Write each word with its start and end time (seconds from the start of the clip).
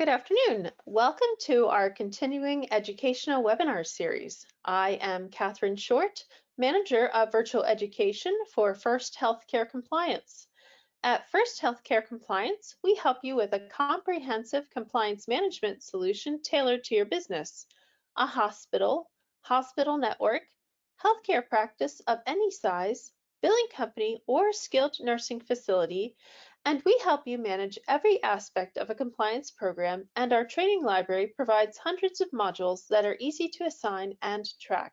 Good 0.00 0.08
afternoon. 0.08 0.70
Welcome 0.86 1.28
to 1.40 1.66
our 1.66 1.90
continuing 1.90 2.72
educational 2.72 3.44
webinar 3.44 3.86
series. 3.86 4.46
I 4.64 4.92
am 5.02 5.28
Catherine 5.28 5.76
Short, 5.76 6.24
Manager 6.56 7.08
of 7.08 7.30
Virtual 7.30 7.64
Education 7.64 8.32
for 8.54 8.74
First 8.74 9.18
Healthcare 9.20 9.68
Compliance. 9.68 10.46
At 11.02 11.28
First 11.28 11.60
Healthcare 11.60 12.08
Compliance, 12.08 12.76
we 12.82 12.94
help 12.94 13.18
you 13.22 13.36
with 13.36 13.52
a 13.52 13.68
comprehensive 13.68 14.70
compliance 14.70 15.28
management 15.28 15.82
solution 15.82 16.40
tailored 16.40 16.82
to 16.84 16.94
your 16.94 17.04
business. 17.04 17.66
A 18.16 18.24
hospital, 18.24 19.10
hospital 19.42 19.98
network, 19.98 20.44
healthcare 21.04 21.46
practice 21.46 22.00
of 22.06 22.20
any 22.26 22.50
size, 22.50 23.12
billing 23.42 23.68
company, 23.74 24.22
or 24.26 24.54
skilled 24.54 24.96
nursing 25.00 25.40
facility 25.40 26.16
and 26.64 26.82
we 26.84 27.00
help 27.02 27.26
you 27.26 27.38
manage 27.38 27.78
every 27.88 28.22
aspect 28.22 28.76
of 28.76 28.90
a 28.90 28.94
compliance 28.94 29.50
program 29.50 30.08
and 30.16 30.32
our 30.32 30.44
training 30.44 30.84
library 30.84 31.28
provides 31.28 31.78
hundreds 31.78 32.20
of 32.20 32.30
modules 32.32 32.86
that 32.88 33.04
are 33.04 33.16
easy 33.18 33.48
to 33.48 33.64
assign 33.64 34.16
and 34.22 34.46
track. 34.60 34.92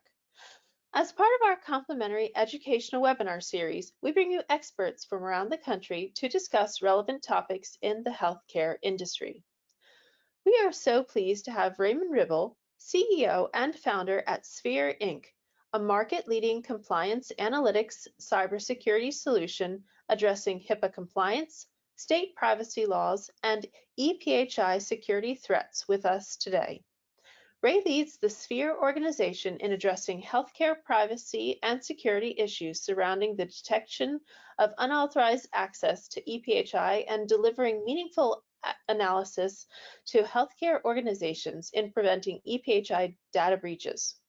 As 0.94 1.12
part 1.12 1.28
of 1.40 1.46
our 1.46 1.56
complimentary 1.56 2.32
educational 2.34 3.02
webinar 3.02 3.42
series, 3.42 3.92
we 4.00 4.12
bring 4.12 4.30
you 4.30 4.42
experts 4.48 5.04
from 5.04 5.22
around 5.22 5.50
the 5.50 5.58
country 5.58 6.12
to 6.16 6.28
discuss 6.28 6.80
relevant 6.80 7.22
topics 7.22 7.76
in 7.82 8.02
the 8.02 8.10
healthcare 8.10 8.76
industry. 8.82 9.44
We 10.46 10.58
are 10.64 10.72
so 10.72 11.02
pleased 11.02 11.44
to 11.44 11.50
have 11.50 11.78
Raymond 11.78 12.10
Ribble, 12.10 12.56
CEO 12.80 13.50
and 13.52 13.78
founder 13.78 14.24
at 14.26 14.46
SPHER 14.46 14.94
Inc., 15.02 15.26
a 15.74 15.78
market-leading 15.78 16.62
compliance 16.62 17.30
analytics 17.38 18.06
cybersecurity 18.18 19.12
solution 19.12 19.84
addressing 20.08 20.60
HIPAA 20.60 20.92
compliance, 20.92 21.66
state 21.96 22.34
privacy 22.34 22.86
laws, 22.86 23.30
and 23.42 23.66
EPHI 23.98 24.80
security 24.80 25.34
threats 25.34 25.88
with 25.88 26.06
us 26.06 26.36
today. 26.36 26.82
Ray 27.60 27.82
leads 27.84 28.18
the 28.18 28.30
SPHER 28.30 28.78
organization 28.80 29.56
in 29.56 29.72
addressing 29.72 30.22
healthcare 30.22 30.76
privacy 30.84 31.58
and 31.64 31.84
security 31.84 32.34
issues 32.38 32.82
surrounding 32.82 33.34
the 33.34 33.46
detection 33.46 34.20
of 34.58 34.72
unauthorized 34.78 35.48
access 35.52 36.06
to 36.08 36.22
EPHI 36.22 37.04
and 37.08 37.28
delivering 37.28 37.84
meaningful 37.84 38.44
analysis 38.88 39.66
to 40.06 40.22
healthcare 40.22 40.80
organizations 40.84 41.70
in 41.74 41.90
preventing 41.90 42.40
EPHI 42.46 43.16
data 43.32 43.56
breaches. 43.56 44.20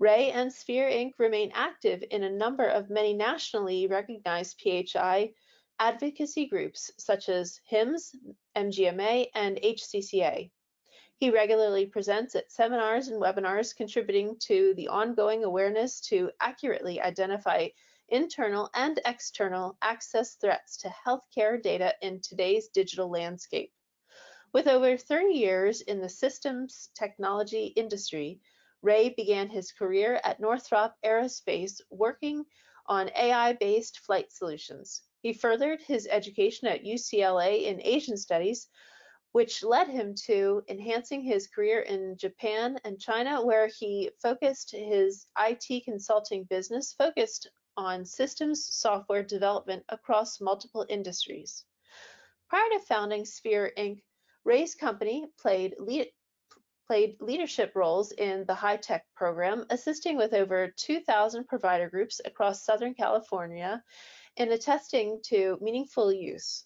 Ray 0.00 0.30
and 0.30 0.52
SPHER 0.52 0.88
Inc. 0.88 1.18
remain 1.18 1.50
active 1.54 2.04
in 2.12 2.22
a 2.22 2.30
number 2.30 2.64
of 2.64 2.88
many 2.88 3.14
nationally 3.14 3.88
recognized 3.88 4.62
PHI 4.62 5.32
advocacy 5.80 6.46
groups 6.46 6.92
such 6.98 7.28
as 7.28 7.60
HIMSS, 7.68 8.14
MGMA, 8.54 9.30
and 9.34 9.56
HCCA. 9.56 10.52
He 11.16 11.30
regularly 11.30 11.86
presents 11.86 12.36
at 12.36 12.52
seminars 12.52 13.08
and 13.08 13.20
webinars 13.20 13.74
contributing 13.74 14.36
to 14.42 14.72
the 14.74 14.86
ongoing 14.86 15.42
awareness 15.42 16.00
to 16.02 16.30
accurately 16.40 17.00
identify 17.00 17.66
internal 18.08 18.70
and 18.74 19.00
external 19.04 19.76
access 19.82 20.36
threats 20.36 20.76
to 20.76 20.94
healthcare 21.04 21.60
data 21.60 21.92
in 22.02 22.20
today's 22.20 22.68
digital 22.68 23.10
landscape. 23.10 23.72
With 24.52 24.68
over 24.68 24.96
30 24.96 25.34
years 25.34 25.80
in 25.80 26.00
the 26.00 26.08
systems 26.08 26.90
technology 26.94 27.66
industry, 27.66 28.40
Ray 28.82 29.10
began 29.10 29.48
his 29.48 29.72
career 29.72 30.20
at 30.24 30.40
Northrop 30.40 30.94
Aerospace 31.04 31.80
working 31.90 32.44
on 32.86 33.10
AI-based 33.16 33.98
flight 33.98 34.32
solutions. 34.32 35.02
He 35.20 35.32
furthered 35.32 35.82
his 35.82 36.06
education 36.10 36.68
at 36.68 36.84
UCLA 36.84 37.64
in 37.64 37.82
Asian 37.82 38.16
Studies, 38.16 38.68
which 39.32 39.64
led 39.64 39.88
him 39.88 40.14
to 40.26 40.62
enhancing 40.68 41.22
his 41.22 41.48
career 41.48 41.80
in 41.80 42.16
Japan 42.16 42.78
and 42.84 43.00
China, 43.00 43.44
where 43.44 43.66
he 43.66 44.10
focused 44.22 44.70
his 44.70 45.26
IT 45.38 45.84
consulting 45.84 46.44
business 46.44 46.92
focused 46.92 47.50
on 47.76 48.04
systems 48.04 48.64
software 48.74 49.22
development 49.22 49.84
across 49.88 50.40
multiple 50.40 50.86
industries. 50.88 51.64
Prior 52.48 52.68
to 52.70 52.80
founding 52.80 53.24
SPHER 53.24 53.72
Inc., 53.76 54.02
Ray's 54.44 54.74
company 54.74 55.26
played 55.38 55.74
lead, 55.78 56.10
played 56.88 57.20
leadership 57.20 57.72
roles 57.76 58.12
in 58.12 58.46
the 58.46 58.54
HITECH 58.54 59.02
program, 59.14 59.66
assisting 59.68 60.16
with 60.16 60.32
over 60.32 60.68
2,000 60.68 61.46
provider 61.46 61.90
groups 61.90 62.20
across 62.24 62.64
Southern 62.64 62.94
California 62.94 63.84
in 64.36 64.50
attesting 64.50 65.20
to 65.22 65.58
meaningful 65.60 66.10
use. 66.10 66.64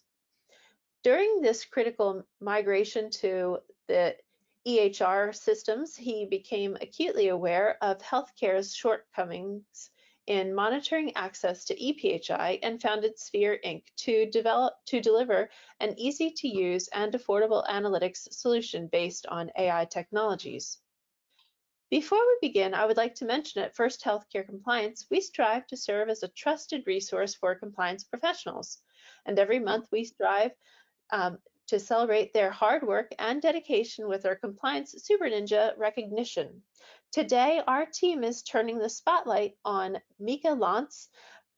During 1.03 1.41
this 1.41 1.65
critical 1.65 2.23
migration 2.39 3.09
to 3.21 3.57
the 3.87 4.15
EHR 4.65 5.35
systems, 5.35 5.97
he 5.97 6.25
became 6.25 6.77
acutely 6.79 7.27
aware 7.27 7.77
of 7.81 8.01
healthcare's 8.01 8.73
shortcomings 8.73 9.91
in 10.27 10.55
monitoring 10.55 11.15
access 11.15 11.65
to 11.65 11.75
EPHI 11.75 12.59
and 12.63 12.81
founded 12.81 13.19
SPHER 13.19 13.59
Inc. 13.65 13.83
to 13.97 14.25
develop 14.27 14.73
to 14.85 15.01
deliver 15.01 15.49
an 15.79 15.97
easy 15.97 16.31
to 16.31 16.47
use 16.47 16.87
and 16.89 17.13
affordable 17.13 17.67
analytics 17.67 18.31
solution 18.31 18.87
based 18.87 19.25
on 19.27 19.51
AI 19.57 19.85
technologies. 19.85 20.79
Before 21.89 22.17
we 22.17 22.47
begin, 22.47 22.73
I 22.73 22.85
would 22.85 22.97
like 22.97 23.15
to 23.15 23.25
mention 23.25 23.61
at 23.61 23.75
First 23.75 24.03
Healthcare 24.03 24.45
Compliance, 24.45 25.05
we 25.11 25.21
strive 25.21 25.67
to 25.67 25.77
serve 25.77 26.09
as 26.09 26.23
a 26.23 26.27
trusted 26.29 26.87
resource 26.87 27.35
for 27.35 27.53
compliance 27.53 28.03
professionals. 28.03 28.79
And 29.25 29.37
every 29.37 29.59
month 29.59 29.89
we 29.91 30.05
strive 30.05 30.53
um, 31.11 31.37
to 31.67 31.79
celebrate 31.79 32.33
their 32.33 32.49
hard 32.49 32.81
work 32.81 33.13
and 33.19 33.41
dedication 33.41 34.07
with 34.07 34.25
our 34.25 34.35
Compliance 34.35 34.95
Super 35.03 35.25
Ninja 35.25 35.77
recognition. 35.77 36.63
Today, 37.13 37.61
our 37.67 37.85
team 37.85 38.23
is 38.23 38.41
turning 38.41 38.79
the 38.79 38.89
spotlight 38.89 39.55
on 39.63 40.01
Mika 40.17 40.47
Lantz, 40.47 41.09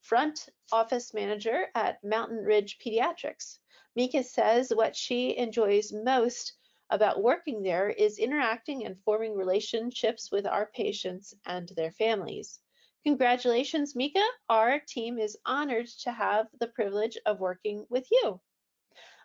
front 0.02 0.50
office 0.70 1.14
manager 1.14 1.68
at 1.74 2.04
Mountain 2.04 2.44
Ridge 2.44 2.76
Pediatrics. 2.78 3.58
Mika 3.94 4.22
says 4.22 4.70
what 4.74 4.94
she 4.94 5.34
enjoys 5.34 5.94
most 5.94 6.52
about 6.90 7.22
working 7.22 7.62
there 7.62 7.88
is 7.88 8.18
interacting 8.18 8.84
and 8.84 9.00
forming 9.02 9.34
relationships 9.34 10.30
with 10.30 10.46
our 10.46 10.66
patients 10.74 11.32
and 11.46 11.70
their 11.70 11.92
families. 11.92 12.60
Congratulations, 13.06 13.96
Mika. 13.96 14.28
Our 14.50 14.78
team 14.80 15.18
is 15.18 15.38
honored 15.46 15.86
to 16.02 16.12
have 16.12 16.48
the 16.60 16.68
privilege 16.68 17.16
of 17.24 17.40
working 17.40 17.86
with 17.88 18.06
you. 18.12 18.42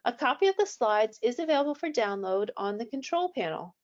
A 0.06 0.14
copy 0.14 0.47
of 0.47 0.56
the 0.56 0.66
slides 0.66 1.20
is 1.22 1.40
available 1.40 1.75
for 1.75 1.90
download 1.90 2.52
on 2.56 2.78
the 2.78 2.86
control 2.86 3.34
panel. 3.36 3.75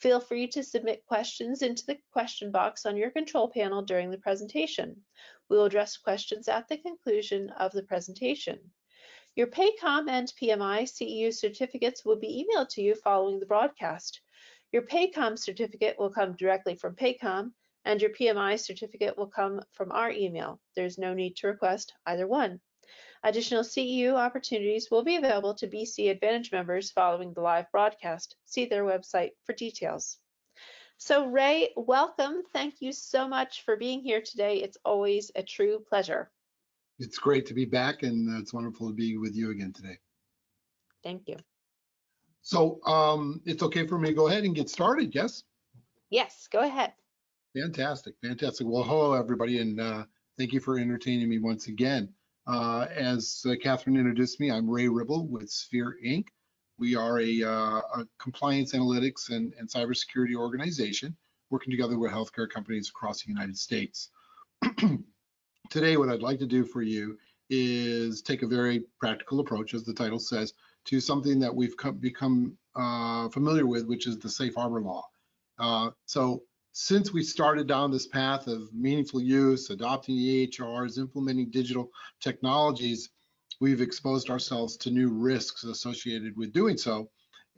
Feel 0.00 0.20
free 0.20 0.46
to 0.48 0.62
submit 0.62 1.06
questions 1.06 1.62
into 1.62 1.86
the 1.86 1.98
question 2.12 2.50
box 2.50 2.84
on 2.84 2.96
your 2.96 3.10
control 3.10 3.48
panel 3.48 3.82
during 3.82 4.10
the 4.10 4.18
presentation. 4.18 5.04
We 5.48 5.56
will 5.56 5.64
address 5.64 5.96
questions 5.96 6.48
at 6.48 6.68
the 6.68 6.76
conclusion 6.76 7.50
of 7.50 7.72
the 7.72 7.82
presentation. 7.82 8.58
Your 9.36 9.48
Paycom 9.48 10.08
and 10.08 10.32
PMI 10.40 10.82
CEU 10.82 11.32
certificates 11.32 12.04
will 12.04 12.16
be 12.16 12.46
emailed 12.46 12.68
to 12.70 12.82
you 12.82 12.94
following 12.94 13.40
the 13.40 13.46
broadcast. 13.46 14.20
Your 14.72 14.82
Paycom 14.82 15.38
certificate 15.38 15.98
will 15.98 16.10
come 16.10 16.36
directly 16.36 16.74
from 16.74 16.96
Paycom, 16.96 17.52
and 17.84 18.00
your 18.00 18.10
PMI 18.10 18.58
certificate 18.58 19.16
will 19.16 19.26
come 19.26 19.60
from 19.72 19.92
our 19.92 20.10
email. 20.10 20.60
There's 20.76 20.98
no 20.98 21.14
need 21.14 21.36
to 21.36 21.48
request 21.48 21.92
either 22.06 22.26
one. 22.26 22.60
Additional 23.26 23.62
CEU 23.62 24.12
opportunities 24.12 24.90
will 24.90 25.02
be 25.02 25.16
available 25.16 25.54
to 25.54 25.66
BC 25.66 26.10
Advantage 26.10 26.52
members 26.52 26.90
following 26.90 27.32
the 27.32 27.40
live 27.40 27.64
broadcast. 27.72 28.36
See 28.44 28.66
their 28.66 28.84
website 28.84 29.30
for 29.44 29.54
details. 29.54 30.18
So 30.98 31.26
Ray, 31.26 31.70
welcome. 31.74 32.42
Thank 32.52 32.82
you 32.82 32.92
so 32.92 33.26
much 33.26 33.64
for 33.64 33.76
being 33.76 34.02
here 34.02 34.20
today. 34.20 34.58
It's 34.58 34.76
always 34.84 35.30
a 35.34 35.42
true 35.42 35.82
pleasure. 35.88 36.30
It's 36.98 37.16
great 37.16 37.46
to 37.46 37.54
be 37.54 37.64
back 37.64 38.02
and 38.02 38.28
it's 38.38 38.52
wonderful 38.52 38.88
to 38.88 38.94
be 38.94 39.16
with 39.16 39.34
you 39.34 39.50
again 39.50 39.72
today. 39.72 39.98
Thank 41.02 41.26
you. 41.26 41.36
So 42.42 42.78
um, 42.84 43.40
it's 43.46 43.62
okay 43.62 43.86
for 43.86 43.98
me 43.98 44.08
to 44.08 44.14
go 44.14 44.28
ahead 44.28 44.44
and 44.44 44.54
get 44.54 44.68
started, 44.68 45.14
yes? 45.14 45.44
Yes, 46.10 46.46
go 46.52 46.60
ahead. 46.60 46.92
Fantastic, 47.56 48.16
fantastic. 48.22 48.66
Well, 48.68 48.82
hello 48.82 49.14
everybody 49.14 49.60
and 49.60 49.80
uh, 49.80 50.04
thank 50.38 50.52
you 50.52 50.60
for 50.60 50.78
entertaining 50.78 51.30
me 51.30 51.38
once 51.38 51.68
again. 51.68 52.12
Uh, 52.46 52.86
as 52.94 53.44
uh, 53.48 53.54
Catherine 53.62 53.96
introduced 53.96 54.38
me, 54.38 54.50
I'm 54.50 54.68
Ray 54.68 54.88
Ribble 54.88 55.26
with 55.28 55.50
SPHER 55.50 55.96
Inc. 56.04 56.26
We 56.78 56.94
are 56.94 57.20
a, 57.20 57.42
uh, 57.42 57.80
a 58.00 58.06
compliance 58.18 58.74
analytics 58.74 59.30
and, 59.30 59.54
and 59.58 59.68
cybersecurity 59.68 60.34
organization 60.34 61.16
working 61.50 61.70
together 61.70 61.98
with 61.98 62.10
healthcare 62.10 62.48
companies 62.48 62.90
across 62.90 63.22
the 63.22 63.28
United 63.28 63.56
States. 63.56 64.10
Today, 65.70 65.96
what 65.96 66.10
I'd 66.10 66.20
like 66.20 66.38
to 66.40 66.46
do 66.46 66.64
for 66.64 66.82
you 66.82 67.16
is 67.48 68.20
take 68.20 68.42
a 68.42 68.46
very 68.46 68.84
practical 69.00 69.40
approach, 69.40 69.72
as 69.72 69.84
the 69.84 69.94
title 69.94 70.18
says, 70.18 70.52
to 70.86 71.00
something 71.00 71.38
that 71.40 71.54
we've 71.54 71.74
become 72.00 72.58
uh, 72.76 73.28
familiar 73.30 73.66
with, 73.66 73.86
which 73.86 74.06
is 74.06 74.18
the 74.18 74.28
safe 74.28 74.54
harbor 74.54 74.82
law. 74.82 75.06
Uh, 75.58 75.90
so 76.04 76.42
since 76.76 77.12
we 77.12 77.22
started 77.22 77.68
down 77.68 77.92
this 77.92 78.08
path 78.08 78.48
of 78.48 78.74
meaningful 78.74 79.22
use, 79.22 79.70
adopting 79.70 80.16
EHRs, 80.16 80.98
implementing 80.98 81.48
digital 81.48 81.88
technologies, 82.18 83.10
we've 83.60 83.80
exposed 83.80 84.28
ourselves 84.28 84.76
to 84.78 84.90
new 84.90 85.08
risks 85.08 85.62
associated 85.62 86.36
with 86.36 86.52
doing 86.52 86.76
so. 86.76 87.08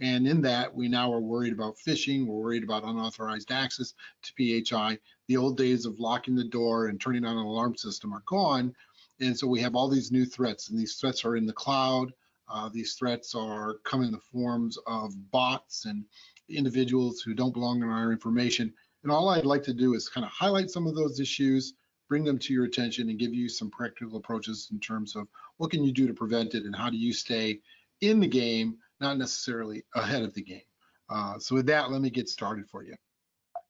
And 0.01 0.29
in 0.29 0.43
that, 0.43 0.75
we 0.75 0.89
now 0.89 1.11
are 1.11 1.23
worried 1.23 1.55
about 1.55 1.79
phishing. 1.79 2.27
We're 2.27 2.37
worried 2.37 2.63
about 2.63 2.85
unauthorized 2.85 3.51
access 3.51 3.95
to 4.25 4.63
PHI. 4.63 4.99
The 5.29 5.39
old 5.39 5.57
days 5.57 5.87
of 5.87 5.99
locking 5.99 6.35
the 6.35 6.45
door 6.45 6.89
and 6.89 7.01
turning 7.01 7.25
on 7.25 7.39
an 7.39 7.47
alarm 7.47 7.75
system 7.75 8.13
are 8.13 8.23
gone. 8.27 8.75
And 9.21 9.37
so 9.37 9.47
we 9.47 9.63
have 9.63 9.75
all 9.75 9.89
these 9.89 10.13
new 10.13 10.27
threats, 10.27 10.69
and 10.69 10.79
these 10.79 10.97
threats 10.97 11.25
are 11.25 11.37
in 11.37 11.47
the 11.47 11.55
cloud. 11.55 12.13
Uh, 12.51 12.69
these 12.69 12.93
threats 12.93 13.35
are 13.35 13.79
coming 13.83 14.09
in 14.09 14.13
the 14.13 14.21
forms 14.21 14.77
of 14.87 15.15
bots 15.31 15.87
and 15.87 16.05
individuals 16.51 17.23
who 17.23 17.33
don't 17.33 17.55
belong 17.55 17.83
in 17.83 17.89
our 17.89 18.13
information. 18.13 18.75
And 19.07 19.13
all 19.13 19.29
I'd 19.29 19.47
like 19.47 19.63
to 19.63 19.73
do 19.73 19.95
is 19.95 20.09
kind 20.09 20.25
of 20.25 20.33
highlight 20.33 20.69
some 20.69 20.89
of 20.89 20.97
those 20.97 21.21
issues, 21.21 21.75
bring 22.09 22.25
them 22.25 22.41
to 22.41 22.53
your 22.53 22.65
attention, 22.65 23.09
and 23.09 23.17
give 23.17 23.33
you 23.33 23.49
some 23.49 23.71
practical 23.71 24.19
approaches 24.19 24.67
in 24.73 24.81
terms 24.81 25.15
of 25.15 25.29
what 25.59 25.71
can 25.71 25.85
you 25.85 25.93
do 25.93 26.09
to 26.09 26.13
prevent 26.13 26.57
it 26.57 26.65
and 26.65 26.75
how 26.75 26.91
do 26.91 26.97
you 26.97 27.13
stay 27.13 27.61
in 28.01 28.19
the 28.19 28.27
game, 28.27 28.79
not 28.99 29.17
necessarily 29.17 29.85
ahead 29.95 30.25
of 30.25 30.35
the 30.35 30.43
game. 30.43 30.65
Uh, 31.09 31.39
so 31.39 31.55
with 31.55 31.67
that, 31.67 31.93
let 31.93 32.01
me 32.01 32.11
get 32.11 32.29
started 32.29 32.69
for 32.69 32.83
you. 32.83 32.97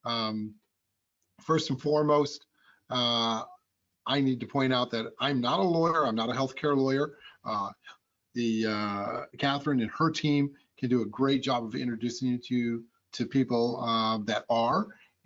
Um, 0.06 0.55
first 1.43 1.69
and 1.69 1.79
foremost, 1.79 2.47
uh, 2.88 3.43
I 4.06 4.23
need 4.23 4.41
to 4.41 4.47
point 4.47 4.73
out 4.73 4.91
that 4.93 5.12
I'm 5.21 5.43
not 5.43 5.61
a 5.61 5.62
lawyer. 5.62 6.06
I'm 6.06 6.17
not 6.17 6.31
a 6.31 6.33
healthcare 6.33 6.75
lawyer. 6.75 7.19
Uh, 7.44 7.73
the 8.35 8.65
uh, 8.67 9.21
Catherine 9.37 9.83
and 9.83 9.91
her 9.99 10.11
team 10.11 10.53
can 10.79 10.88
do 10.88 11.03
a 11.03 11.06
great 11.06 11.43
job 11.43 11.62
of 11.62 11.75
introducing 11.75 12.29
you 12.29 12.38
to 12.38 12.85
to 13.12 13.27
people 13.27 13.83
uh, 13.83 14.19
that. 14.25 14.46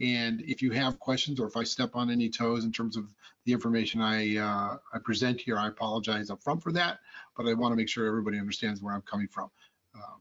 And 0.00 0.41
if 0.43 0.62
you 0.62 0.70
have 0.70 0.99
questions 0.99 1.38
or 1.41 1.47
if 1.47 1.56
I 1.56 1.64
step 1.64 1.91
on 1.94 2.11
any 2.11 2.31
toes 2.31 2.64
in 2.64 2.73
terms 2.73 2.97
of 2.97 3.12
the 3.44 3.52
information 3.52 4.00
I 4.00 4.37
uh, 4.37 4.76
I 4.93 4.99
present 5.05 5.41
here, 5.41 5.58
I 5.58 5.69
apologize 5.69 6.31
up 6.31 6.43
front 6.43 6.62
for 6.62 6.73
that. 6.73 7.00
But 7.37 7.47
I 7.47 7.55
want 7.55 7.73
to 7.73 7.76
make 7.76 7.88
sure 7.88 8.06
everybody 8.06 8.38
understands 8.38 8.81
where 8.81 8.94
I'm 8.94 9.02
coming 9.02 9.29
from. 9.29 9.50
Um, 9.94 10.20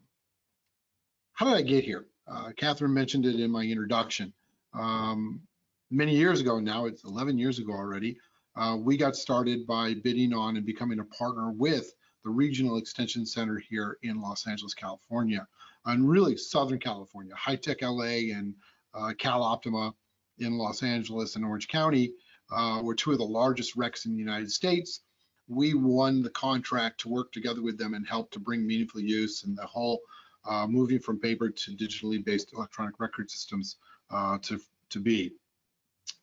how 1.34 1.46
did 1.46 1.56
I 1.56 1.62
get 1.62 1.84
here? 1.84 2.06
Uh, 2.28 2.52
Catherine 2.58 2.94
mentioned 2.94 3.26
it 3.26 3.40
in 3.40 3.50
my 3.50 3.64
introduction. 3.64 4.34
Um, 4.74 5.42
many 5.90 6.16
years 6.16 6.42
ago 6.42 6.60
now, 6.60 6.86
it's 6.86 7.04
11 7.04 7.38
years 7.38 7.60
ago 7.60 7.74
already, 7.74 8.18
uh, 8.56 8.78
we 8.78 8.98
got 8.98 9.16
started 9.16 9.66
by 9.66 9.94
bidding 9.94 10.34
on 10.34 10.58
and 10.58 10.66
becoming 10.66 11.00
a 11.00 11.06
partner 11.06 11.52
with 11.52 11.94
the 12.24 12.30
Regional 12.30 12.78
Extension 12.78 13.26
Center 13.26 13.58
here 13.58 13.98
in 14.04 14.20
Los 14.20 14.48
Angeles, 14.48 14.74
California, 14.74 15.48
and 15.86 16.10
really 16.10 16.36
Southern 16.36 16.80
California, 16.80 17.34
High 17.36 17.56
Tech 17.56 17.82
LA 17.82 18.34
and 18.36 18.54
uh, 18.94 19.14
CalOptima 19.18 19.94
in 20.40 20.58
Los 20.58 20.84
Angeles 20.84 21.36
and 21.36 21.46
Orange 21.46 21.68
County 21.68 22.14
uh, 22.52 22.82
were 22.84 22.96
two 22.96 23.12
of 23.12 23.18
the 23.18 23.24
largest 23.24 23.78
RECs 23.78 24.06
in 24.06 24.14
the 24.14 24.20
United 24.20 24.52
States. 24.52 25.02
We 25.48 25.74
won 25.74 26.22
the 26.22 26.30
contract 26.30 27.02
to 27.02 27.10
work 27.10 27.32
together 27.32 27.62
with 27.62 27.78
them 27.78 27.94
and 27.94 28.08
help 28.08 28.32
to 28.32 28.40
bring 28.40 28.66
meaningful 28.66 29.02
use 29.02 29.44
and 29.44 29.58
the 29.58 29.66
whole 29.66 30.00
uh, 30.48 30.68
moving 30.68 31.00
from 31.00 31.20
paper 31.20 31.50
to 31.50 31.72
digitally 31.72 32.24
based 32.24 32.54
electronic 32.54 33.00
record 33.00 33.30
systems 33.30 33.78
uh, 34.12 34.38
to, 34.44 34.60
to 34.90 35.00
be. 35.00 35.32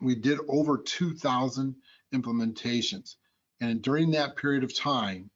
We 0.00 0.14
did 0.14 0.38
over 0.48 0.78
2,000 0.78 1.74
implementations. 2.14 3.16
And 3.60 3.82
during 3.82 4.10
that 4.12 4.36
period 4.36 4.64
of 4.64 4.76
time, 4.76 5.30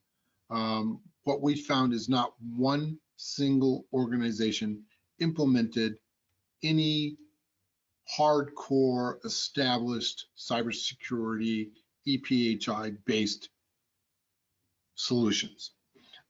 um, 0.50 1.00
what 1.25 1.43
we 1.43 1.55
found 1.55 1.93
is 1.93 2.09
not 2.09 2.35
one 2.56 2.99
single 3.17 3.87
organization 3.93 4.82
implemented 5.21 5.97
any 6.62 7.17
hardcore 8.19 9.25
established 9.25 10.27
cybersecurity 10.37 11.71
EPHI 12.07 12.97
based 13.05 13.51
solutions. 14.95 15.73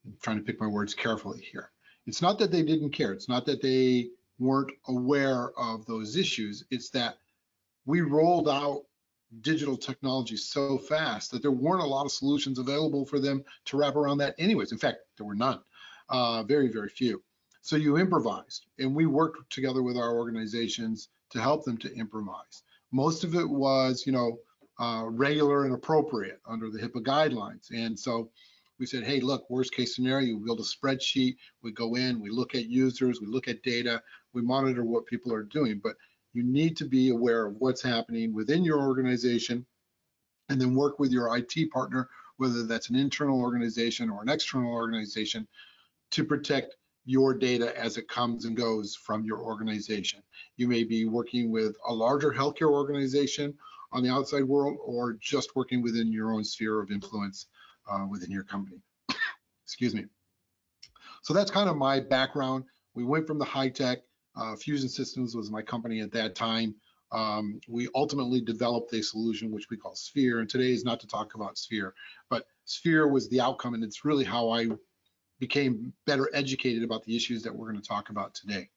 I'm 0.05 0.17
trying 0.23 0.39
to 0.39 0.43
pick 0.43 0.61
my 0.61 0.67
words 0.67 0.95
carefully 0.95 1.41
here. 1.53 1.71
It's 2.07 2.23
not 2.23 2.39
that 2.39 2.51
they 2.51 2.63
didn't 2.63 2.91
care. 2.91 3.13
It's 3.13 3.29
not 3.29 3.47
that 3.47 3.63
they 3.63 4.09
weren't 4.39 4.73
aware 4.89 5.51
of 5.59 5.85
those 5.87 6.17
issues. 6.17 6.65
It's 6.71 6.91
that 6.91 7.17
we 7.85 8.01
rolled 8.01 8.49
out 8.49 8.83
digital 9.43 9.77
technology 9.77 10.37
so 10.37 10.77
fast 10.77 11.31
that 11.31 11.43
there 11.43 11.51
weren't 11.53 11.83
a 11.83 11.87
lot 11.87 12.05
of 12.05 12.13
solutions 12.13 12.59
available 12.59 13.05
for 13.05 13.21
them 13.21 13.45
to 13.67 13.77
wrap 13.77 13.97
around 13.97 14.19
that 14.19 14.35
anyways. 14.39 14.73
In 14.73 14.79
fact, 14.79 14.99
there 15.17 15.27
were 15.27 15.35
none, 15.35 15.61
uh, 16.09 16.43
very, 16.43 16.69
very 16.69 16.89
few. 16.89 17.23
So 17.63 17.77
you 17.77 17.99
improvised 17.99 18.67
and 18.79 18.95
we 18.95 19.07
worked 19.07 19.51
together 19.51 19.83
with 19.83 19.97
our 19.97 20.17
organizations 20.17 21.09
to 21.31 21.41
help 21.41 21.65
them 21.65 21.77
to 21.79 21.95
improvise. 21.95 22.63
Most 22.91 23.23
of 23.23 23.35
it 23.35 23.49
was, 23.49 24.05
you 24.07 24.13
know, 24.13 24.39
uh, 24.79 25.05
regular 25.07 25.65
and 25.65 25.75
appropriate 25.75 26.41
under 26.47 26.71
the 26.71 26.79
HIPAA 26.79 27.05
guidelines. 27.05 27.71
And 27.71 27.99
so 27.99 28.31
we 28.79 28.87
said, 28.87 29.05
hey, 29.05 29.21
look, 29.21 29.49
worst 29.51 29.75
case 29.75 29.95
scenario, 29.95 30.37
we 30.37 30.45
build 30.45 30.61
a 30.61 30.63
spreadsheet, 30.63 31.37
we 31.63 31.71
go 31.71 31.97
in, 31.97 32.19
we 32.19 32.31
look 32.31 32.55
at 32.55 32.65
users, 32.65 33.21
we 33.21 33.27
look 33.27 33.47
at 33.47 33.63
data, 33.63 34.03
we 34.33 34.41
monitor 34.41 34.85
what 34.85 35.05
people 35.05 35.33
are 35.35 35.43
doing. 35.43 35.81
But 35.83 35.97
you 36.33 36.43
need 36.43 36.77
to 36.79 36.87
be 36.87 37.11
aware 37.11 37.47
of 37.47 37.57
what's 37.59 37.83
happening 37.83 38.33
within 38.33 38.65
your 38.65 38.81
organization 38.81 39.67
and 40.49 40.61
then 40.61 40.75
work 40.75 40.99
with 40.99 41.13
your 41.13 41.37
IT 41.37 41.71
partner, 41.71 42.09
whether 42.39 42.63
that's 42.63 42.89
an 42.89 42.97
internal 42.97 43.41
organization 43.41 44.09
or 44.09 44.23
an 44.23 44.31
external 44.31 44.73
organization, 44.73 45.47
to 46.13 46.25
protect 46.25 46.77
your 47.11 47.35
data 47.35 47.77
as 47.77 47.97
it 47.97 48.07
comes 48.07 48.45
and 48.45 48.57
goes 48.57 48.95
from 48.95 49.25
your 49.25 49.39
organization. 49.39 50.23
You 50.57 50.69
may 50.69 50.85
be 50.85 51.07
working 51.07 51.51
with 51.51 51.75
a 51.89 51.93
larger 51.93 52.31
healthcare 52.31 52.71
organization 52.71 53.53
on 53.91 54.05
the 54.05 54.11
outside 54.11 54.45
world 54.45 54.79
or 54.85 55.15
just 55.15 55.57
working 55.57 55.83
within 55.83 56.13
your 56.13 56.33
own 56.33 56.45
sphere 56.45 56.81
of 56.81 56.93
influence 56.93 57.47
uh, 57.91 58.07
within 58.09 58.31
your 58.31 58.45
company. 58.45 58.81
Excuse 59.65 59.93
me. 59.93 60.05
So 61.23 61.35
that's 61.35 61.51
kind 61.51 61.69
of 61.69 61.77
my 61.77 61.99
background. 61.99 62.63
We 62.95 63.03
went 63.03 63.27
from 63.27 63.41
the 63.41 63.45
high 63.45 63.71
tech 63.71 63.99
uh, 64.37 64.55
Fusion 64.55 64.89
Systems 64.89 65.35
was 65.35 65.51
my 65.51 65.63
company 65.63 66.03
at 66.03 66.13
that 66.13 66.37
time. 66.37 66.77
Um, 67.11 67.61
we 67.69 67.89
ultimately 67.97 68.41
developed 68.41 68.93
a 68.93 69.03
solution 69.03 69.51
which 69.51 69.69
we 69.69 69.77
call 69.77 69.97
SPHER, 69.97 70.39
and 70.39 70.49
today 70.49 70.71
is 70.71 70.85
not 70.85 71.01
to 71.01 71.09
talk 71.09 71.35
about 71.35 71.59
SPHER, 71.59 71.93
but 72.29 72.47
SPHER 72.67 73.09
was 73.09 73.29
the 73.29 73.41
outcome, 73.41 73.75
and 73.75 73.83
it's 73.83 74.05
really 74.05 74.25
how 74.25 74.49
I 74.51 74.69
became 75.41 75.93
better 76.07 76.29
educated 76.33 76.85
about 76.85 77.03
the 77.05 77.17
issues 77.17 77.43
that 77.43 77.55
we're 77.55 77.71
going 77.71 77.81
to 77.81 77.89
talk 77.89 78.11
about 78.11 78.35
today. 78.35 78.69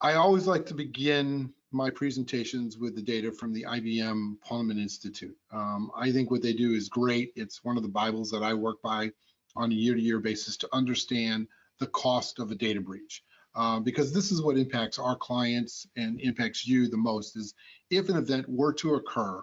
I 0.00 0.14
always 0.14 0.46
like 0.46 0.66
to 0.66 0.74
begin 0.74 1.52
my 1.72 1.88
presentations 1.88 2.76
with 2.76 2.96
the 2.96 3.02
data 3.02 3.30
from 3.30 3.52
the 3.52 3.64
IBM 3.64 4.34
Ponemon 4.44 4.78
Institute. 4.78 5.36
Um, 5.52 5.90
I 5.96 6.10
think 6.10 6.30
what 6.30 6.42
they 6.42 6.52
do 6.52 6.72
is 6.72 6.88
great. 6.88 7.32
It's 7.36 7.62
one 7.62 7.76
of 7.76 7.82
the 7.82 7.88
Bibles 7.88 8.30
that 8.30 8.42
I 8.42 8.54
work 8.54 8.82
by 8.82 9.12
on 9.56 9.70
a 9.70 9.74
year-to-year 9.74 10.18
-year 10.18 10.22
basis 10.22 10.56
to 10.58 10.68
understand 10.72 11.46
the 11.78 11.86
cost 11.86 12.38
of 12.38 12.50
a 12.50 12.54
data 12.54 12.80
breach 12.80 13.24
uh, 13.54 13.80
because 13.80 14.12
this 14.12 14.30
is 14.30 14.42
what 14.42 14.56
impacts 14.56 14.98
our 14.98 15.16
clients 15.16 15.86
and 15.96 16.20
impacts 16.20 16.66
you 16.66 16.88
the 16.88 16.96
most 16.96 17.36
is 17.36 17.54
if 17.90 18.08
an 18.08 18.16
event 18.16 18.48
were 18.48 18.72
to 18.72 18.94
occur, 18.94 19.42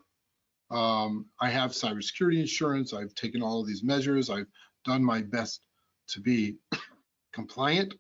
um, 0.72 1.26
I 1.40 1.50
have 1.50 1.72
cybersecurity 1.72 2.40
insurance, 2.40 2.94
I've 2.94 3.16
taken 3.16 3.42
all 3.42 3.60
of 3.60 3.68
these 3.68 3.84
measures, 3.84 4.30
I've 4.30 4.48
done 4.88 5.04
my 5.04 5.22
best 5.22 5.62
to 6.10 6.20
be 6.20 6.56
compliant, 7.34 7.94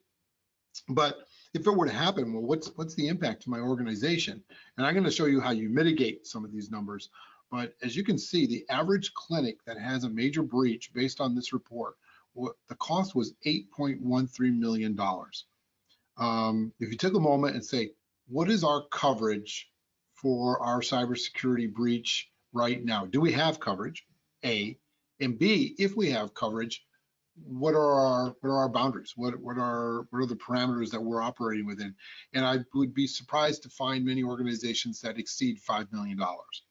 but 0.89 1.19
if 1.53 1.67
it 1.67 1.71
were 1.71 1.85
to 1.85 1.93
happen, 1.93 2.33
well, 2.33 2.43
what's 2.43 2.67
what's 2.75 2.95
the 2.95 3.07
impact 3.07 3.43
to 3.43 3.49
my 3.49 3.59
organization? 3.59 4.43
And 4.77 4.85
I'm 4.85 4.93
going 4.93 5.03
to 5.03 5.11
show 5.11 5.25
you 5.25 5.39
how 5.39 5.51
you 5.51 5.69
mitigate 5.69 6.25
some 6.25 6.43
of 6.43 6.51
these 6.51 6.71
numbers. 6.71 7.09
But 7.51 7.75
as 7.83 7.95
you 7.95 8.03
can 8.03 8.17
see, 8.17 8.45
the 8.45 8.65
average 8.69 9.13
clinic 9.13 9.63
that 9.65 9.79
has 9.79 10.03
a 10.03 10.09
major 10.09 10.43
breach 10.43 10.91
based 10.93 11.21
on 11.21 11.35
this 11.35 11.53
report, 11.53 11.95
the 12.35 12.75
cost 12.75 13.15
was 13.15 13.33
$8.13 13.45 14.57
million 14.59 14.95
um, 16.17 16.73
if 16.79 16.89
you 16.89 16.97
took 16.97 17.13
a 17.13 17.19
moment 17.19 17.55
and 17.55 17.63
say, 17.63 17.91
what 18.27 18.49
is 18.49 18.63
our 18.63 18.83
coverage 18.91 19.69
for 20.13 20.59
our 20.61 20.81
cybersecurity 20.81 21.71
breach 21.71 22.29
right 22.53 22.83
now? 22.83 23.05
Do 23.05 23.21
we 23.21 23.31
have 23.33 23.59
coverage? 23.59 24.05
A. 24.43 24.77
And 25.19 25.37
B, 25.37 25.75
if 25.77 25.95
we 25.95 26.09
have 26.11 26.33
coverage, 26.33 26.83
what 27.43 27.75
are 27.75 27.91
our 27.91 28.35
what 28.41 28.49
are 28.49 28.57
our 28.57 28.69
boundaries? 28.69 29.13
What 29.15 29.39
what 29.39 29.57
are 29.57 30.07
what 30.09 30.19
are 30.19 30.25
the 30.25 30.35
parameters 30.35 30.89
that 30.91 31.01
we're 31.01 31.21
operating 31.21 31.65
within? 31.65 31.93
And 32.33 32.45
I 32.45 32.59
would 32.73 32.93
be 32.93 33.07
surprised 33.07 33.63
to 33.63 33.69
find 33.69 34.03
many 34.03 34.23
organizations 34.23 35.01
that 35.01 35.19
exceed 35.19 35.59
five 35.59 35.91
million 35.91 36.17
dollars. 36.17 36.63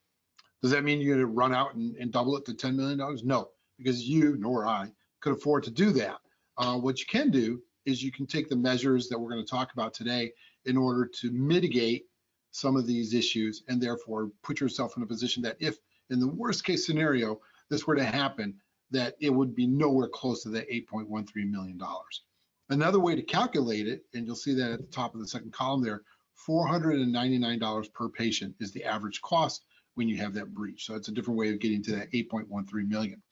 Does 0.62 0.72
that 0.72 0.84
mean 0.84 1.00
you're 1.00 1.16
going 1.16 1.26
to 1.26 1.32
run 1.32 1.54
out 1.54 1.74
and, 1.74 1.94
and 1.96 2.12
double 2.12 2.36
it 2.36 2.44
to 2.46 2.54
ten 2.54 2.76
million 2.76 2.98
dollars? 2.98 3.22
No, 3.22 3.50
because 3.78 4.08
you 4.08 4.36
nor 4.38 4.66
I 4.66 4.90
could 5.20 5.34
afford 5.34 5.62
to 5.64 5.70
do 5.70 5.92
that. 5.92 6.18
Uh, 6.58 6.76
what 6.78 6.98
you 6.98 7.06
can 7.06 7.30
do 7.30 7.62
is 7.84 8.02
you 8.02 8.10
can 8.10 8.26
take 8.26 8.48
the 8.48 8.56
measures 8.56 9.08
that 9.08 9.18
we're 9.18 9.30
going 9.30 9.44
to 9.44 9.50
talk 9.50 9.72
about 9.72 9.94
today 9.94 10.32
in 10.64 10.76
order 10.76 11.06
to 11.06 11.30
mitigate 11.30 12.06
some 12.50 12.76
of 12.76 12.86
these 12.86 13.14
issues 13.14 13.62
and 13.68 13.80
therefore 13.80 14.30
put 14.42 14.60
yourself 14.60 14.96
in 14.96 15.02
a 15.02 15.06
position 15.06 15.42
that 15.42 15.56
if 15.60 15.76
in 16.10 16.18
the 16.18 16.28
worst 16.28 16.64
case 16.64 16.86
scenario 16.86 17.38
this 17.70 17.86
were 17.86 17.96
to 17.96 18.04
happen 18.04 18.54
that 18.90 19.14
it 19.20 19.30
would 19.30 19.54
be 19.54 19.66
nowhere 19.66 20.08
close 20.08 20.42
to 20.42 20.48
the 20.48 20.62
8.13 20.62 21.50
million 21.50 21.76
dollars. 21.78 22.22
Another 22.68 23.00
way 23.00 23.14
to 23.14 23.22
calculate 23.22 23.86
it 23.88 24.02
and 24.14 24.26
you'll 24.26 24.36
see 24.36 24.54
that 24.54 24.72
at 24.72 24.80
the 24.80 24.86
top 24.86 25.14
of 25.14 25.20
the 25.20 25.28
second 25.28 25.52
column 25.52 25.82
there 25.82 26.02
$499 26.48 27.92
per 27.92 28.08
patient 28.08 28.54
is 28.60 28.72
the 28.72 28.84
average 28.84 29.20
cost 29.22 29.64
when 29.94 30.08
you 30.08 30.16
have 30.18 30.34
that 30.34 30.52
breach. 30.52 30.84
So 30.86 30.94
it's 30.94 31.08
a 31.08 31.12
different 31.12 31.38
way 31.38 31.50
of 31.50 31.58
getting 31.60 31.82
to 31.84 31.96
that 31.96 32.12
8.13 32.12 32.88
million. 32.88 33.22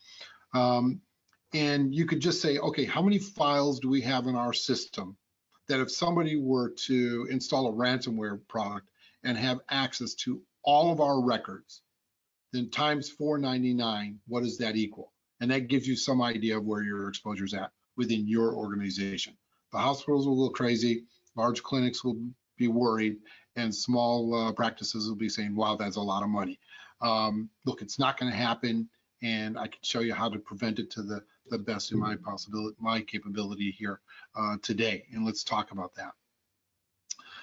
Um, 0.55 1.01
And 1.53 1.95
you 1.95 2.07
could 2.07 2.21
just 2.21 2.41
say, 2.43 2.59
okay, 2.59 2.85
how 2.85 3.03
many 3.03 3.19
files 3.19 3.79
do 3.79 3.89
we 3.89 4.01
have 4.01 4.27
in 4.27 4.35
our 4.35 4.53
system 4.53 5.17
that 5.69 5.81
if 5.81 5.91
somebody 5.91 6.37
were 6.37 6.71
to 6.71 7.29
install 7.31 7.69
a 7.69 7.73
ransomware 7.73 8.41
product 8.49 8.89
and 9.23 9.39
have 9.39 9.61
access 9.71 10.15
to 10.15 10.43
all 10.65 10.91
of 10.93 11.01
our 11.01 11.23
records, 11.23 11.83
then 12.55 12.71
times 12.71 13.11
499, 13.11 14.21
what 14.29 14.45
does 14.45 14.59
that 14.59 14.77
equal? 14.77 15.13
And 15.41 15.51
that 15.51 15.67
gives 15.67 15.89
you 15.89 15.97
some 15.97 16.23
idea 16.23 16.57
of 16.57 16.65
where 16.65 16.83
your 16.83 17.09
exposure 17.09 17.45
is 17.45 17.53
at 17.53 17.73
within 17.97 18.29
your 18.29 18.55
organization. 18.55 19.37
The 19.73 19.79
hospitals 19.79 20.29
will 20.29 20.47
go 20.47 20.53
crazy, 20.53 21.05
large 21.35 21.65
clinics 21.65 22.05
will 22.05 22.17
be 22.57 22.69
worried, 22.69 23.17
and 23.57 23.75
small 23.75 24.33
uh, 24.35 24.53
practices 24.53 25.09
will 25.09 25.17
be 25.17 25.29
saying, 25.29 25.57
wow, 25.57 25.75
that's 25.75 25.97
a 25.97 26.01
lot 26.01 26.23
of 26.23 26.29
money. 26.29 26.61
Um, 27.01 27.51
look, 27.65 27.83
it's 27.83 27.99
not 27.99 28.19
going 28.21 28.31
to 28.31 28.39
happen, 28.39 28.89
and 29.21 29.59
I 29.59 29.67
can 29.67 29.81
show 29.83 30.01
you 30.01 30.15
how 30.15 30.29
to 30.29 30.39
prevent 30.39 30.79
it 30.79 30.93
to 30.93 31.03
the, 31.03 31.25
the 31.51 31.59
best 31.59 31.91
in 31.91 31.99
my 31.99 32.15
possibility, 32.15 32.77
my 32.79 33.01
capability 33.01 33.73
here 33.73 34.01
uh, 34.37 34.59
today. 34.63 35.07
And 35.13 35.27
let's 35.27 35.43
talk 35.43 35.73
about 35.73 35.97
that. 35.97 36.13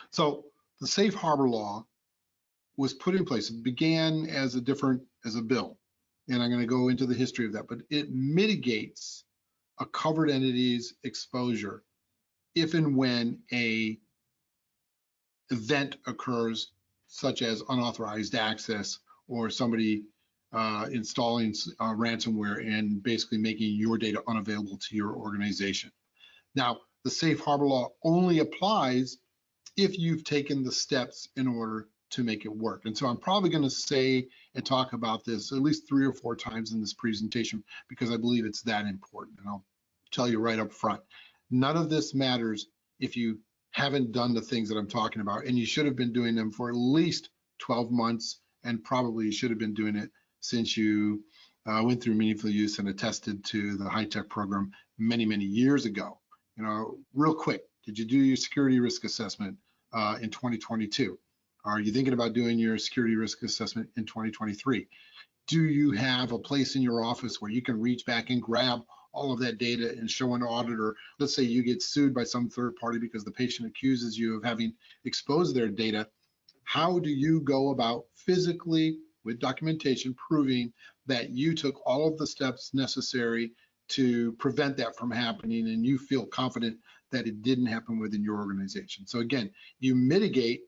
So 0.10 0.46
the 0.80 0.88
safe 0.88 1.14
harbor 1.14 1.50
law 1.50 1.86
was 2.78 2.94
put 2.94 3.16
in 3.16 3.26
place. 3.26 3.50
It 3.50 3.64
began 3.64 4.28
as 4.28 4.56
a 4.56 4.62
different, 4.62 5.02
as 5.26 5.36
a 5.36 5.42
bill, 5.42 5.78
and 6.30 6.42
I'm 6.42 6.50
going 6.50 6.62
to 6.62 6.68
go 6.68 6.90
into 6.90 7.06
the 7.06 7.14
history 7.14 7.46
of 7.46 7.54
that, 7.54 7.68
but 7.68 7.80
it 7.90 8.12
mitigates 8.12 9.24
a 9.80 9.86
covered 9.86 10.30
entity's 10.30 10.94
exposure 11.04 11.84
if 12.56 12.74
and 12.74 12.96
when 12.96 13.40
a 13.52 13.98
event 15.50 15.98
occurs, 16.08 16.72
such 17.08 17.42
as 17.42 17.64
unauthorized 17.70 18.36
access 18.36 19.00
or 19.28 19.50
somebody 19.50 20.04
uh, 20.54 20.88
installing 20.92 21.54
uh, 21.80 21.94
ransomware 21.94 22.60
and 22.66 23.02
basically 23.04 23.38
making 23.38 23.76
your 23.76 23.98
data 23.98 24.22
unavailable 24.28 24.78
to 24.78 24.96
your 24.96 25.16
organization. 25.16 25.92
Now, 26.56 26.80
the 27.04 27.10
safe 27.10 27.40
harbor 27.40 27.66
law 27.66 27.90
only 28.04 28.40
applies 28.40 29.18
if 29.78 29.98
you've 29.98 30.24
taken 30.24 30.64
the 30.64 30.72
steps 30.72 31.30
in 31.38 31.48
order 31.48 31.88
to 32.12 32.24
make 32.24 32.46
it 32.46 32.56
work. 32.56 32.84
And 32.86 32.98
so 32.98 33.08
I'm 33.08 33.18
probably 33.18 33.50
going 33.50 33.64
to 33.64 33.70
say 33.70 34.28
and 34.56 34.66
talk 34.66 34.94
about 34.94 35.24
this 35.26 35.52
at 35.52 35.60
least 35.60 35.88
three 35.88 36.06
or 36.06 36.14
four 36.14 36.36
times 36.36 36.74
in 36.74 36.82
this 36.82 36.94
presentation 36.94 37.64
because 37.88 38.12
I 38.12 38.18
believe 38.18 38.46
it's 38.46 38.62
that 38.64 38.86
important. 38.86 39.40
And 39.40 39.48
I'll 39.48 39.66
tell 40.12 40.28
you 40.28 40.40
right 40.40 40.60
up 40.60 40.72
front, 40.72 41.02
none 41.50 41.78
of 41.78 41.90
this 41.90 42.14
matters 42.14 42.68
if 43.00 43.16
you 43.16 43.40
haven't 43.72 44.12
done 44.12 44.34
the 44.34 44.42
things 44.42 44.70
that 44.70 44.78
I'm 44.78 44.88
talking 44.88 45.22
about, 45.22 45.46
and 45.46 45.58
you 45.58 45.66
should 45.66 45.86
have 45.86 45.96
been 45.96 46.14
doing 46.14 46.36
them 46.36 46.52
for 46.52 46.70
at 46.70 46.76
least 46.76 47.30
12 47.60 47.90
months, 47.92 48.42
and 48.64 48.84
probably 48.84 49.26
you 49.26 49.32
should 49.32 49.50
have 49.50 49.60
been 49.60 49.74
doing 49.74 49.96
it 49.96 50.10
since 50.42 50.76
you 50.76 51.24
uh, 51.66 51.82
went 51.84 52.02
through 52.02 52.16
meaningful 52.16 52.50
use 52.50 52.80
and 52.80 52.90
attested 52.90 53.44
to 53.46 53.78
the 53.78 53.90
HITECH 53.90 54.28
program 54.30 54.72
many, 54.98 55.26
many 55.26 55.46
years 55.46 55.86
ago. 55.86 56.20
You 56.58 56.64
know, 56.64 56.98
real 57.14 57.34
quick, 57.34 57.64
did 57.86 57.98
you 57.98 58.06
do 58.06 58.18
your 58.18 58.36
security 58.36 58.80
risk 58.80 59.04
assessment 59.04 59.58
uh, 59.94 60.18
in 60.22 60.30
2022? 60.30 61.18
Are 61.64 61.80
you 61.80 61.92
thinking 61.92 62.14
about 62.14 62.34
doing 62.34 62.58
your 62.58 62.78
security 62.78 63.16
risk 63.16 63.44
assessment 63.44 63.90
in 63.98 64.06
2023? 64.06 64.88
Do 65.48 65.64
you 65.64 65.92
have 65.92 66.32
a 66.32 66.40
place 66.40 66.76
in 66.76 66.82
your 66.82 67.04
office 67.04 67.42
where 67.42 67.52
you 67.52 67.62
can 67.62 67.80
reach 67.80 68.06
back 68.06 68.30
and 68.30 68.42
grab 68.42 68.82
all 69.14 69.32
of 69.32 69.40
that 69.40 69.58
data 69.58 69.92
and 69.92 70.10
show 70.10 70.34
an 70.36 70.44
auditor. 70.44 70.96
Let's 71.20 71.36
say 71.36 71.44
you 71.44 71.64
get 71.64 71.82
sued 71.82 72.14
by 72.14 72.24
some 72.24 72.50
third 72.50 72.76
party 72.76 73.00
because 73.00 73.24
the 73.24 73.32
patient 73.32 73.68
accuses 73.68 74.18
you 74.18 74.36
of 74.36 74.44
having 74.44 74.74
exposed 75.06 75.56
their 75.56 75.68
data. 75.68 76.08
How 76.64 77.00
do 77.00 77.10
you 77.10 77.42
go 77.42 77.72
about 77.72 78.06
physically 78.16 78.98
with 79.24 79.40
documentation 79.40 80.16
proving 80.16 80.72
that 81.08 81.32
you 81.32 81.54
took 81.54 81.82
all 81.86 82.08
of 82.08 82.18
the 82.18 82.28
steps 82.28 82.74
necessary 82.74 83.52
to 83.90 84.32
prevent 84.34 84.78
that 84.78 84.96
from 84.96 85.12
happening 85.12 85.68
and 85.68 85.86
you 85.86 85.98
feel 85.98 86.26
confident 86.26 86.78
that 87.12 87.28
it 87.28 87.42
didn't 87.42 87.66
happen 87.66 88.00
within 88.00 88.24
your 88.24 88.38
organization? 88.38 89.06
So 89.06 89.20
again, 89.20 89.52
you 89.80 89.96
mitigate 89.96 90.62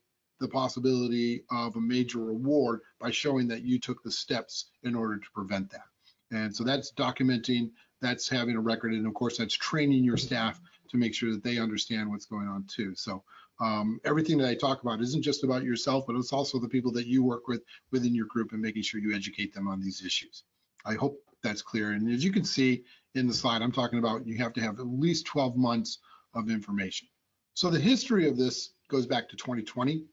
the 0.43 0.49
possibility 0.49 1.45
of 1.51 1.77
a 1.77 1.81
major 1.81 2.19
reward 2.19 2.81
by 2.99 3.09
showing 3.09 3.47
that 3.47 3.63
you 3.63 3.79
took 3.79 4.03
the 4.03 4.11
steps 4.11 4.65
in 4.83 4.93
order 4.93 5.17
to 5.17 5.31
prevent 5.33 5.71
that. 5.71 5.85
And 6.31 6.53
so 6.53 6.65
that's 6.65 6.91
documenting 6.91 7.71
that's 8.01 8.27
having 8.27 8.57
a 8.57 8.59
record. 8.59 8.91
And 8.91 9.07
of 9.07 9.13
course, 9.13 9.37
that's 9.37 9.53
training 9.53 10.03
your 10.03 10.17
staff 10.17 10.59
to 10.89 10.97
make 10.97 11.15
sure 11.15 11.31
that 11.31 11.43
they 11.43 11.57
understand 11.57 12.09
what's 12.09 12.25
going 12.25 12.49
on 12.49 12.65
too. 12.67 12.93
So 12.95 13.23
um, 13.61 14.01
everything 14.03 14.37
that 14.39 14.49
I 14.49 14.55
talk 14.55 14.83
about 14.83 14.99
isn't 14.99 15.21
just 15.21 15.45
about 15.45 15.63
yourself, 15.63 16.05
but 16.05 16.17
it's 16.17 16.33
also 16.33 16.59
the 16.59 16.67
people 16.67 16.91
that 16.91 17.07
you 17.07 17.23
work 17.23 17.47
with 17.47 17.63
within 17.93 18.13
your 18.13 18.25
group 18.25 18.51
and 18.51 18.61
making 18.61 18.83
sure 18.83 18.99
you 18.99 19.15
educate 19.15 19.53
them 19.53 19.69
on 19.69 19.79
these 19.79 20.03
issues. 20.05 20.43
I 20.85 20.95
hope 20.95 21.17
that's 21.41 21.61
clear. 21.61 21.91
And 21.91 22.11
as 22.11 22.25
you 22.25 22.33
can 22.33 22.43
see 22.43 22.83
in 23.15 23.27
the 23.27 23.33
slide, 23.33 23.61
I'm 23.61 23.71
talking 23.71 23.99
about 23.99 24.27
you 24.27 24.37
have 24.39 24.53
to 24.53 24.61
have 24.61 24.81
at 24.81 24.87
least 24.87 25.25
12 25.25 25.55
months 25.55 25.99
of 26.33 26.49
information. 26.49 27.07
So 27.53 27.69
the 27.69 27.79
history 27.79 28.27
of 28.27 28.35
this 28.35 28.73
goes 28.89 29.05
back 29.05 29.29
to 29.29 29.37
2020. 29.37 30.03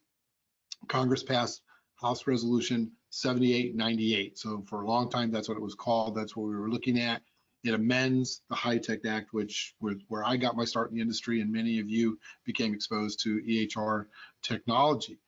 Congress 0.88 1.22
passed 1.22 1.62
House 2.00 2.26
Resolution 2.26 2.92
7898. 3.10 4.38
So 4.38 4.62
for 4.66 4.82
a 4.82 4.86
long 4.86 5.10
time, 5.10 5.30
that's 5.30 5.48
what 5.48 5.56
it 5.56 5.62
was 5.62 5.74
called. 5.74 6.14
That's 6.14 6.36
what 6.36 6.48
we 6.48 6.56
were 6.56 6.70
looking 6.70 6.98
at. 6.98 7.22
It 7.62 7.74
amends 7.74 8.40
the 8.48 8.56
HITECH 8.56 9.04
Act, 9.04 9.34
which 9.34 9.74
was 9.80 9.96
where 10.08 10.24
I 10.24 10.36
got 10.36 10.56
my 10.56 10.64
start 10.64 10.90
in 10.90 10.96
the 10.96 11.02
industry, 11.02 11.42
and 11.42 11.52
many 11.52 11.78
of 11.78 11.90
you 11.90 12.18
became 12.44 12.72
exposed 12.72 13.20
to 13.24 13.42
EHR 13.42 14.06
technology. 14.42 15.18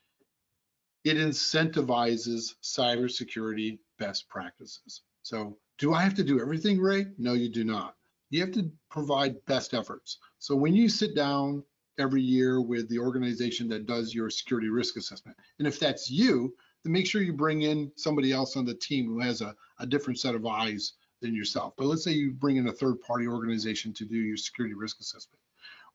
It 1.05 1.17
incentivizes 1.17 2.55
cybersecurity 2.63 3.79
best 3.99 4.29
practices. 4.29 5.03
So, 5.23 5.59
do 5.79 5.93
I 5.93 6.03
have 6.03 6.15
to 6.15 6.25
do 6.25 6.41
everything, 6.41 6.81
right? 6.81 7.07
No, 7.19 7.35
you 7.35 7.49
do 7.49 7.65
not. 7.65 7.97
You 8.31 8.41
have 8.41 8.53
to 8.53 8.71
provide 8.89 9.45
best 9.45 9.75
efforts. 9.75 10.19
So, 10.39 10.57
when 10.57 10.75
you 10.75 10.89
sit 10.89 11.15
down 11.15 11.65
every 11.99 12.23
year 12.23 12.61
with 12.61 12.89
the 12.89 12.99
organization 12.99 13.69
that 13.69 13.87
does 13.87 14.15
your 14.15 14.31
security 14.31 14.69
risk 14.69 14.97
assessment, 14.97 15.37
and 15.59 15.69
if 15.69 15.79
that's 15.79 16.11
you, 16.11 16.55
then 16.83 16.93
make 16.93 17.07
sure 17.07 17.23
you 17.23 17.33
bring 17.33 17.63
in 17.63 17.93
somebody 17.97 18.33
else 18.33 18.57
on 18.57 18.65
the 18.65 18.75
team 18.75 19.07
who 19.07 19.21
has 19.21 19.41
a, 19.41 19.55
a 19.79 19.87
different 19.87 20.19
set 20.19 20.35
of 20.35 20.47
eyes 20.47 20.95
than 21.21 21.35
yourself. 21.35 21.75
But 21.77 21.87
let's 21.87 22.05
say 22.05 22.13
you 22.13 22.33
bring 22.33 22.57
in 22.57 22.69
a 22.69 22.73
third 22.73 23.01
party 23.01 23.27
organization 23.29 23.93
to 23.95 24.05
do 24.05 24.17
your 24.17 24.37
security 24.37 24.75
risk 24.75 25.01
assessment. 25.01 25.41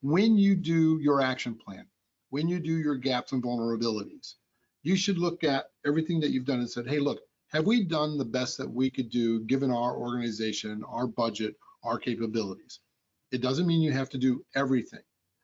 When 0.02 0.38
you 0.38 0.56
do 0.56 1.00
your 1.02 1.22
action 1.22 1.56
plan, 1.56 1.86
when 2.30 2.48
you 2.48 2.60
do 2.60 2.78
your 2.78 2.96
gaps 2.96 3.32
and 3.32 3.44
vulnerabilities, 3.44 4.36
you 4.84 4.96
should 4.96 5.18
look 5.18 5.44
at 5.44 5.72
everything 5.86 6.20
that 6.22 6.32
you've 6.32 6.46
done 6.46 6.60
and 6.60 6.70
said, 6.70 6.88
hey, 6.88 7.00
look, 7.00 7.20
have 7.50 7.66
we 7.66 7.84
done 7.84 8.18
the 8.18 8.26
best 8.26 8.58
that 8.58 8.70
we 8.70 8.90
could 8.90 9.10
do 9.10 9.42
given 9.42 9.72
our 9.72 9.96
organization, 9.96 10.84
our 10.88 11.08
budget, 11.08 11.56
our 11.84 11.98
capabilities? 11.98 12.80
It 13.32 13.42
doesn't 13.42 13.68
mean 13.68 13.82
you 13.82 13.92
have 13.92 14.10
to 14.12 14.18
do 14.18 14.46
everything, 14.56 15.04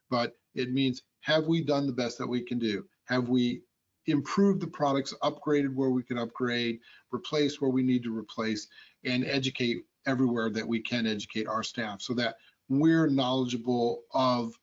but 0.10 0.38
it 0.56 0.72
means 0.72 1.04
have 1.22 1.46
we 1.46 1.62
done 1.64 1.88
the 1.88 1.94
best 1.94 2.18
that 2.18 2.28
we 2.28 2.42
can 2.42 2.60
do? 2.60 2.86
Have 3.06 3.30
we 3.30 3.62
improved 4.08 4.62
the 4.62 4.68
products, 4.68 5.14
upgraded 5.24 5.74
where 5.74 5.90
we 5.90 6.04
can 6.04 6.18
upgrade, 6.18 6.80
replaced 7.12 7.62
where 7.62 7.70
we 7.70 7.84
need 7.84 8.04
to 8.04 8.16
replace, 8.16 8.68
and 9.06 9.26
educate 9.26 9.86
everywhere 10.06 10.50
that 10.50 10.68
we 10.68 10.82
can 10.82 11.08
educate 11.08 11.48
our 11.48 11.64
staff 11.64 12.02
so 12.02 12.14
that 12.14 12.36
we're 12.68 13.08
knowledgeable 13.08 14.04
of 14.14 14.54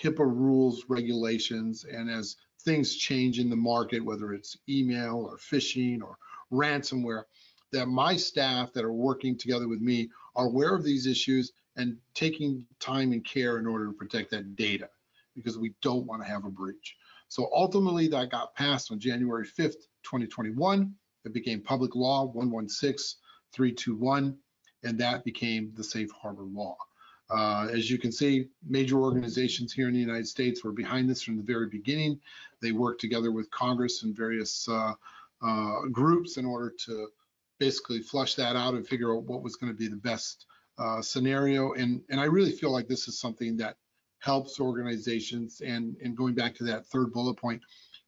HIPAA 0.00 0.24
rules, 0.24 0.84
regulations, 0.88 1.84
and 1.84 2.08
as 2.08 2.36
things 2.60 2.94
change 2.96 3.38
in 3.38 3.50
the 3.50 3.56
market, 3.56 4.04
whether 4.04 4.32
it's 4.32 4.56
email 4.68 5.28
or 5.28 5.36
phishing 5.36 6.02
or 6.02 6.16
ransomware, 6.52 7.24
that 7.72 7.86
my 7.86 8.16
staff 8.16 8.72
that 8.72 8.84
are 8.84 8.92
working 8.92 9.36
together 9.36 9.68
with 9.68 9.80
me 9.80 10.08
are 10.36 10.46
aware 10.46 10.74
of 10.74 10.84
these 10.84 11.06
issues 11.06 11.52
and 11.76 11.96
taking 12.14 12.64
time 12.78 13.12
and 13.12 13.24
care 13.24 13.58
in 13.58 13.66
order 13.66 13.86
to 13.86 13.92
protect 13.92 14.30
that 14.30 14.54
data 14.54 14.88
because 15.34 15.58
we 15.58 15.74
don't 15.82 16.06
want 16.06 16.22
to 16.22 16.28
have 16.28 16.44
a 16.44 16.50
breach. 16.50 16.96
So 17.28 17.50
ultimately 17.52 18.06
that 18.08 18.30
got 18.30 18.54
passed 18.54 18.92
on 18.92 19.00
January 19.00 19.46
5th, 19.46 19.88
2021. 20.04 20.94
It 21.24 21.32
became 21.32 21.60
public 21.60 21.96
law 21.96 22.26
116321, 22.26 24.36
and 24.82 24.98
that 24.98 25.24
became 25.24 25.72
the 25.74 25.84
safe 25.84 26.10
harbor 26.10 26.44
law. 26.44 26.76
Uh, 27.30 27.68
as 27.72 27.90
you 27.90 27.98
can 27.98 28.12
see, 28.12 28.48
major 28.68 28.98
organizations 28.98 29.72
here 29.72 29.88
in 29.88 29.94
the 29.94 30.00
United 30.00 30.28
States 30.28 30.62
were 30.62 30.72
behind 30.72 31.08
this 31.08 31.22
from 31.22 31.36
the 31.36 31.42
very 31.42 31.68
beginning. 31.68 32.20
They 32.60 32.72
worked 32.72 33.00
together 33.00 33.32
with 33.32 33.50
Congress 33.50 34.02
and 34.02 34.14
various 34.14 34.68
uh, 34.68 34.92
uh, 35.42 35.80
groups 35.90 36.36
in 36.36 36.44
order 36.44 36.72
to 36.86 37.08
basically 37.58 38.00
flush 38.00 38.34
that 38.34 38.56
out 38.56 38.74
and 38.74 38.86
figure 38.86 39.14
out 39.14 39.24
what 39.24 39.42
was 39.42 39.56
going 39.56 39.72
to 39.72 39.78
be 39.78 39.88
the 39.88 39.96
best 39.96 40.46
uh, 40.78 41.00
scenario. 41.00 41.72
And, 41.72 42.02
and 42.10 42.20
I 42.20 42.24
really 42.24 42.52
feel 42.52 42.70
like 42.70 42.88
this 42.88 43.08
is 43.08 43.18
something 43.18 43.56
that 43.58 43.76
helps 44.24 44.58
organizations 44.58 45.60
and 45.60 45.96
and 46.02 46.16
going 46.16 46.34
back 46.34 46.54
to 46.54 46.64
that 46.64 46.86
third 46.86 47.12
bullet 47.12 47.36
point 47.36 47.60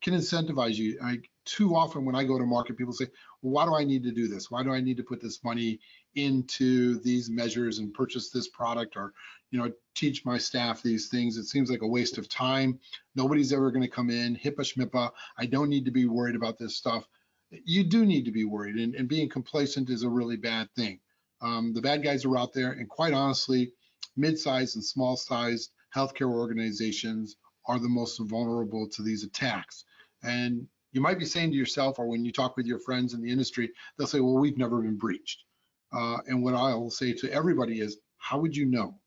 can 0.03 0.15
incentivize 0.15 0.77
you. 0.77 0.99
I, 1.03 1.19
too 1.45 1.77
often 1.77 2.05
when 2.05 2.17
i 2.17 2.25
go 2.25 2.39
to 2.39 2.45
market 2.45 2.77
people 2.77 2.93
say 2.93 3.07
well, 3.43 3.53
why 3.53 3.65
do 3.67 3.75
i 3.75 3.85
need 3.85 4.03
to 4.03 4.11
do 4.11 4.27
this? 4.27 4.51
Why 4.51 4.63
do 4.63 4.73
i 4.73 4.81
need 4.81 4.97
to 4.97 5.03
put 5.03 5.21
this 5.21 5.45
money 5.45 5.79
into 6.15 6.99
these 7.01 7.29
measures 7.29 7.79
and 7.79 7.93
purchase 7.93 8.31
this 8.31 8.49
product 8.49 8.97
or 8.97 9.13
you 9.51 9.59
know 9.59 9.71
teach 9.95 10.25
my 10.25 10.39
staff 10.39 10.83
these 10.83 11.09
things? 11.09 11.37
It 11.37 11.45
seems 11.45 11.71
like 11.71 11.83
a 11.83 11.87
waste 11.87 12.19
of 12.19 12.29
time. 12.29 12.81
Nobody's 13.15 13.53
ever 13.53 13.71
going 13.71 13.83
to 13.83 13.97
come 13.99 14.11
in 14.11 14.37
hipaa 14.37 14.67
schmippa. 14.71 15.11
I 15.39 15.47
don't 15.47 15.69
need 15.69 15.85
to 15.85 15.91
be 15.91 16.07
worried 16.07 16.37
about 16.37 16.59
this 16.59 16.77
stuff. 16.77 17.07
You 17.51 17.85
do 17.85 18.07
need 18.07 18.25
to 18.25 18.33
be 18.33 18.45
worried 18.45 18.77
and, 18.77 18.95
and 18.95 19.07
being 19.07 19.29
complacent 19.29 19.91
is 19.91 20.03
a 20.03 20.09
really 20.09 20.37
bad 20.37 20.69
thing. 20.75 20.99
Um, 21.43 21.75
the 21.75 21.83
bad 21.83 22.03
guys 22.03 22.25
are 22.25 22.39
out 22.39 22.55
there, 22.55 22.73
and 22.73 22.89
quite 22.89 23.13
honestly, 23.13 23.73
mid-sized 24.17 24.77
and 24.77 24.85
small-sized 24.85 25.71
healthcare 25.97 26.31
organizations 26.31 27.37
are 27.67 27.79
the 27.79 27.89
most 27.89 28.21
vulnerable 28.21 28.89
to 28.89 29.03
these 29.03 29.25
attacks. 29.25 29.85
And 30.23 30.67
you 30.93 31.01
might 31.01 31.19
be 31.19 31.25
saying 31.25 31.51
to 31.51 31.57
yourself, 31.57 31.99
or 31.99 32.07
when 32.07 32.25
you 32.25 32.33
talk 32.33 32.57
with 32.57 32.67
your 32.67 32.79
friends 32.79 33.15
in 33.15 33.23
the 33.23 33.31
industry, 33.31 33.71
they'll 33.97 34.07
say, 34.07 34.21
well, 34.21 34.39
we've 34.39 34.59
never 34.59 34.81
been 34.81 34.97
breached. 34.97 35.45
Uh, 35.93 36.19
and 36.27 36.43
what 36.43 36.55
I'll 36.55 36.91
say 36.91 37.13
to 37.15 37.33
everybody 37.33 37.81
is, 37.81 37.99
how 38.19 38.39
would 38.41 38.57
you 38.57 38.67
know? 38.67 38.99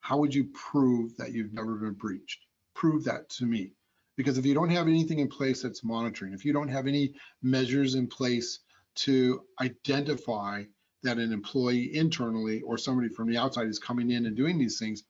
How 0.00 0.18
would 0.18 0.34
you 0.34 0.48
prove 0.54 1.16
that 1.16 1.32
you've 1.32 1.52
never 1.52 1.74
been 1.76 1.94
breached? 1.94 2.40
Prove 2.74 3.04
that 3.04 3.28
to 3.30 3.46
me. 3.46 3.72
Because 4.16 4.38
if 4.38 4.46
you 4.46 4.54
don't 4.54 4.70
have 4.70 4.88
anything 4.88 5.18
in 5.18 5.28
place 5.28 5.62
that's 5.62 5.84
monitoring, 5.84 6.32
if 6.32 6.44
you 6.44 6.52
don't 6.52 6.68
have 6.68 6.86
any 6.86 7.14
measures 7.42 7.94
in 7.94 8.06
place 8.06 8.60
to 8.96 9.42
identify 9.60 10.62
that 11.02 11.18
an 11.18 11.32
employee 11.32 11.94
internally 11.94 12.62
or 12.62 12.78
somebody 12.78 13.08
from 13.08 13.28
the 13.28 13.36
outside 13.36 13.68
is 13.68 13.78
coming 13.78 14.10
in 14.10 14.26
and 14.26 14.36
doing 14.36 14.58
these 14.58 14.78
things, 14.78 15.02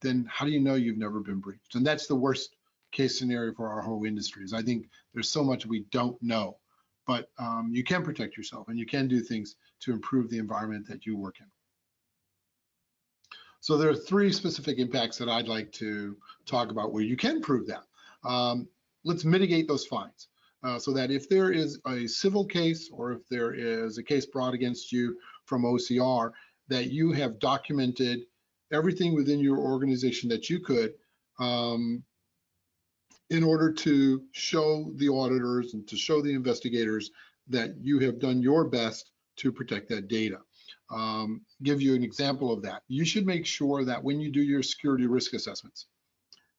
then 0.00 0.26
how 0.30 0.44
do 0.44 0.50
you 0.50 0.60
know 0.60 0.74
you've 0.74 0.98
never 0.98 1.20
been 1.20 1.40
breached? 1.40 1.74
And 1.74 1.86
that's 1.86 2.06
the 2.06 2.14
worst 2.14 2.56
case 2.92 3.18
scenario 3.18 3.52
for 3.54 3.68
our 3.68 3.80
whole 3.80 4.04
industry 4.04 4.44
is 4.44 4.52
I 4.52 4.62
think 4.62 4.88
there's 5.14 5.28
so 5.28 5.44
much 5.44 5.66
we 5.66 5.84
don't 5.90 6.20
know, 6.22 6.56
but 7.06 7.30
um, 7.38 7.70
you 7.72 7.84
can 7.84 8.02
protect 8.02 8.36
yourself 8.36 8.68
and 8.68 8.78
you 8.78 8.86
can 8.86 9.08
do 9.08 9.20
things 9.20 9.56
to 9.80 9.92
improve 9.92 10.30
the 10.30 10.38
environment 10.38 10.86
that 10.88 11.06
you 11.06 11.16
work 11.16 11.36
in. 11.40 11.46
So 13.60 13.76
there 13.76 13.90
are 13.90 13.94
three 13.94 14.32
specific 14.32 14.78
impacts 14.78 15.18
that 15.18 15.28
I'd 15.28 15.48
like 15.48 15.70
to 15.72 16.16
talk 16.46 16.70
about 16.70 16.92
where 16.92 17.02
you 17.02 17.16
can 17.16 17.42
prove 17.42 17.66
that. 17.66 17.84
Um, 18.24 18.66
let's 19.04 19.24
mitigate 19.24 19.68
those 19.68 19.86
fines 19.86 20.28
uh, 20.62 20.78
so 20.78 20.92
that 20.92 21.10
if 21.10 21.28
there 21.28 21.52
is 21.52 21.78
a 21.86 22.06
civil 22.06 22.44
case 22.44 22.90
or 22.92 23.12
if 23.12 23.28
there 23.28 23.52
is 23.52 23.98
a 23.98 24.02
case 24.02 24.26
brought 24.26 24.54
against 24.54 24.92
you 24.92 25.18
from 25.44 25.62
OCR, 25.62 26.32
that 26.68 26.90
you 26.90 27.12
have 27.12 27.38
documented 27.38 28.20
everything 28.72 29.14
within 29.14 29.40
your 29.40 29.58
organization 29.58 30.28
that 30.30 30.48
you 30.48 30.60
could 30.60 30.94
um, 31.38 32.02
in 33.30 33.42
order 33.44 33.72
to 33.72 34.22
show 34.32 34.92
the 34.96 35.08
auditors 35.08 35.74
and 35.74 35.86
to 35.88 35.96
show 35.96 36.20
the 36.20 36.32
investigators 36.32 37.10
that 37.48 37.74
you 37.80 37.98
have 37.98 38.18
done 38.18 38.42
your 38.42 38.64
best 38.64 39.10
to 39.36 39.52
protect 39.52 39.88
that 39.88 40.08
data. 40.08 40.38
Um, 40.90 41.42
give 41.62 41.80
you 41.80 41.94
an 41.94 42.02
example 42.02 42.52
of 42.52 42.62
that. 42.62 42.82
You 42.88 43.04
should 43.04 43.26
make 43.26 43.46
sure 43.46 43.84
that 43.84 44.02
when 44.02 44.20
you 44.20 44.30
do 44.30 44.42
your 44.42 44.62
security 44.62 45.06
risk 45.06 45.32
assessments, 45.32 45.86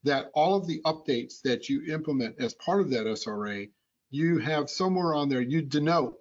that 0.03 0.31
all 0.33 0.55
of 0.55 0.67
the 0.67 0.81
updates 0.85 1.41
that 1.43 1.69
you 1.69 1.93
implement 1.93 2.35
as 2.39 2.53
part 2.55 2.81
of 2.81 2.89
that 2.91 3.05
SRA, 3.05 3.69
you 4.09 4.39
have 4.39 4.69
somewhere 4.69 5.13
on 5.13 5.29
there, 5.29 5.41
you 5.41 5.61
denote 5.61 6.15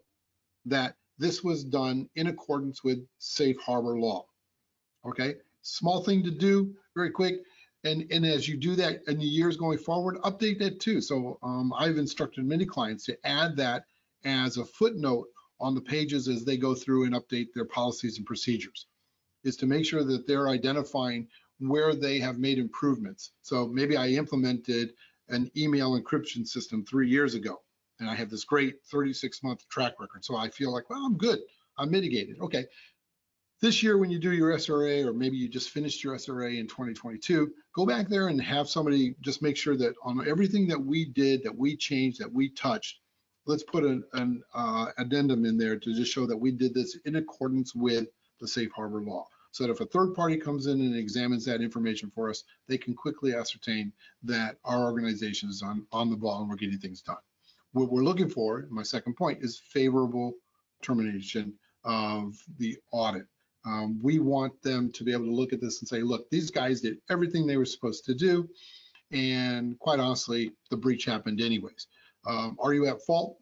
that 0.67 0.97
this 1.19 1.43
was 1.43 1.65
done 1.65 2.09
in 2.17 2.27
accordance 2.27 2.85
with 2.85 3.07
safe 3.19 3.57
harbor 3.61 3.99
law. 3.99 4.27
Okay, 5.07 5.37
small 5.63 6.03
thing 6.03 6.23
to 6.25 6.31
do, 6.31 6.75
very 6.95 7.11
quick. 7.11 7.37
And, 7.85 8.07
and 8.11 8.27
as 8.27 8.47
you 8.47 8.57
do 8.57 8.75
that 8.77 9.01
in 9.07 9.19
the 9.19 9.25
years 9.25 9.57
going 9.57 9.79
forward, 9.79 10.19
update 10.19 10.59
that 10.59 10.81
too. 10.81 11.01
So 11.01 11.39
um, 11.43 11.73
I've 11.77 11.97
instructed 11.97 12.45
many 12.45 12.67
clients 12.67 13.05
to 13.07 13.27
add 13.27 13.57
that 13.57 13.85
as 14.25 14.59
a 14.59 14.65
footnote 14.65 15.29
on 15.61 15.75
the 15.75 15.81
pages 15.81 16.29
as 16.29 16.45
they 16.45 16.57
go 16.57 16.75
through 16.75 17.05
and 17.05 17.15
update 17.15 17.49
their 17.55 17.65
policies 17.65 18.19
and 18.19 18.27
procedures, 18.27 18.87
is 19.45 19.57
to 19.57 19.67
make 19.67 19.87
sure 19.87 20.05
that 20.05 20.27
they're 20.27 20.49
identifying 20.49 21.27
where 21.59 21.95
they 21.95 22.19
have 22.19 22.39
made 22.39 22.59
improvements. 22.59 23.33
So 23.43 23.67
maybe 23.67 23.97
I 23.97 24.09
implemented 24.09 24.95
an 25.29 25.51
email 25.57 26.01
encryption 26.01 26.47
system 26.47 26.85
three 26.85 27.09
years 27.09 27.35
ago, 27.35 27.61
and 27.99 28.09
I 28.09 28.15
have 28.15 28.31
this 28.31 28.45
great 28.45 28.83
36 28.91 29.43
month 29.43 29.69
track 29.69 30.01
record. 30.01 30.25
So 30.25 30.37
I 30.37 30.49
feel 30.49 30.73
like, 30.73 30.89
well, 30.91 31.05
I'm 31.05 31.17
good. 31.17 31.41
I'm 31.79 31.91
mitigated. 31.91 32.41
Okay, 32.41 32.67
this 33.61 33.83
year, 33.83 33.99
when 33.99 34.11
you 34.11 34.19
do 34.19 34.33
your 34.33 34.53
SRA, 34.55 35.05
or 35.05 35.13
maybe 35.13 35.37
you 35.37 35.49
just 35.49 35.71
finished 35.71 36.03
your 36.03 36.17
SRA 36.17 36.59
in 36.59 36.67
2022, 36.67 37.53
go 37.75 37.85
back 37.85 38.09
there 38.09 38.29
and 38.29 38.41
have 38.41 38.69
somebody 38.69 39.15
just 39.21 39.43
make 39.43 39.57
sure 39.57 39.77
that 39.77 39.95
on 40.03 40.27
everything 40.27 40.67
that 40.69 40.81
we 40.81 41.05
did, 41.05 41.43
that 41.45 41.57
we 41.57 41.77
changed, 41.77 42.21
that 42.21 42.33
we 42.33 42.49
touched, 42.51 43.01
let's 43.47 43.63
put 43.63 43.85
an, 43.85 44.03
an 44.15 44.43
uh, 44.55 44.87
addendum 44.97 45.45
in 45.45 45.59
there 45.59 45.79
to 45.79 45.95
just 45.95 46.13
show 46.13 46.27
that 46.27 46.37
we 46.37 46.51
did 46.51 46.73
this 46.73 46.97
in 47.05 47.17
accordance 47.17 47.75
with 47.75 48.07
the 48.41 48.49
safe 48.49 48.71
harbor 48.75 49.03
law. 49.03 49.27
So 49.53 49.65
that 49.65 49.73
if 49.73 49.81
a 49.81 49.87
third 49.87 50.15
party 50.15 50.37
comes 50.37 50.67
in 50.67 50.81
and 50.81 50.97
examines 50.97 51.45
that 51.45 51.61
information 51.61 52.11
for 52.15 52.31
us, 52.31 52.45
they 52.69 52.79
can 52.79 52.95
quickly 52.95 53.35
ascertain 53.35 53.93
that 54.23 54.57
our 54.65 54.85
organization 54.85 55.51
is 55.51 55.61
on, 55.61 55.87
on 55.93 56.09
the 56.09 56.17
ball 56.17 56.41
and 56.41 56.49
we're 56.49 56.57
getting 56.57 56.79
things 56.79 57.03
done. 57.03 57.17
What 57.73 57.91
we're 57.91 58.05
looking 58.05 58.31
for, 58.31 58.67
my 58.71 58.85
second 58.85 59.17
point, 59.17 59.43
is 59.43 59.61
favorable 59.71 60.35
termination 60.83 61.55
of 61.85 62.37
the 62.59 62.79
audit. 62.93 63.27
Um, 63.67 64.01
we 64.03 64.19
want 64.19 64.61
them 64.63 64.91
to 64.93 65.05
be 65.05 65.13
able 65.13 65.27
to 65.27 65.35
look 65.35 65.53
at 65.53 65.61
this 65.61 65.81
and 65.81 65.89
say, 65.89 66.03
look, 66.03 66.29
these 66.31 66.51
guys 66.51 66.81
did 66.81 66.99
everything 67.11 67.47
they 67.47 67.57
were 67.57 67.67
supposed 67.67 68.05
to 68.07 68.15
do. 68.15 68.49
And 69.13 69.79
quite 69.79 70.01
honestly, 70.01 70.53
the 70.71 70.77
breach 70.77 71.05
happened 71.05 71.41
anyways. 71.41 71.87
Um, 72.27 72.57
are 72.61 72.73
you 72.73 72.87
at 72.87 73.03
fault? 73.03 73.39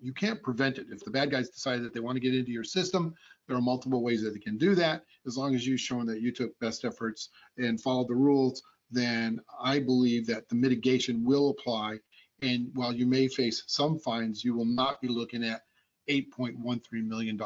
You 0.00 0.12
can't 0.12 0.42
prevent 0.42 0.78
it. 0.78 0.86
If 0.90 1.04
the 1.04 1.10
bad 1.10 1.30
guys 1.30 1.50
decide 1.50 1.82
that 1.82 1.92
they 1.92 2.00
want 2.00 2.16
to 2.16 2.20
get 2.20 2.34
into 2.34 2.52
your 2.52 2.64
system, 2.64 3.14
there 3.46 3.56
are 3.56 3.62
multiple 3.62 4.02
ways 4.02 4.22
that 4.22 4.30
they 4.30 4.40
can 4.40 4.56
do 4.56 4.74
that. 4.76 5.02
As 5.26 5.36
long 5.36 5.54
as 5.54 5.66
you've 5.66 5.80
shown 5.80 6.06
that 6.06 6.20
you 6.20 6.32
took 6.32 6.58
best 6.60 6.84
efforts 6.84 7.30
and 7.58 7.80
followed 7.80 8.08
the 8.08 8.14
rules, 8.14 8.62
then 8.90 9.40
I 9.60 9.80
believe 9.80 10.26
that 10.28 10.48
the 10.48 10.54
mitigation 10.54 11.24
will 11.24 11.50
apply. 11.50 11.98
And 12.42 12.70
while 12.74 12.94
you 12.94 13.06
may 13.06 13.28
face 13.28 13.64
some 13.66 13.98
fines, 13.98 14.44
you 14.44 14.54
will 14.54 14.64
not 14.64 15.00
be 15.00 15.08
looking 15.08 15.44
at 15.44 15.62
$8.13 16.08 16.80
million 17.06 17.40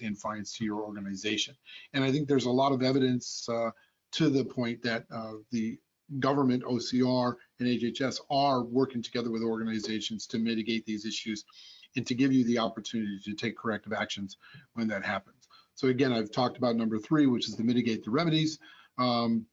in 0.00 0.14
fines 0.14 0.52
to 0.54 0.64
your 0.64 0.82
organization. 0.82 1.54
And 1.92 2.04
I 2.04 2.12
think 2.12 2.28
there's 2.28 2.46
a 2.46 2.50
lot 2.50 2.72
of 2.72 2.82
evidence 2.82 3.48
uh, 3.48 3.70
to 4.12 4.30
the 4.30 4.44
point 4.44 4.82
that 4.82 5.04
uh, 5.12 5.34
the 5.50 5.78
government, 6.20 6.62
OCR, 6.64 7.34
and 7.58 7.68
HHS 7.68 8.20
are 8.30 8.62
working 8.62 9.02
together 9.02 9.30
with 9.30 9.42
organizations 9.42 10.26
to 10.28 10.38
mitigate 10.38 10.84
these 10.86 11.06
issues 11.06 11.44
and 11.96 12.06
to 12.06 12.14
give 12.14 12.32
you 12.32 12.44
the 12.44 12.58
opportunity 12.58 13.18
to 13.24 13.34
take 13.34 13.56
corrective 13.56 13.92
actions 13.92 14.36
when 14.74 14.88
that 14.88 15.04
happens. 15.04 15.48
So 15.74 15.88
again, 15.88 16.12
I've 16.12 16.30
talked 16.30 16.56
about 16.56 16.76
number 16.76 16.98
three, 16.98 17.26
which 17.26 17.48
is 17.48 17.56
to 17.56 17.64
mitigate 17.64 18.04
the 18.04 18.10
remedies. 18.10 18.58
Um, 18.98 19.46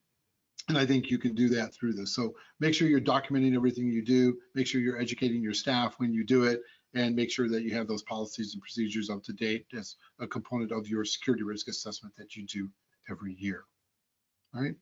and 0.69 0.77
I 0.77 0.85
think 0.85 1.09
you 1.09 1.17
can 1.17 1.33
do 1.33 1.49
that 1.49 1.73
through 1.73 1.93
this. 1.93 2.13
So 2.15 2.35
make 2.59 2.73
sure 2.73 2.87
you're 2.87 3.01
documenting 3.01 3.55
everything 3.55 3.87
you 3.87 4.03
do. 4.03 4.37
Make 4.53 4.67
sure 4.67 4.79
you're 4.79 4.99
educating 4.99 5.41
your 5.41 5.53
staff 5.53 5.95
when 5.97 6.13
you 6.13 6.23
do 6.23 6.43
it 6.43 6.61
and 6.93 7.15
make 7.15 7.31
sure 7.31 7.47
that 7.49 7.63
you 7.63 7.73
have 7.73 7.87
those 7.87 8.03
policies 8.03 8.53
and 8.53 8.61
procedures 8.61 9.09
up 9.09 9.23
to 9.23 9.33
date 9.33 9.65
as 9.77 9.95
a 10.19 10.27
component 10.27 10.71
of 10.71 10.87
your 10.87 11.05
security 11.05 11.43
risk 11.43 11.67
assessment 11.67 12.15
that 12.17 12.35
you 12.35 12.45
do 12.45 12.69
every 13.09 13.35
year. 13.35 13.63
All 14.53 14.61
right. 14.61 14.75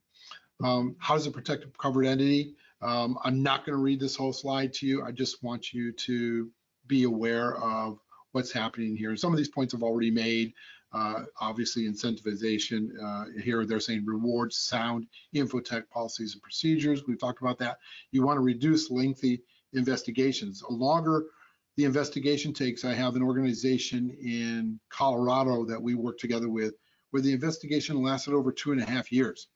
Um, 0.64 0.96
how 1.00 1.14
does 1.14 1.28
it 1.28 1.34
protect 1.34 1.64
a 1.64 1.68
covered 1.78 2.06
entity? 2.06 2.56
Um, 2.82 3.18
I'm 3.24 3.44
not 3.44 3.66
going 3.66 3.78
to 3.78 3.82
read 3.82 4.00
this 4.00 4.16
whole 4.16 4.34
slide 4.34 4.74
to 4.74 4.88
you. 4.88 5.04
I 5.04 5.12
just 5.12 5.44
want 5.44 5.74
you 5.74 5.92
to 5.92 6.50
be 6.88 7.04
aware 7.04 7.58
of 7.58 8.00
what's 8.32 8.52
happening 8.52 8.96
here. 8.96 9.16
Some 9.16 9.32
of 9.32 9.38
these 9.38 9.50
points 9.50 9.74
I've 9.74 9.84
already 9.84 10.12
made. 10.12 10.54
Uh, 10.92 11.26
obviously, 11.40 11.88
incentivization. 11.88 12.90
Uh, 13.02 13.26
here 13.44 13.64
they're 13.64 13.80
saying 13.80 14.04
rewards, 14.06 14.58
sound, 14.58 15.06
infotech 15.36 15.88
policies 15.90 16.34
and 16.34 16.42
procedures. 16.42 17.06
We've 17.06 17.20
talked 17.20 17.42
about 17.42 17.60
that. 17.60 17.78
You 18.12 18.24
want 18.24 18.38
to 18.38 18.42
reduce 18.42 18.90
lengthy 18.90 19.44
investigations. 19.74 20.64
A 20.64 20.74
longer 20.74 21.26
the 21.80 21.86
investigation 21.86 22.52
takes, 22.52 22.84
I 22.84 22.94
have 22.94 23.16
an 23.16 23.24
organization 23.24 24.14
in 24.22 24.82
Colorado 24.90 25.64
that 25.64 25.82
we 25.82 25.96
work 25.96 26.18
together 26.18 26.50
with 26.50 26.74
where 27.12 27.22
the 27.22 27.32
investigation 27.32 28.04
lasted 28.04 28.34
over 28.34 28.52
two 28.52 28.74
and 28.74 28.82
a 28.82 28.86
half 28.86 29.14
years. 29.14 29.48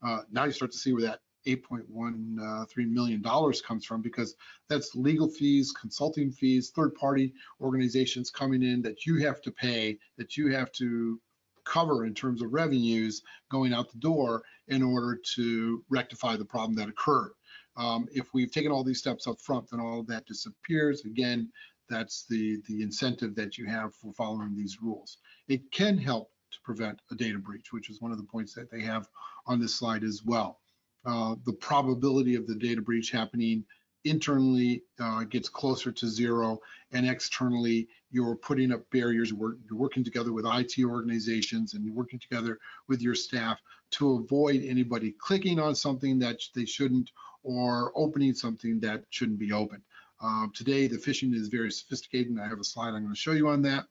Uh, 0.00 0.20
now 0.30 0.44
you 0.44 0.52
start 0.52 0.70
to 0.70 0.78
see 0.78 0.92
where 0.92 1.02
that 1.02 1.18
$8.13 1.48 2.38
uh, 2.40 2.64
million 2.76 3.20
comes 3.66 3.84
from 3.84 4.02
because 4.02 4.36
that's 4.68 4.94
legal 4.94 5.28
fees, 5.28 5.72
consulting 5.72 6.30
fees, 6.30 6.70
third 6.70 6.94
party 6.94 7.34
organizations 7.60 8.30
coming 8.30 8.62
in 8.62 8.80
that 8.82 9.04
you 9.04 9.16
have 9.26 9.42
to 9.42 9.50
pay, 9.50 9.98
that 10.16 10.36
you 10.36 10.52
have 10.52 10.70
to 10.74 11.20
cover 11.64 12.06
in 12.06 12.14
terms 12.14 12.40
of 12.40 12.52
revenues 12.52 13.22
going 13.50 13.74
out 13.74 13.90
the 13.90 13.98
door 13.98 14.44
in 14.68 14.80
order 14.80 15.18
to 15.34 15.84
rectify 15.90 16.36
the 16.36 16.44
problem 16.44 16.76
that 16.76 16.88
occurred. 16.88 17.32
Um, 17.78 18.08
if 18.12 18.34
we've 18.34 18.50
taken 18.50 18.72
all 18.72 18.84
these 18.84 18.98
steps 18.98 19.26
up 19.26 19.40
front, 19.40 19.70
then 19.70 19.80
all 19.80 20.00
of 20.00 20.06
that 20.08 20.26
disappears. 20.26 21.04
Again, 21.04 21.50
that's 21.88 22.26
the, 22.28 22.60
the 22.68 22.82
incentive 22.82 23.34
that 23.36 23.56
you 23.56 23.66
have 23.66 23.94
for 23.94 24.12
following 24.12 24.54
these 24.54 24.78
rules. 24.82 25.18
It 25.48 25.70
can 25.70 25.96
help 25.96 26.30
to 26.50 26.58
prevent 26.64 27.00
a 27.10 27.14
data 27.14 27.38
breach, 27.38 27.72
which 27.72 27.88
is 27.88 28.00
one 28.00 28.12
of 28.12 28.18
the 28.18 28.24
points 28.24 28.52
that 28.54 28.70
they 28.70 28.80
have 28.80 29.08
on 29.46 29.60
this 29.60 29.74
slide 29.74 30.04
as 30.04 30.22
well. 30.24 30.60
Uh, 31.06 31.36
the 31.46 31.52
probability 31.52 32.34
of 32.34 32.46
the 32.46 32.54
data 32.54 32.82
breach 32.82 33.10
happening 33.10 33.64
internally 34.04 34.82
uh, 35.00 35.24
gets 35.24 35.48
closer 35.48 35.90
to 35.90 36.06
zero 36.06 36.58
and 36.92 37.08
externally 37.08 37.88
you're 38.10 38.36
putting 38.36 38.72
up 38.72 38.88
barriers 38.90 39.30
you're 39.32 39.56
working 39.72 40.04
together 40.04 40.32
with 40.32 40.46
IT 40.46 40.82
organizations 40.84 41.74
and 41.74 41.84
you're 41.84 41.94
working 41.94 42.18
together 42.18 42.58
with 42.88 43.02
your 43.02 43.14
staff 43.14 43.60
to 43.92 44.14
avoid 44.14 44.62
anybody 44.64 45.12
clicking 45.12 45.58
on 45.58 45.74
something 45.74 46.18
that 46.18 46.40
they 46.54 46.64
shouldn't 46.64 47.10
or 47.42 47.92
opening 47.94 48.34
something 48.34 48.80
that 48.80 49.04
shouldn't 49.10 49.38
be 49.38 49.52
opened. 49.52 49.82
Um, 50.20 50.52
today, 50.54 50.88
the 50.88 50.96
phishing 50.96 51.34
is 51.34 51.48
very 51.48 51.70
sophisticated, 51.70 52.28
and 52.28 52.40
I 52.40 52.48
have 52.48 52.60
a 52.60 52.64
slide 52.64 52.88
I'm 52.88 53.02
going 53.02 53.14
to 53.14 53.20
show 53.20 53.32
you 53.32 53.48
on 53.48 53.62
that. 53.62 53.86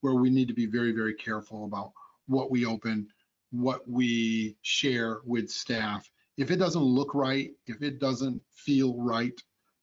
where 0.00 0.14
we 0.14 0.30
need 0.30 0.46
to 0.46 0.54
be 0.54 0.66
very, 0.66 0.92
very 0.92 1.14
careful 1.14 1.64
about 1.64 1.92
what 2.26 2.52
we 2.52 2.64
open, 2.64 3.08
what 3.50 3.88
we 3.88 4.56
share 4.62 5.20
with 5.24 5.50
staff. 5.50 6.08
If 6.36 6.52
it 6.52 6.56
doesn't 6.56 6.82
look 6.82 7.14
right, 7.14 7.50
if 7.66 7.82
it 7.82 7.98
doesn't 7.98 8.40
feel 8.52 8.94
right, 8.96 9.34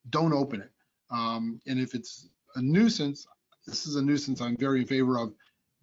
don't 0.10 0.32
open 0.32 0.62
it. 0.62 0.72
Um, 1.12 1.60
and 1.68 1.80
if 1.80 1.96
it's 1.96 2.30
a 2.56 2.62
nuisance, 2.62 3.28
this 3.68 3.86
is 3.86 3.96
a 3.96 4.02
nuisance 4.02 4.40
I'm 4.40 4.56
very 4.58 4.82
in 4.82 4.88
favor 4.88 5.20
of. 5.20 5.34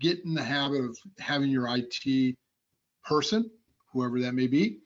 Get 0.00 0.24
in 0.24 0.34
the 0.34 0.42
habit 0.42 0.80
of 0.80 0.96
having 1.18 1.50
your 1.50 1.68
IT 1.68 2.36
person, 3.04 3.50
whoever 3.92 4.20
that 4.20 4.34
may 4.34 4.46
be, 4.46 4.78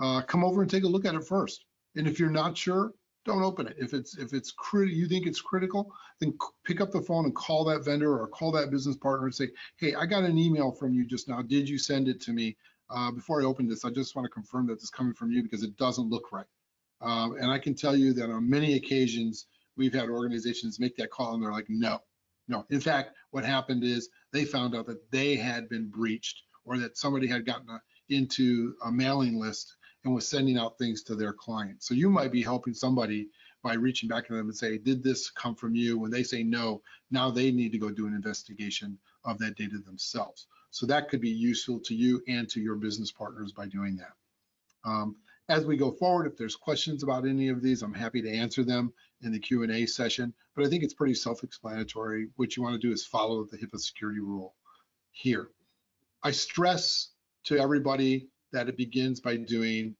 uh, 0.00 0.22
come 0.22 0.44
over 0.44 0.62
and 0.62 0.70
take 0.70 0.84
a 0.84 0.88
look 0.88 1.04
at 1.04 1.14
it 1.14 1.24
first. 1.24 1.64
And 1.96 2.06
if 2.06 2.18
you're 2.18 2.30
not 2.30 2.56
sure, 2.56 2.92
don't 3.24 3.42
open 3.42 3.66
it. 3.66 3.76
If 3.78 3.92
it's 3.92 4.16
if 4.16 4.32
it's 4.32 4.52
crit 4.52 4.90
you 4.90 5.06
think 5.06 5.26
it's 5.26 5.40
critical, 5.40 5.92
then 6.20 6.32
c- 6.32 6.48
pick 6.64 6.80
up 6.80 6.90
the 6.90 7.02
phone 7.02 7.24
and 7.26 7.34
call 7.34 7.64
that 7.64 7.84
vendor 7.84 8.18
or 8.18 8.26
call 8.28 8.52
that 8.52 8.70
business 8.70 8.96
partner 8.96 9.26
and 9.26 9.34
say, 9.34 9.48
hey, 9.76 9.94
I 9.94 10.06
got 10.06 10.24
an 10.24 10.38
email 10.38 10.70
from 10.72 10.94
you 10.94 11.04
just 11.04 11.28
now. 11.28 11.42
Did 11.42 11.68
you 11.68 11.78
send 11.78 12.08
it 12.08 12.20
to 12.22 12.32
me? 12.32 12.56
Uh, 12.90 13.10
before 13.10 13.42
I 13.42 13.44
open 13.44 13.68
this, 13.68 13.84
I 13.84 13.90
just 13.90 14.16
want 14.16 14.24
to 14.24 14.30
confirm 14.30 14.66
that 14.68 14.74
it's 14.74 14.88
coming 14.88 15.12
from 15.12 15.30
you 15.30 15.42
because 15.42 15.62
it 15.62 15.76
doesn't 15.76 16.08
look 16.08 16.32
right. 16.32 16.46
Um, 17.02 17.36
and 17.38 17.50
I 17.50 17.58
can 17.58 17.74
tell 17.74 17.94
you 17.94 18.14
that 18.14 18.30
on 18.30 18.48
many 18.48 18.74
occasions, 18.74 19.46
we've 19.76 19.92
had 19.92 20.08
organizations 20.08 20.80
make 20.80 20.96
that 20.96 21.10
call 21.10 21.34
and 21.34 21.42
they're 21.42 21.52
like, 21.52 21.68
no, 21.68 22.00
no. 22.48 22.64
In 22.70 22.80
fact, 22.80 23.14
what 23.30 23.44
happened 23.44 23.84
is 23.84 24.08
they 24.32 24.44
found 24.44 24.74
out 24.74 24.86
that 24.86 25.10
they 25.10 25.36
had 25.36 25.68
been 25.68 25.88
breached 25.88 26.42
or 26.64 26.78
that 26.78 26.96
somebody 26.96 27.26
had 27.26 27.44
gotten 27.44 27.68
a, 27.68 27.80
into 28.08 28.74
a 28.84 28.90
mailing 28.90 29.38
list 29.38 29.76
and 30.04 30.14
was 30.14 30.28
sending 30.28 30.56
out 30.56 30.78
things 30.78 31.02
to 31.04 31.14
their 31.14 31.32
clients. 31.32 31.86
So 31.86 31.94
you 31.94 32.10
might 32.10 32.32
be 32.32 32.42
helping 32.42 32.74
somebody 32.74 33.28
by 33.62 33.74
reaching 33.74 34.08
back 34.08 34.26
to 34.26 34.34
them 34.34 34.48
and 34.48 34.56
say, 34.56 34.78
did 34.78 35.02
this 35.02 35.30
come 35.30 35.54
from 35.54 35.74
you? 35.74 35.98
When 35.98 36.10
they 36.10 36.22
say 36.22 36.42
no, 36.42 36.82
now 37.10 37.30
they 37.30 37.50
need 37.50 37.72
to 37.72 37.78
go 37.78 37.90
do 37.90 38.06
an 38.06 38.14
investigation 38.14 38.98
of 39.24 39.38
that 39.38 39.56
data 39.56 39.78
themselves. 39.78 40.46
So 40.70 40.86
that 40.86 41.08
could 41.08 41.20
be 41.20 41.30
useful 41.30 41.80
to 41.80 41.94
you 41.94 42.22
and 42.28 42.48
to 42.50 42.60
your 42.60 42.76
business 42.76 43.10
partners 43.10 43.52
by 43.52 43.66
doing 43.66 43.96
that. 43.96 44.12
Um, 44.84 45.16
as 45.48 45.64
we 45.64 45.76
go 45.76 45.90
forward, 45.90 46.26
if 46.26 46.36
there's 46.36 46.56
questions 46.56 47.02
about 47.02 47.26
any 47.26 47.48
of 47.48 47.62
these, 47.62 47.82
I'm 47.82 47.94
happy 47.94 48.20
to 48.22 48.30
answer 48.30 48.64
them 48.64 48.92
in 49.22 49.32
the 49.32 49.38
Q&A 49.38 49.86
session, 49.86 50.32
but 50.54 50.64
I 50.64 50.68
think 50.68 50.84
it's 50.84 50.94
pretty 50.94 51.14
self-explanatory. 51.14 52.28
What 52.36 52.56
you 52.56 52.62
want 52.62 52.80
to 52.80 52.86
do 52.86 52.92
is 52.92 53.04
follow 53.04 53.44
the 53.44 53.56
HIPAA 53.56 53.80
security 53.80 54.20
rule 54.20 54.54
here. 55.10 55.50
I 56.22 56.32
stress 56.32 57.08
to 57.48 57.58
everybody 57.58 58.28
that 58.52 58.68
it 58.68 58.76
begins 58.76 59.20
by 59.20 59.34
doing 59.36 59.96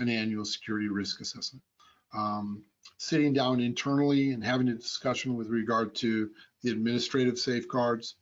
an 0.00 0.08
annual 0.10 0.44
security 0.44 0.88
risk 0.88 1.22
assessment. 1.22 1.62
Um, 2.14 2.62
sitting 2.98 3.32
down 3.32 3.60
internally 3.60 4.32
and 4.32 4.44
having 4.44 4.68
a 4.68 4.74
discussion 4.74 5.34
with 5.34 5.48
regard 5.48 5.94
to 5.96 6.28
the 6.62 6.70
administrative 6.70 7.38
safeguards, 7.38 8.16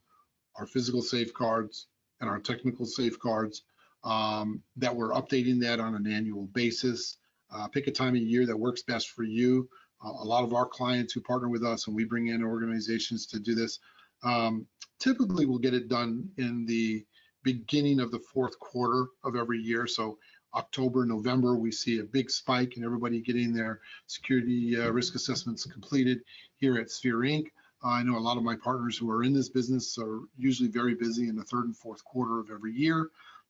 our 0.55 0.65
physical 0.65 1.01
safeguards, 1.01 1.87
and 2.21 2.29
our 2.29 2.39
technical 2.39 2.85
safeguards, 2.85 3.63
um, 4.05 4.61
that 4.77 4.95
we're 4.95 5.11
updating 5.11 5.59
that 5.59 5.81
on 5.81 5.95
an 5.95 6.07
annual 6.07 6.45
basis. 6.53 7.17
Uh, 7.53 7.67
pick 7.67 7.87
a 7.87 7.91
time 7.91 8.15
of 8.15 8.21
year 8.21 8.45
that 8.45 8.57
works 8.57 8.83
best 8.83 9.09
for 9.09 9.23
you. 9.23 9.67
Uh, 10.05 10.11
a 10.21 10.25
lot 10.25 10.45
of 10.45 10.53
our 10.53 10.65
clients 10.65 11.11
who 11.11 11.19
partner 11.19 11.49
with 11.49 11.65
us 11.65 11.87
and 11.87 11.95
we 11.95 12.05
bring 12.05 12.27
in 12.27 12.43
organizations 12.43 13.25
to 13.25 13.39
do 13.39 13.53
this, 13.55 13.79
um, 14.23 14.65
typically 14.99 15.45
we'll 15.45 15.59
get 15.59 15.73
it 15.73 15.89
done 15.89 16.29
in 16.37 16.65
the 16.65 17.05
beginning 17.43 17.99
of 17.99 18.11
the 18.11 18.19
fourth 18.19 18.57
quarter 18.59 19.07
of 19.23 19.35
every 19.35 19.59
year. 19.59 19.87
So 19.87 20.17
October, 20.55 21.05
November, 21.05 21.55
we 21.55 21.71
see 21.71 21.99
a 21.99 22.03
big 22.03 22.29
spike 22.29 22.77
in 22.77 22.83
everybody 22.83 23.21
getting 23.21 23.53
their 23.53 23.81
security 24.07 24.79
uh, 24.79 24.89
risk 24.91 25.15
assessments 25.15 25.65
completed 25.65 26.19
here 26.57 26.77
at 26.77 26.89
SPHER 26.89 27.19
Inc. 27.19 27.47
Uh, 27.83 27.89
I 27.89 28.03
know 28.03 28.17
a 28.17 28.19
lot 28.19 28.37
of 28.37 28.43
my 28.43 28.55
partners 28.55 28.97
who 28.97 29.09
are 29.11 29.23
in 29.23 29.33
this 29.33 29.49
business 29.49 29.97
are 29.97 30.21
usually 30.37 30.69
very 30.69 30.95
busy 30.95 31.29
in 31.29 31.35
the 31.35 31.43
third 31.43 31.65
and 31.65 31.77
fourth 31.77 32.03
quarter 32.03 32.39
of 32.39 32.49
every 32.51 32.73
year. 32.73 33.09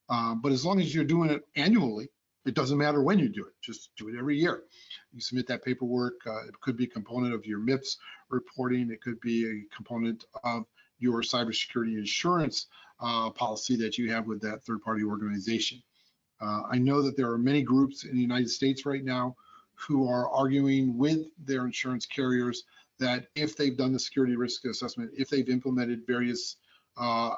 Um, 0.09 0.41
but 0.41 0.51
as 0.51 0.65
long 0.65 0.79
as 0.79 0.93
you're 0.93 1.05
doing 1.05 1.29
it 1.29 1.43
annually, 1.55 2.09
it 2.45 2.53
doesn't 2.53 2.77
matter 2.77 3.01
when 3.03 3.19
you 3.19 3.29
do 3.29 3.45
it, 3.45 3.53
just 3.61 3.91
do 3.97 4.09
it 4.09 4.15
every 4.17 4.37
year. 4.37 4.63
You 5.13 5.21
submit 5.21 5.47
that 5.47 5.63
paperwork. 5.63 6.15
Uh, 6.25 6.47
it 6.47 6.59
could 6.61 6.77
be 6.77 6.85
a 6.85 6.87
component 6.87 7.33
of 7.33 7.45
your 7.45 7.59
MIPS 7.59 7.97
reporting. 8.29 8.89
It 8.91 9.01
could 9.01 9.19
be 9.19 9.45
a 9.45 9.75
component 9.75 10.25
of 10.43 10.65
your 10.99 11.21
cybersecurity 11.21 11.97
insurance 11.97 12.67
uh, 13.01 13.29
policy 13.31 13.75
that 13.77 13.97
you 13.97 14.11
have 14.11 14.27
with 14.27 14.41
that 14.41 14.63
third 14.63 14.81
party 14.81 15.03
organization. 15.03 15.81
Uh, 16.41 16.61
I 16.71 16.77
know 16.77 17.01
that 17.01 17.17
there 17.17 17.29
are 17.31 17.37
many 17.37 17.61
groups 17.61 18.05
in 18.05 18.15
the 18.15 18.21
United 18.21 18.49
States 18.49 18.85
right 18.85 19.03
now 19.03 19.35
who 19.75 20.07
are 20.07 20.29
arguing 20.29 20.97
with 20.97 21.27
their 21.45 21.65
insurance 21.65 22.05
carriers 22.05 22.63
that 22.99 23.27
if 23.35 23.55
they've 23.55 23.77
done 23.77 23.93
the 23.93 23.99
security 23.99 24.35
risk 24.35 24.65
assessment, 24.65 25.11
if 25.17 25.29
they've 25.29 25.49
implemented 25.49 26.05
various 26.05 26.57
uh, 26.97 27.35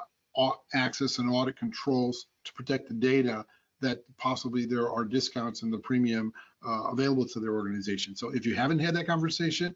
access 0.74 1.18
and 1.18 1.30
audit 1.30 1.56
controls 1.56 2.26
to 2.44 2.52
protect 2.52 2.88
the 2.88 2.94
data, 2.94 3.44
that 3.80 4.02
possibly 4.16 4.64
there 4.64 4.90
are 4.90 5.04
discounts 5.04 5.62
in 5.62 5.70
the 5.70 5.78
premium 5.78 6.32
uh, 6.66 6.84
available 6.90 7.26
to 7.26 7.40
their 7.40 7.52
organization. 7.52 8.14
So 8.16 8.30
if 8.30 8.46
you 8.46 8.54
haven't 8.54 8.78
had 8.78 8.94
that 8.94 9.06
conversation, 9.06 9.74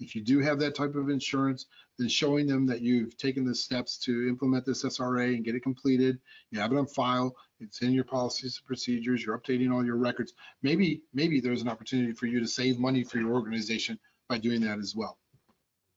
if 0.00 0.14
you 0.14 0.22
do 0.22 0.40
have 0.40 0.58
that 0.58 0.74
type 0.74 0.94
of 0.94 1.08
insurance, 1.08 1.66
then 1.98 2.08
showing 2.08 2.46
them 2.46 2.66
that 2.66 2.80
you've 2.80 3.16
taken 3.16 3.44
the 3.44 3.54
steps 3.54 3.96
to 3.98 4.28
implement 4.28 4.66
this 4.66 4.84
SRA 4.84 5.34
and 5.34 5.44
get 5.44 5.54
it 5.54 5.62
completed, 5.62 6.18
you 6.50 6.58
have 6.58 6.72
it 6.72 6.78
on 6.78 6.86
file, 6.86 7.34
it's 7.60 7.82
in 7.82 7.92
your 7.92 8.04
policies 8.04 8.58
and 8.58 8.66
procedures, 8.66 9.24
you're 9.24 9.38
updating 9.38 9.72
all 9.72 9.84
your 9.84 9.96
records. 9.96 10.34
Maybe, 10.62 11.02
maybe 11.12 11.40
there's 11.40 11.62
an 11.62 11.68
opportunity 11.68 12.12
for 12.12 12.26
you 12.26 12.40
to 12.40 12.48
save 12.48 12.78
money 12.78 13.04
for 13.04 13.18
your 13.18 13.32
organization 13.32 13.98
by 14.28 14.38
doing 14.38 14.60
that 14.62 14.78
as 14.78 14.94
well. 14.96 15.18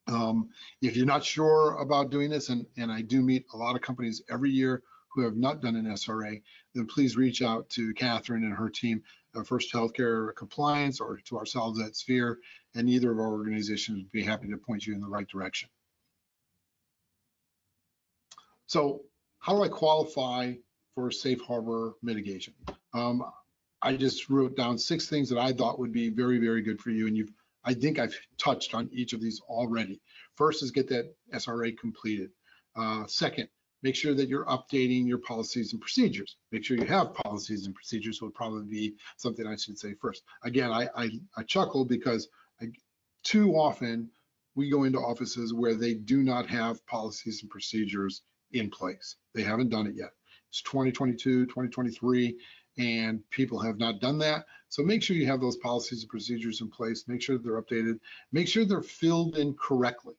Um, 0.08 0.50
if 0.82 0.96
you're 0.96 1.06
not 1.06 1.24
sure 1.24 1.78
about 1.80 2.12
doing 2.12 2.30
this, 2.30 2.50
and, 2.50 2.66
and 2.78 2.92
I 2.92 3.02
do 3.02 3.22
meet 3.22 3.46
a 3.54 3.58
lot 3.58 3.76
of 3.76 3.82
companies 3.82 4.22
every 4.30 4.52
year 4.52 4.84
who 5.10 5.22
have 5.24 5.36
not 5.36 5.62
done 5.62 5.76
an 5.76 5.86
SRA, 5.86 6.42
then 6.76 6.86
please 6.86 7.18
reach 7.18 7.42
out 7.42 7.70
to 7.72 7.94
Catherine 7.96 8.44
and 8.44 8.54
her 8.54 8.70
team 8.70 9.02
at 9.36 9.48
First 9.48 9.74
Healthcare 9.74 10.36
Compliance 10.36 11.00
or 11.00 11.18
to 11.26 11.38
ourselves 11.38 11.80
at 11.82 11.96
SPHER, 11.96 12.40
and 12.78 12.88
either 12.88 13.12
of 13.12 13.18
our 13.18 13.32
organizations 13.32 13.98
would 13.98 14.12
be 14.12 14.24
happy 14.24 14.48
to 14.48 14.56
point 14.56 14.86
you 14.86 14.94
in 14.94 15.02
the 15.02 15.08
right 15.08 15.28
direction. 15.28 15.68
So 18.68 19.02
how 19.40 19.56
do 19.56 19.64
I 19.64 19.68
qualify 19.68 20.54
for 20.94 21.10
safe 21.10 21.42
harbor 21.42 21.96
mitigation? 22.04 22.54
Um, 22.94 23.24
I 23.82 23.96
just 23.96 24.30
wrote 24.30 24.56
down 24.56 24.78
six 24.78 25.08
things 25.08 25.28
that 25.30 25.40
I 25.40 25.54
thought 25.54 25.80
would 25.80 25.92
be 25.92 26.10
very, 26.10 26.38
very 26.38 26.62
good 26.62 26.80
for 26.80 26.92
you, 26.92 27.08
and 27.08 27.18
you've 27.18 27.32
I 27.64 27.74
think 27.74 28.00
I've 28.00 28.18
touched 28.38 28.74
on 28.76 28.90
each 28.94 29.12
of 29.12 29.20
these 29.20 29.42
already. 29.42 30.00
First 30.36 30.64
is 30.64 30.72
get 30.72 30.88
that 30.88 31.14
SRA 31.34 31.78
completed. 31.78 32.30
Uh, 32.78 33.06
second, 33.08 33.50
make 33.84 33.96
sure 33.96 34.14
that 34.14 34.30
you're 34.30 34.46
updating 34.46 35.06
your 35.06 35.18
policies 35.18 35.74
and 35.74 35.82
procedures. 35.82 36.38
Make 36.54 36.64
sure 36.64 36.78
you 36.78 36.86
have 36.86 37.14
policies 37.14 37.66
and 37.66 37.76
procedures 37.76 38.22
would 38.22 38.34
probably 38.34 38.64
be 38.64 38.96
something 39.18 39.46
I 39.46 39.58
should 39.58 39.78
say 39.78 39.96
first. 39.96 40.24
Again, 40.44 40.72
I, 40.72 40.88
I, 40.96 41.10
I 41.36 41.44
chuckle 41.44 41.84
because 41.84 42.30
too 43.28 43.56
often 43.56 44.10
we 44.56 44.70
go 44.70 44.86
into 44.86 44.98
offices 44.98 45.54
where 45.54 45.76
they 45.76 45.94
do 45.94 46.24
not 46.24 46.48
have 46.48 46.86
policies 46.88 47.42
and 47.42 47.52
procedures 47.52 48.22
in 48.54 48.70
place. 48.70 49.18
They 49.36 49.44
haven't 49.44 49.70
done 49.70 49.86
it 49.86 49.96
yet. 49.96 50.12
It's 50.50 50.62
2022, 50.62 51.46
2023, 51.48 52.38
and 52.78 53.30
people 53.30 53.60
have 53.60 53.80
not 53.80 54.00
done 54.00 54.18
that. 54.20 54.46
So 54.70 54.82
make 54.82 55.04
sure 55.04 55.18
you 55.18 55.28
have 55.28 55.42
those 55.42 55.58
policies 55.58 56.04
and 56.04 56.10
procedures 56.10 56.62
in 56.62 56.70
place. 56.70 57.04
Make 57.10 57.22
sure 57.22 57.38
they're 57.38 57.62
updated. 57.62 58.00
Make 58.32 58.48
sure 58.48 58.64
they're 58.64 58.82
filled 58.82 59.38
in 59.38 59.56
correctly. 59.56 60.16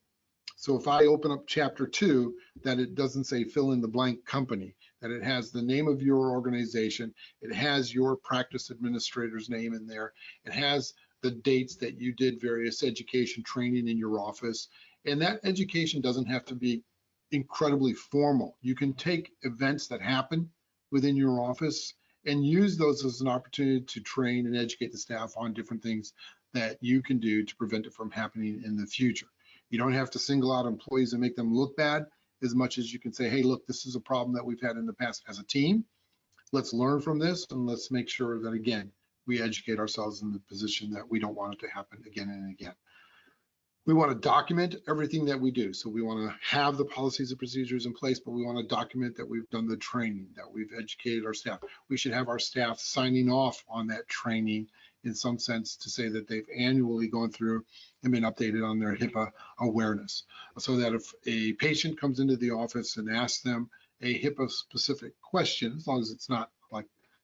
So 0.57 0.77
if 0.77 0.87
I 0.87 1.07
open 1.07 1.31
up 1.31 1.47
chapter 1.47 1.87
two, 1.87 2.35
that 2.63 2.79
it 2.79 2.95
doesn't 2.95 3.25
say 3.25 3.45
fill 3.45 3.73
in 3.73 3.81
the 3.81 3.89
blank 3.89 4.27
company, 4.27 4.75
that 5.01 5.11
it 5.11 5.23
has 5.23 5.51
the 5.51 5.63
name 5.63 5.89
of 5.89 6.03
your 6.03 6.31
organization, 6.31 7.15
it 7.41 7.55
has 7.55 7.95
your 7.95 8.17
practice 8.17 8.69
administrator's 8.69 9.49
name 9.49 9.73
in 9.73 9.87
there, 9.87 10.13
it 10.45 10.53
has 10.53 10.93
the 11.23 11.31
dates 11.31 11.77
that 11.77 12.01
you 12.01 12.13
did 12.13 12.41
various 12.41 12.83
education 12.83 13.43
training 13.43 13.89
in 13.89 13.99
your 13.99 14.21
office. 14.21 14.69
And 15.05 15.21
that 15.23 15.41
education 15.45 16.01
doesn't 16.01 16.27
have 16.27 16.45
to 16.47 16.55
be 16.55 16.83
incredibly 17.31 17.93
formal. 17.93 18.57
You 18.63 18.75
can 18.75 18.93
take 18.95 19.33
events 19.43 19.87
that 19.89 20.01
happen 20.01 20.51
within 20.91 21.17
your 21.17 21.41
office 21.41 21.95
and 22.27 22.45
use 22.45 22.77
those 22.77 23.05
as 23.05 23.21
an 23.21 23.29
opportunity 23.29 23.81
to 23.81 24.01
train 24.01 24.47
and 24.47 24.57
educate 24.57 24.93
the 24.93 24.99
staff 24.99 25.35
on 25.37 25.53
different 25.53 25.83
things 25.83 26.13
that 26.55 26.79
you 26.81 27.03
can 27.03 27.19
do 27.19 27.45
to 27.45 27.57
prevent 27.57 27.87
it 27.87 27.93
from 27.93 28.11
happening 28.11 28.63
in 28.65 28.77
the 28.77 28.87
future. 28.87 29.29
You 29.71 29.79
don't 29.79 29.93
have 29.93 30.11
to 30.13 30.19
single 30.19 30.53
out 30.53 30.67
employees 30.67 31.13
and 31.13 31.21
make 31.21 31.37
them 31.37 31.55
look 31.55 31.77
bad 31.77 32.07
as 32.43 32.55
much 32.55 32.79
as 32.79 32.93
you 32.93 32.99
can 32.99 33.13
say, 33.13 33.29
hey, 33.29 33.43
look, 33.43 33.67
this 33.67 33.85
is 33.85 33.97
a 33.97 34.01
problem 34.01 34.35
that 34.35 34.45
we've 34.45 34.61
had 34.61 34.77
in 34.77 34.87
the 34.87 34.93
past 34.93 35.25
as 35.29 35.39
a 35.39 35.45
team. 35.45 35.85
Let's 36.53 36.73
learn 36.73 37.01
from 37.01 37.19
this 37.19 37.47
and 37.51 37.67
let's 37.67 37.91
make 37.91 38.09
sure 38.09 38.41
that, 38.41 38.53
again, 38.53 38.91
we 39.29 39.41
educate 39.41 39.79
ourselves 39.79 40.23
in 40.23 40.33
the 40.33 40.41
position 40.41 40.91
that 40.91 41.09
we 41.09 41.21
don't 41.21 41.37
want 41.37 41.55
it 41.55 41.61
to 41.61 41.69
happen 41.69 42.03
again 42.07 42.31
and 42.31 42.51
again. 42.51 42.75
We 43.87 43.95
want 43.95 44.11
to 44.11 44.19
document 44.19 44.77
everything 44.89 45.25
that 45.27 45.41
we 45.41 45.51
do. 45.51 45.73
So 45.73 45.89
we 45.89 46.03
want 46.03 46.29
to 46.29 46.37
have 46.43 46.77
the 46.77 46.85
policies 46.85 47.31
and 47.31 47.39
procedures 47.39 47.87
in 47.87 47.95
place, 47.95 48.21
but 48.21 48.33
we 48.33 48.45
want 48.45 48.59
to 48.59 48.75
document 48.75 49.17
that 49.17 49.29
we've 49.29 49.49
done 49.51 49.67
the 49.67 49.77
training, 49.77 50.29
that 50.37 50.51
we've 50.51 50.73
educated 50.77 51.25
our 51.25 51.33
staff. 51.33 51.61
We 51.89 51.97
should 51.97 52.13
have 52.13 52.29
our 52.29 52.39
staff 52.39 52.81
signing 52.81 53.31
off 53.31 53.63
on 53.69 53.87
that 53.87 54.09
training 54.09 54.67
in 55.05 55.15
some 55.15 55.39
sense 55.39 55.77
to 55.77 55.91
say 55.91 56.09
that 56.09 56.27
they've 56.27 56.49
annually 56.55 57.09
gone 57.09 57.31
through 57.31 57.65
and 58.03 58.13
been 58.13 58.25
updated 58.25 58.69
on 58.69 58.79
their 58.79 58.97
HIPAA 58.97 59.31
awareness. 59.61 60.25
So 60.59 60.77
that 60.77 60.93
if 60.93 61.13
a 61.27 61.53
patient 61.55 62.01
comes 62.01 62.19
into 62.19 62.37
the 62.37 62.51
office 62.51 62.97
and 62.97 63.11
asks 63.11 63.43
them 63.43 63.71
a 64.03 64.21
HIPAA 64.21 64.51
specific 64.51 65.13
question, 65.23 65.75
as 65.77 65.87
long 65.87 66.01
as 66.01 66.11
it's 66.11 66.29
not 66.29 66.51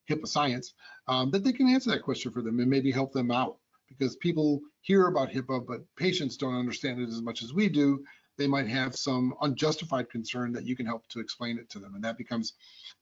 HIPAA 0.09 0.27
science, 0.27 0.75
um, 1.09 1.31
that 1.31 1.45
they 1.45 1.53
can 1.53 1.69
answer 1.69 1.91
that 1.91 2.03
question 2.03 2.31
for 2.33 2.43
them 2.43 2.61
and 2.61 2.71
maybe 2.71 2.91
help 2.91 3.13
them 3.13 3.31
out 3.31 3.57
because 3.89 4.17
people 4.17 4.61
hear 4.81 5.07
about 5.07 5.31
HIPAA, 5.31 5.67
but 5.67 5.85
patients 5.97 6.37
don't 6.37 6.55
understand 6.57 7.01
it 7.01 7.09
as 7.09 7.23
much 7.23 7.43
as 7.43 7.53
we 7.53 7.69
do. 7.69 8.05
They 8.37 8.47
might 8.47 8.69
have 8.69 8.97
some 8.97 9.35
unjustified 9.43 10.11
concern 10.11 10.53
that 10.53 10.65
you 10.65 10.75
can 10.75 10.87
help 10.87 11.07
to 11.09 11.21
explain 11.21 11.59
it 11.59 11.71
to 11.71 11.79
them. 11.79 11.95
And 11.95 12.03
that 12.05 12.19
becomes 12.19 12.55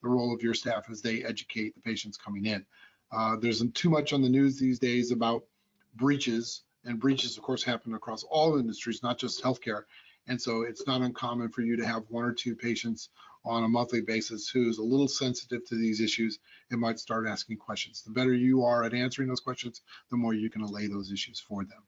the 0.03 0.09
role 0.09 0.35
of 0.35 0.43
your 0.43 0.55
staff 0.55 0.91
as 0.91 1.01
they 1.01 1.25
educate 1.25 1.75
the 1.75 1.81
patients 1.81 2.19
coming 2.19 2.47
in. 2.47 2.67
Uh, 3.11 3.37
there's 3.37 3.63
too 3.73 3.91
much 3.91 4.13
on 4.13 4.23
the 4.23 4.29
news 4.29 4.59
these 4.59 4.79
days 4.79 5.11
about 5.11 5.45
breaches, 5.95 6.63
and 6.85 6.99
breaches, 6.99 7.37
of 7.37 7.43
course, 7.43 7.63
happen 7.63 7.95
across 7.95 8.25
all 8.25 8.59
industries, 8.59 9.03
not 9.03 9.19
just 9.19 9.43
healthcare. 9.43 9.85
And 10.27 10.41
so 10.41 10.63
it's 10.63 10.87
not 10.87 11.01
uncommon 11.01 11.49
for 11.51 11.63
you 11.63 11.77
to 11.77 11.87
have 11.87 12.05
one 12.09 12.25
or 12.25 12.33
two 12.33 12.55
patients 12.55 13.09
on 13.45 13.65
a 13.65 13.69
monthly 13.69 14.01
basis 14.01 14.49
who's 14.49 14.79
a 14.79 14.83
little 14.83 15.09
sensitive 15.09 15.65
to 15.67 15.75
these 15.75 16.01
issues 16.01 16.39
and 16.71 16.81
might 16.81 16.99
start 16.99 17.27
asking 17.27 17.57
questions. 17.57 18.03
The 18.03 18.13
better 18.13 18.33
you 18.33 18.65
are 18.65 18.85
at 18.85 18.95
answering 18.95 19.29
those 19.29 19.41
questions, 19.41 19.83
the 20.11 20.17
more 20.17 20.35
you 20.35 20.51
can 20.51 20.63
allay 20.63 20.87
those 20.87 21.11
issues 21.11 21.41
for 21.41 21.65
them. 21.65 21.83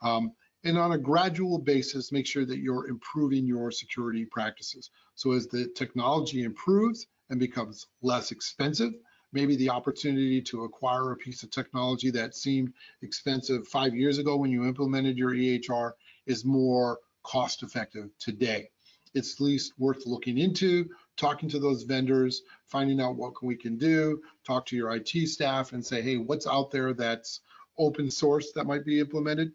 Um, 0.00 0.32
and 0.64 0.78
on 0.78 0.92
a 0.92 0.98
gradual 0.98 1.58
basis, 1.58 2.12
make 2.12 2.26
sure 2.26 2.44
that 2.44 2.58
you're 2.58 2.86
improving 2.86 3.46
your 3.46 3.70
security 3.72 4.24
practices. 4.24 4.90
So 5.16 5.32
as 5.32 5.48
the 5.48 5.68
technology 5.68 6.44
improves 6.44 7.06
and 7.30 7.40
becomes 7.40 7.86
less 8.00 8.30
expensive, 8.30 8.92
maybe 9.32 9.56
the 9.56 9.70
opportunity 9.70 10.40
to 10.42 10.64
acquire 10.64 11.10
a 11.10 11.16
piece 11.16 11.42
of 11.42 11.50
technology 11.50 12.10
that 12.12 12.36
seemed 12.36 12.72
expensive 13.02 13.66
five 13.66 13.94
years 13.94 14.18
ago 14.18 14.36
when 14.36 14.50
you 14.50 14.64
implemented 14.64 15.18
your 15.18 15.32
EHR 15.32 15.92
is 16.26 16.44
more 16.44 16.98
cost 17.24 17.62
effective 17.62 18.10
today. 18.18 18.68
It's 19.14 19.34
at 19.34 19.40
least 19.40 19.72
worth 19.78 20.06
looking 20.06 20.38
into, 20.38 20.88
talking 21.16 21.48
to 21.50 21.58
those 21.58 21.82
vendors, 21.82 22.42
finding 22.66 23.00
out 23.00 23.16
what 23.16 23.42
we 23.42 23.56
can 23.56 23.76
do, 23.76 24.22
talk 24.46 24.66
to 24.66 24.76
your 24.76 24.94
IT 24.94 25.28
staff 25.28 25.72
and 25.72 25.84
say, 25.84 26.00
hey, 26.02 26.16
what's 26.16 26.46
out 26.46 26.70
there 26.70 26.94
that's 26.94 27.40
open 27.78 28.10
source 28.10 28.52
that 28.52 28.66
might 28.66 28.84
be 28.84 29.00
implemented? 29.00 29.52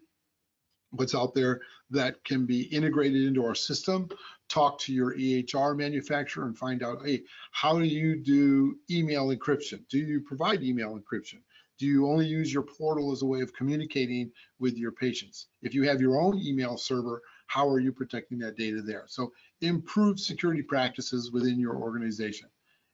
What's 0.90 1.14
out 1.14 1.34
there 1.34 1.60
that 1.90 2.24
can 2.24 2.46
be 2.46 2.62
integrated 2.62 3.24
into 3.24 3.44
our 3.44 3.54
system? 3.54 4.08
Talk 4.48 4.78
to 4.80 4.94
your 4.94 5.14
EHR 5.14 5.76
manufacturer 5.76 6.46
and 6.46 6.56
find 6.56 6.82
out, 6.82 7.04
hey, 7.04 7.24
how 7.50 7.78
do 7.78 7.84
you 7.84 8.16
do 8.16 8.76
email 8.90 9.28
encryption? 9.28 9.86
Do 9.90 9.98
you 9.98 10.20
provide 10.20 10.62
email 10.62 10.98
encryption? 10.98 11.40
Do 11.78 11.86
you 11.86 12.08
only 12.08 12.26
use 12.26 12.52
your 12.52 12.64
portal 12.64 13.12
as 13.12 13.22
a 13.22 13.26
way 13.26 13.40
of 13.40 13.52
communicating 13.52 14.32
with 14.58 14.76
your 14.76 14.90
patients? 14.90 15.48
If 15.62 15.74
you 15.74 15.84
have 15.84 16.00
your 16.00 16.20
own 16.20 16.38
email 16.38 16.76
server, 16.76 17.22
how 17.46 17.68
are 17.68 17.78
you 17.78 17.92
protecting 17.92 18.38
that 18.38 18.56
data 18.56 18.82
there? 18.82 19.04
So 19.06 19.32
improve 19.60 20.20
security 20.20 20.62
practices 20.62 21.32
within 21.32 21.58
your 21.58 21.76
organization. 21.76 22.48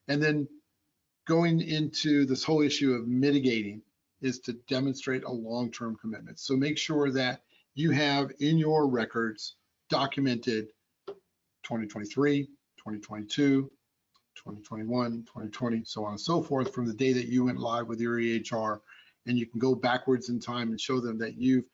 And 0.08 0.22
then 0.22 0.48
going 1.26 1.60
into 1.60 2.26
this 2.26 2.44
whole 2.44 2.62
issue 2.62 2.92
of 2.94 3.06
mitigating 3.06 3.82
is 4.20 4.38
to 4.40 4.54
demonstrate 4.68 5.24
a 5.24 5.30
long-term 5.30 5.96
commitment. 6.00 6.38
So 6.38 6.56
make 6.56 6.78
sure 6.78 7.10
that 7.12 7.42
you 7.74 7.90
have 7.90 8.32
in 8.40 8.58
your 8.58 8.88
records 8.88 9.56
documented 9.90 10.68
2023, 11.64 12.44
2022, 12.44 13.62
2021, 14.36 15.22
2020, 15.22 15.82
so 15.84 16.04
on 16.04 16.12
and 16.12 16.20
so 16.20 16.42
forth 16.42 16.72
from 16.74 16.86
the 16.86 16.94
day 16.94 17.12
that 17.12 17.28
you 17.28 17.44
went 17.44 17.58
live 17.58 17.86
with 17.86 18.00
your 18.00 18.18
EHR. 18.18 18.80
And 19.26 19.38
you 19.38 19.46
can 19.46 19.58
go 19.58 19.74
backwards 19.74 20.28
in 20.28 20.38
time 20.38 20.70
and 20.70 20.80
show 20.80 21.00
them 21.00 21.18
that 21.18 21.36
you've 21.36 21.64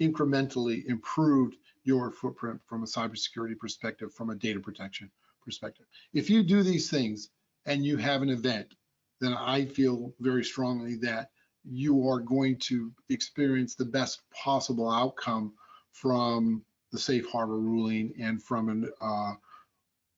incrementally 0.00 0.84
improved 0.86 1.56
your 1.84 2.10
footprint 2.10 2.60
from 2.66 2.82
a 2.82 2.86
cybersecurity 2.86 3.58
perspective, 3.58 4.12
from 4.12 4.30
a 4.30 4.34
data 4.34 4.60
protection 4.60 5.10
perspective. 5.44 5.86
If 6.12 6.28
you 6.30 6.42
do 6.42 6.62
these 6.62 6.90
things 6.90 7.30
and 7.66 7.84
you 7.84 7.96
have 7.96 8.22
an 8.22 8.30
event, 8.30 8.74
then 9.20 9.34
I 9.34 9.66
feel 9.66 10.12
very 10.20 10.44
strongly 10.44 10.96
that 10.96 11.30
you 11.64 12.08
are 12.08 12.20
going 12.20 12.56
to 12.58 12.90
experience 13.08 13.74
the 13.74 13.84
best 13.84 14.22
possible 14.32 14.90
outcome 14.90 15.52
from 15.92 16.64
the 16.92 16.98
safe 16.98 17.26
harbor 17.30 17.58
ruling 17.58 18.14
and 18.20 18.42
from 18.42 18.68
an 18.68 18.90
uh, 19.00 19.32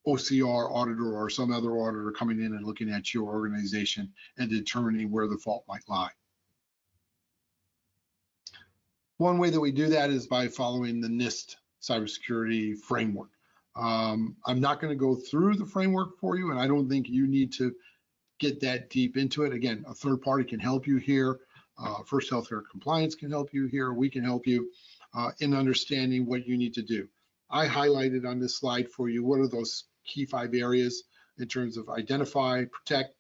OCR 0.07 0.71
auditor 0.71 1.17
or 1.17 1.31
some 1.31 1.53
other 1.53 1.73
auditor 1.73 2.13
coming 2.13 2.41
in 2.41 2.55
and 2.55 2.65
looking 2.65 2.91
at 2.91 3.13
your 3.13 3.25
organization 3.25 4.13
and 4.39 4.51
determining 4.51 5.11
where 5.11 5.29
the 5.29 5.39
fault 5.39 5.65
might 5.69 5.89
lie. 5.89 6.11
One 9.23 9.39
way 9.39 9.51
that 9.51 9.61
we 9.61 9.71
do 9.71 9.87
that 9.91 10.11
is 10.11 10.27
by 10.27 10.49
following 10.49 11.01
the 11.01 11.07
NIST 11.07 11.55
cybersecurity 11.81 12.77
framework. 12.77 13.29
Um, 13.77 14.35
I'm 14.47 14.59
not 14.59 14.81
going 14.81 14.93
to 14.93 14.99
go 14.99 15.15
through 15.15 15.55
the 15.55 15.65
framework 15.65 16.19
for 16.19 16.37
you, 16.37 16.51
and 16.51 16.59
I 16.59 16.67
don't 16.67 16.89
think 16.89 17.09
you 17.09 17.29
need 17.29 17.53
to 17.53 17.73
get 18.41 18.59
that 18.63 18.91
deep 18.91 19.17
into 19.17 19.45
it. 19.45 19.53
Again, 19.53 19.85
a 19.87 19.95
third 19.95 20.23
party 20.23 20.43
can 20.43 20.59
help 20.59 20.89
you 20.89 20.97
here. 20.97 21.39
Uh, 21.79 22.03
First 22.03 22.33
Healthcare 22.33 22.63
Compliance 22.69 23.15
can 23.15 23.31
help 23.31 23.55
you 23.55 23.67
here. 23.67 23.93
We 23.93 24.11
can 24.11 24.25
help 24.25 24.45
you 24.45 24.73
uh, 25.15 25.31
in 25.39 25.55
understanding 25.55 26.27
what 26.27 26.45
you 26.45 26.59
need 26.59 26.75
to 26.75 26.83
do. 26.83 27.07
I 27.49 27.69
highlighted 27.69 28.27
on 28.27 28.41
this 28.41 28.57
slide 28.59 28.91
for 28.91 29.09
you 29.09 29.23
what 29.23 29.39
are 29.39 29.47
those 29.47 29.85
key 30.05 30.27
five 30.27 30.53
areas 30.53 31.05
in 31.39 31.47
terms 31.47 31.77
of 31.77 31.89
identify, 31.89 32.65
protect, 32.65 33.15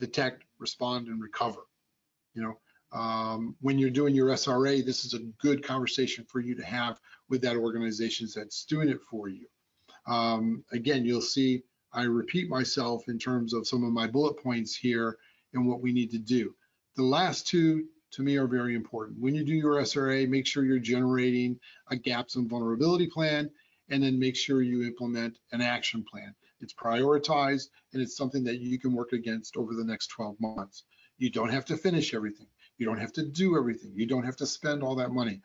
detect, 0.00 0.42
respond, 0.58 1.06
and 1.06 1.22
recover. 1.22 1.60
You 2.34 2.42
know, 2.42 2.58
um, 2.96 3.54
when 3.60 3.78
you're 3.78 3.90
doing 3.90 4.14
your 4.14 4.28
SRA, 4.28 4.82
this 4.82 5.04
is 5.04 5.12
a 5.12 5.18
good 5.38 5.62
conversation 5.62 6.24
for 6.24 6.40
you 6.40 6.54
to 6.54 6.64
have 6.64 6.98
with 7.28 7.42
that 7.42 7.56
organization 7.56 8.26
that's 8.34 8.64
doing 8.64 8.88
it 8.88 9.02
for 9.02 9.28
you. 9.28 9.46
Um, 10.06 10.64
again, 10.72 11.04
you'll 11.04 11.20
see 11.20 11.62
I 11.92 12.04
repeat 12.04 12.48
myself 12.48 13.08
in 13.08 13.18
terms 13.18 13.52
of 13.52 13.66
some 13.66 13.84
of 13.84 13.92
my 13.92 14.06
bullet 14.06 14.42
points 14.42 14.74
here 14.74 15.18
and 15.52 15.66
what 15.66 15.80
we 15.80 15.92
need 15.92 16.10
to 16.12 16.18
do. 16.18 16.54
The 16.96 17.02
last 17.02 17.46
two 17.46 17.86
to 18.12 18.22
me 18.22 18.36
are 18.36 18.46
very 18.46 18.74
important. 18.74 19.20
When 19.20 19.34
you 19.34 19.44
do 19.44 19.54
your 19.54 19.74
SRA, 19.82 20.26
make 20.26 20.46
sure 20.46 20.64
you're 20.64 20.78
generating 20.78 21.60
a 21.90 21.96
gaps 21.96 22.36
and 22.36 22.48
vulnerability 22.48 23.08
plan 23.08 23.50
and 23.90 24.02
then 24.02 24.18
make 24.18 24.36
sure 24.36 24.62
you 24.62 24.84
implement 24.84 25.38
an 25.52 25.60
action 25.60 26.02
plan. 26.10 26.34
It's 26.60 26.72
prioritized 26.72 27.68
and 27.92 28.00
it's 28.00 28.16
something 28.16 28.44
that 28.44 28.60
you 28.60 28.78
can 28.78 28.94
work 28.94 29.12
against 29.12 29.58
over 29.58 29.74
the 29.74 29.84
next 29.84 30.06
12 30.08 30.40
months. 30.40 30.84
You 31.18 31.30
don't 31.30 31.52
have 31.52 31.66
to 31.66 31.76
finish 31.76 32.14
everything. 32.14 32.46
You 32.78 32.86
don't 32.86 32.98
have 32.98 33.12
to 33.14 33.24
do 33.24 33.56
everything. 33.56 33.92
You 33.94 34.06
don't 34.06 34.24
have 34.24 34.36
to 34.36 34.46
spend 34.46 34.82
all 34.82 34.96
that 34.96 35.12
money. 35.12 35.40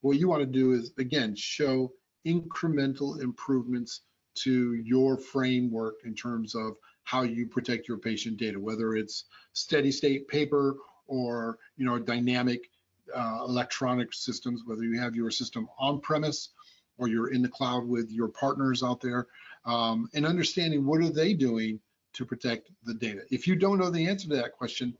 What 0.00 0.18
you 0.18 0.28
want 0.28 0.42
to 0.42 0.46
do 0.46 0.72
is, 0.72 0.92
again, 0.98 1.34
show 1.34 1.92
incremental 2.26 3.20
improvements 3.20 4.02
to 4.36 4.74
your 4.74 5.16
framework 5.16 5.94
in 6.04 6.14
terms 6.14 6.54
of 6.54 6.76
how 7.04 7.22
you 7.22 7.46
protect 7.46 7.88
your 7.88 7.98
patient 7.98 8.36
data, 8.36 8.58
whether 8.58 8.94
it's 8.94 9.24
steady 9.52 9.90
state 9.90 10.28
paper 10.28 10.76
or 11.06 11.58
you 11.76 11.86
know 11.86 11.98
dynamic 11.98 12.68
uh, 13.14 13.40
electronic 13.44 14.12
systems, 14.12 14.62
whether 14.66 14.82
you 14.82 15.00
have 15.00 15.14
your 15.14 15.30
system 15.30 15.68
on 15.78 16.00
premise 16.00 16.50
or 16.98 17.08
you're 17.08 17.32
in 17.32 17.42
the 17.42 17.48
cloud 17.48 17.86
with 17.86 18.10
your 18.10 18.28
partners 18.28 18.82
out 18.82 19.00
there, 19.00 19.26
um, 19.64 20.08
and 20.14 20.26
understanding 20.26 20.84
what 20.84 21.00
are 21.00 21.10
they 21.10 21.32
doing 21.32 21.78
to 22.14 22.24
protect 22.24 22.70
the 22.84 22.94
data. 22.94 23.20
If 23.30 23.46
you 23.46 23.54
don't 23.54 23.78
know 23.78 23.90
the 23.90 24.08
answer 24.08 24.28
to 24.28 24.36
that 24.36 24.52
question, 24.52 24.96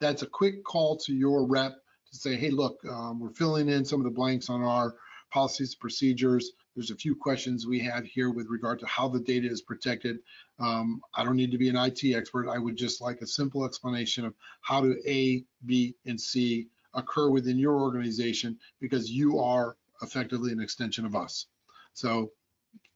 that's 0.00 0.22
a 0.22 0.26
quick 0.26 0.64
call 0.64 0.96
to 0.96 1.12
your 1.12 1.46
rep 1.46 1.76
to 2.10 2.16
say, 2.16 2.36
hey, 2.36 2.50
look, 2.50 2.78
um, 2.88 3.20
we're 3.20 3.30
filling 3.30 3.68
in 3.68 3.84
some 3.84 4.00
of 4.00 4.04
the 4.04 4.10
blanks 4.10 4.48
on 4.48 4.62
our 4.62 4.94
policies, 5.30 5.74
and 5.74 5.80
procedures. 5.80 6.52
There's 6.74 6.90
a 6.90 6.96
few 6.96 7.14
questions 7.14 7.66
we 7.66 7.78
have 7.80 8.04
here 8.04 8.30
with 8.30 8.48
regard 8.48 8.80
to 8.80 8.86
how 8.86 9.08
the 9.08 9.20
data 9.20 9.48
is 9.48 9.62
protected. 9.62 10.18
Um, 10.58 11.00
I 11.14 11.24
don't 11.24 11.36
need 11.36 11.52
to 11.52 11.58
be 11.58 11.68
an 11.68 11.76
IT 11.76 12.04
expert. 12.14 12.48
I 12.48 12.58
would 12.58 12.76
just 12.76 13.00
like 13.00 13.20
a 13.20 13.26
simple 13.26 13.64
explanation 13.64 14.24
of 14.24 14.34
how 14.60 14.80
do 14.80 14.96
A, 15.06 15.44
B, 15.66 15.94
and 16.06 16.20
C 16.20 16.68
occur 16.94 17.30
within 17.30 17.58
your 17.58 17.80
organization 17.80 18.58
because 18.80 19.10
you 19.10 19.38
are 19.38 19.76
effectively 20.02 20.52
an 20.52 20.60
extension 20.60 21.04
of 21.04 21.14
us. 21.14 21.46
So 21.92 22.32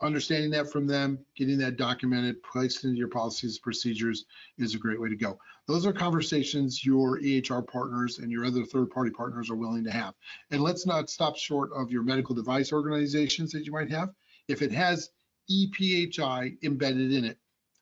understanding 0.01 0.51
that 0.51 0.71
from 0.71 0.87
them, 0.87 1.19
getting 1.37 1.59
that 1.59 1.77
documented, 1.77 2.43
placed 2.43 2.85
into 2.85 2.97
your 2.97 3.09
policies, 3.09 3.57
and 3.57 3.63
procedures 3.63 4.25
is 4.59 4.75
a 4.75 4.79
great 4.79 5.01
way 5.01 5.09
to 5.09 5.17
go. 5.17 5.39
Those 5.67 5.87
are 5.87 5.93
conversations 5.93 6.85
your 6.85 7.19
EHR 7.21 7.67
partners 7.67 8.19
and 8.19 8.31
your 8.31 8.45
other 8.45 8.65
third-party 8.65 9.13
partners 9.13 9.51
are 9.51 9.57
willing 9.57 9.85
to 9.85 9.91
have. 9.91 10.15
And 10.51 10.63
let's 10.63 10.87
not 10.87 11.09
stop 11.09 11.37
short 11.37 11.71
of 11.75 11.91
your 11.91 12.03
medical 12.03 12.35
device 12.35 12.73
organizations 12.73 13.53
that 13.53 13.65
you 13.65 13.73
might 13.73 13.91
have. 13.91 14.11
If 14.47 14.61
it 14.61 14.73
has 14.73 15.11
EPHI 15.51 16.63
embedded 16.63 17.13
in 17.13 17.25
it, 17.25 17.39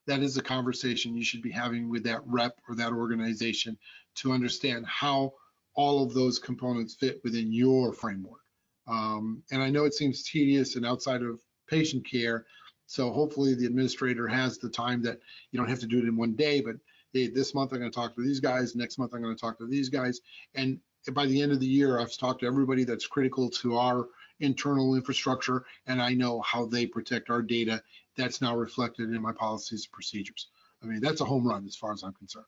that 0.07 0.21
is 0.21 0.37
a 0.37 0.43
conversation 0.43 1.17
you 1.17 1.25
should 1.25 1.43
be 1.43 1.51
having 1.51 1.89
with 1.89 2.05
that 2.05 2.23
rep 2.27 2.61
or 2.69 2.75
that 2.77 2.93
organization 2.93 3.77
to 4.17 4.33
understand 4.33 4.87
how 4.87 5.33
all 5.75 6.05
of 6.05 6.15
those 6.15 6.39
components 6.39 6.95
fit 6.95 7.21
within 7.25 7.53
your 7.53 7.93
framework. 7.93 8.41
Um, 8.87 9.43
and 9.51 9.63
I 9.63 9.71
know 9.71 9.85
it 9.85 9.95
seems 9.95 10.23
tedious 10.23 10.77
and 10.77 10.85
outside 10.85 11.23
of 11.23 11.41
patient 11.69 12.09
care. 12.09 12.47
So 12.87 13.11
hopefully 13.11 13.55
the 13.55 13.67
administrator 13.67 14.29
has 14.29 14.59
the 14.59 14.69
time 14.69 15.03
that 15.03 15.21
you 15.51 15.59
don't 15.59 15.69
have 15.69 15.81
to 15.81 15.87
do 15.87 15.99
it 15.99 16.05
in 16.05 16.17
one 16.17 16.35
day, 16.35 16.61
but 16.61 16.77
hey, 17.13 17.29
this 17.29 17.55
month 17.55 17.73
I'm 17.73 17.79
going 17.79 17.91
to 17.91 17.95
talk 17.95 18.15
to 18.15 18.23
these 18.23 18.41
guys, 18.41 18.75
next 18.75 18.99
month 18.99 19.13
I'm 19.15 19.23
going 19.23 19.35
to 19.35 19.41
talk 19.41 19.59
to 19.59 19.67
these 19.67 19.89
guys, 19.89 20.21
and 20.55 20.81
by 21.13 21.27
the 21.27 21.43
end 21.43 21.53
of 21.53 21.61
the 21.61 21.67
year, 21.67 21.99
I've 21.99 22.17
talked 22.17 22.41
to 22.41 22.47
everybody 22.47 22.85
that's 22.85 23.07
critical 23.07 23.51
to 23.51 23.77
our 23.77 24.07
internal 24.41 24.95
infrastructure, 24.95 25.65
and 25.87 26.01
I 26.01 26.15
know 26.15 26.41
how 26.43 26.67
they 26.67 26.87
protect 26.87 27.31
our 27.31 27.43
data. 27.43 27.83
That's 28.17 28.41
now 28.41 28.57
reflected 28.57 29.11
in 29.11 29.21
my 29.21 29.33
policies 29.33 29.87
and 29.87 29.93
procedures. 29.93 30.49
I 30.83 30.87
mean, 30.87 31.01
that's 31.01 31.21
a 31.21 31.25
home 31.25 31.47
run 31.47 31.67
as 31.67 31.77
far 31.77 31.93
as 31.93 32.03
I'm 32.03 32.13
concerned. 32.13 32.47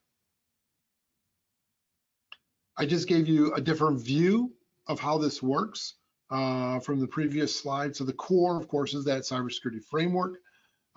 I 2.77 2.85
just 2.85 3.07
gave 3.07 3.27
you 3.27 3.53
a 3.53 3.61
different 3.61 3.99
view 4.01 4.53
of 4.87 4.99
how 4.99 5.17
this 5.17 5.41
works 5.41 5.95
uh, 6.29 6.79
from 6.79 6.99
the 6.99 7.07
previous 7.07 7.55
slide. 7.55 7.95
So 7.95 8.03
the 8.03 8.13
core, 8.13 8.59
of 8.59 8.67
course, 8.67 8.93
is 8.93 9.05
that 9.05 9.23
cybersecurity 9.23 9.83
framework. 9.89 10.39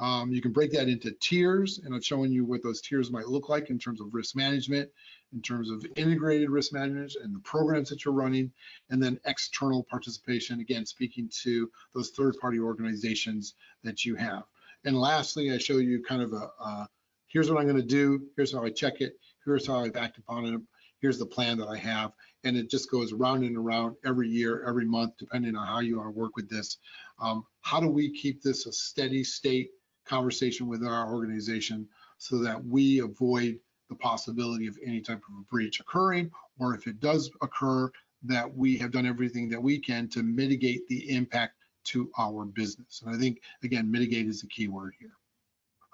Um, 0.00 0.32
you 0.32 0.40
can 0.40 0.52
break 0.52 0.70
that 0.72 0.88
into 0.88 1.10
tiers, 1.20 1.80
and 1.84 1.92
I'm 1.92 2.00
showing 2.00 2.30
you 2.30 2.44
what 2.44 2.62
those 2.62 2.80
tiers 2.80 3.10
might 3.10 3.26
look 3.26 3.48
like 3.48 3.68
in 3.68 3.78
terms 3.78 4.00
of 4.00 4.14
risk 4.14 4.36
management, 4.36 4.88
in 5.32 5.42
terms 5.42 5.70
of 5.70 5.84
integrated 5.96 6.50
risk 6.50 6.72
management 6.72 7.16
and 7.22 7.34
the 7.34 7.40
programs 7.40 7.88
that 7.90 8.04
you're 8.04 8.14
running, 8.14 8.52
and 8.90 9.02
then 9.02 9.18
external 9.24 9.82
participation, 9.82 10.60
again, 10.60 10.86
speaking 10.86 11.28
to 11.42 11.68
those 11.94 12.10
third-party 12.10 12.60
organizations 12.60 13.54
that 13.82 14.04
you 14.04 14.14
have. 14.14 14.44
And 14.84 14.96
lastly, 14.96 15.52
I 15.52 15.58
show 15.58 15.78
you 15.78 16.02
kind 16.02 16.22
of 16.22 16.32
a, 16.32 16.50
uh, 16.60 16.86
here's 17.26 17.50
what 17.50 17.60
I'm 17.60 17.66
gonna 17.66 17.82
do, 17.82 18.22
here's 18.36 18.52
how 18.52 18.64
I 18.64 18.70
check 18.70 19.00
it, 19.00 19.18
here's 19.44 19.66
how 19.66 19.80
I've 19.80 19.96
acted 19.96 20.22
upon 20.28 20.46
it, 20.46 20.60
here's 21.00 21.18
the 21.18 21.26
plan 21.26 21.58
that 21.58 21.68
I 21.68 21.76
have, 21.76 22.12
and 22.44 22.56
it 22.56 22.70
just 22.70 22.88
goes 22.88 23.12
around 23.12 23.42
and 23.42 23.56
around 23.56 23.96
every 24.04 24.28
year, 24.28 24.64
every 24.66 24.86
month, 24.86 25.14
depending 25.18 25.56
on 25.56 25.66
how 25.66 25.80
you 25.80 25.98
wanna 25.98 26.12
work 26.12 26.36
with 26.36 26.48
this. 26.48 26.78
Um, 27.18 27.44
how 27.62 27.80
do 27.80 27.88
we 27.88 28.12
keep 28.12 28.42
this 28.42 28.66
a 28.66 28.72
steady 28.72 29.24
state 29.24 29.72
conversation 30.08 30.66
with 30.66 30.82
our 30.82 31.12
organization 31.12 31.88
so 32.18 32.38
that 32.38 32.64
we 32.64 33.00
avoid 33.00 33.58
the 33.88 33.94
possibility 33.94 34.66
of 34.66 34.76
any 34.84 35.00
type 35.00 35.22
of 35.28 35.34
a 35.38 35.44
breach 35.50 35.80
occurring, 35.80 36.30
or 36.58 36.74
if 36.74 36.86
it 36.86 37.00
does 37.00 37.30
occur, 37.42 37.90
that 38.22 38.52
we 38.56 38.76
have 38.76 38.90
done 38.90 39.06
everything 39.06 39.48
that 39.48 39.62
we 39.62 39.78
can 39.78 40.08
to 40.08 40.22
mitigate 40.22 40.86
the 40.88 41.14
impact 41.14 41.54
to 41.84 42.10
our 42.18 42.44
business. 42.44 43.02
And 43.04 43.14
I 43.14 43.18
think, 43.18 43.40
again, 43.62 43.90
mitigate 43.90 44.26
is 44.26 44.40
the 44.40 44.48
key 44.48 44.68
word 44.68 44.94
here. 44.98 45.12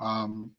Um, 0.00 0.50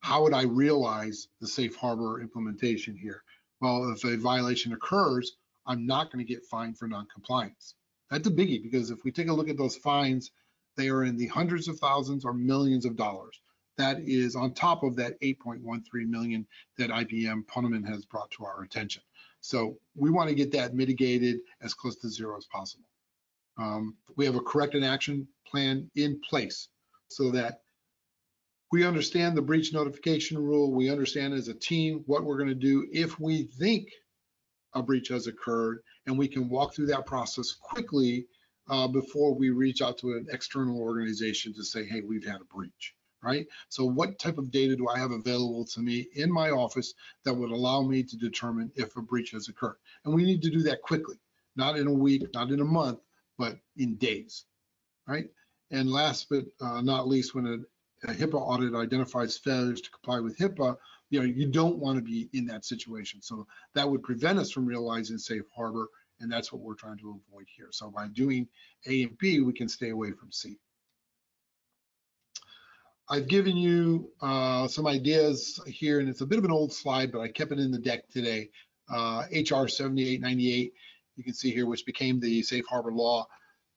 how 0.00 0.22
would 0.22 0.34
I 0.34 0.42
realize 0.42 1.28
the 1.40 1.46
safe 1.46 1.76
harbor 1.76 2.20
implementation 2.20 2.96
here? 2.96 3.22
Well, 3.60 3.92
if 3.92 4.04
a 4.04 4.16
violation 4.16 4.72
occurs, 4.72 5.36
I'm 5.66 5.86
not 5.86 6.10
going 6.10 6.24
to 6.24 6.30
get 6.30 6.44
fined 6.44 6.78
for 6.78 6.88
noncompliance. 6.88 7.74
That's 8.10 8.26
a 8.26 8.30
biggie 8.30 8.62
because 8.62 8.90
if 8.90 9.04
we 9.04 9.12
take 9.12 9.28
a 9.28 9.32
look 9.32 9.48
at 9.48 9.56
those 9.56 9.76
fines 9.76 10.32
they 10.80 10.88
are 10.88 11.04
in 11.04 11.16
the 11.16 11.26
hundreds 11.26 11.68
of 11.68 11.78
thousands 11.78 12.24
or 12.24 12.32
millions 12.32 12.84
of 12.84 12.96
dollars. 12.96 13.40
That 13.76 14.00
is 14.00 14.34
on 14.34 14.54
top 14.54 14.82
of 14.82 14.96
that 14.96 15.20
8.13 15.20 15.82
million 16.08 16.46
that 16.78 16.90
IBM 16.90 17.44
Ponemon 17.46 17.86
has 17.86 18.04
brought 18.04 18.30
to 18.32 18.44
our 18.44 18.62
attention. 18.62 19.02
So 19.40 19.78
we 19.94 20.10
want 20.10 20.28
to 20.28 20.34
get 20.34 20.52
that 20.52 20.74
mitigated 20.74 21.40
as 21.62 21.74
close 21.74 21.96
to 21.96 22.08
zero 22.08 22.36
as 22.36 22.46
possible. 22.46 22.84
Um, 23.58 23.96
we 24.16 24.24
have 24.26 24.36
a 24.36 24.40
corrective 24.40 24.82
action 24.82 25.28
plan 25.46 25.90
in 25.94 26.20
place 26.28 26.68
so 27.08 27.30
that 27.30 27.60
we 28.72 28.84
understand 28.84 29.36
the 29.36 29.42
breach 29.42 29.72
notification 29.72 30.38
rule. 30.38 30.72
We 30.72 30.90
understand 30.90 31.34
as 31.34 31.48
a 31.48 31.54
team 31.54 32.04
what 32.06 32.24
we're 32.24 32.38
going 32.38 32.48
to 32.48 32.54
do 32.54 32.86
if 32.92 33.18
we 33.18 33.44
think 33.58 33.88
a 34.74 34.82
breach 34.82 35.08
has 35.08 35.26
occurred, 35.26 35.80
and 36.06 36.16
we 36.16 36.28
can 36.28 36.48
walk 36.48 36.74
through 36.74 36.86
that 36.86 37.06
process 37.06 37.52
quickly 37.52 38.26
uh, 38.70 38.86
before 38.86 39.34
we 39.34 39.50
reach 39.50 39.82
out 39.82 39.98
to 39.98 40.12
an 40.12 40.26
external 40.32 40.80
organization 40.80 41.52
to 41.52 41.64
say, 41.64 41.84
hey, 41.84 42.00
we've 42.00 42.24
had 42.24 42.40
a 42.40 42.44
breach, 42.44 42.94
right? 43.20 43.46
So 43.68 43.84
what 43.84 44.18
type 44.18 44.38
of 44.38 44.52
data 44.52 44.76
do 44.76 44.88
I 44.88 44.98
have 44.98 45.10
available 45.10 45.64
to 45.66 45.80
me 45.80 46.06
in 46.14 46.32
my 46.32 46.50
office 46.50 46.94
that 47.24 47.34
would 47.34 47.50
allow 47.50 47.82
me 47.82 48.04
to 48.04 48.16
determine 48.16 48.70
if 48.76 48.96
a 48.96 49.02
breach 49.02 49.32
has 49.32 49.48
occurred? 49.48 49.76
And 50.04 50.14
we 50.14 50.22
need 50.22 50.40
to 50.42 50.50
do 50.50 50.62
that 50.62 50.82
quickly, 50.82 51.16
not 51.56 51.76
in 51.76 51.88
a 51.88 51.92
week, 51.92 52.32
not 52.32 52.50
in 52.52 52.60
a 52.60 52.64
month, 52.64 53.00
but 53.36 53.58
in 53.76 53.96
days, 53.96 54.44
right? 55.08 55.28
And 55.72 55.90
last 55.90 56.28
but 56.30 56.44
uh, 56.60 56.80
not 56.80 57.08
least, 57.08 57.34
when 57.34 57.46
a, 57.46 58.08
a 58.08 58.14
HIPAA 58.14 58.40
audit 58.40 58.74
identifies 58.74 59.36
failures 59.36 59.80
to 59.80 59.90
comply 59.90 60.20
with 60.20 60.38
HIPAA, 60.38 60.76
you 61.10 61.18
know, 61.18 61.26
you 61.26 61.46
don't 61.46 61.78
want 61.78 61.96
to 61.98 62.02
be 62.02 62.28
in 62.32 62.46
that 62.46 62.64
situation. 62.64 63.20
So 63.20 63.48
that 63.74 63.90
would 63.90 64.04
prevent 64.04 64.38
us 64.38 64.52
from 64.52 64.64
realizing 64.64 65.18
safe 65.18 65.42
harbor 65.54 65.88
and 66.20 66.30
that's 66.30 66.52
what 66.52 66.62
we're 66.62 66.74
trying 66.74 66.98
to 66.98 67.20
avoid 67.28 67.46
here. 67.54 67.68
So 67.70 67.90
by 67.90 68.08
doing 68.08 68.48
A 68.86 69.02
and 69.04 69.18
B, 69.18 69.40
we 69.40 69.52
can 69.52 69.68
stay 69.68 69.90
away 69.90 70.12
from 70.12 70.30
C. 70.30 70.58
I've 73.08 73.26
given 73.26 73.56
you 73.56 74.12
uh, 74.20 74.68
some 74.68 74.86
ideas 74.86 75.60
here, 75.66 75.98
and 75.98 76.08
it's 76.08 76.20
a 76.20 76.26
bit 76.26 76.38
of 76.38 76.44
an 76.44 76.52
old 76.52 76.72
slide, 76.72 77.10
but 77.10 77.20
I 77.20 77.28
kept 77.28 77.50
it 77.50 77.58
in 77.58 77.72
the 77.72 77.78
deck 77.78 78.08
today. 78.08 78.50
Uh, 78.88 79.24
HR 79.32 79.66
7898, 79.66 80.72
you 81.16 81.24
can 81.24 81.34
see 81.34 81.50
here, 81.50 81.66
which 81.66 81.84
became 81.84 82.20
the 82.20 82.42
safe 82.42 82.64
harbor 82.68 82.92
law. 82.92 83.26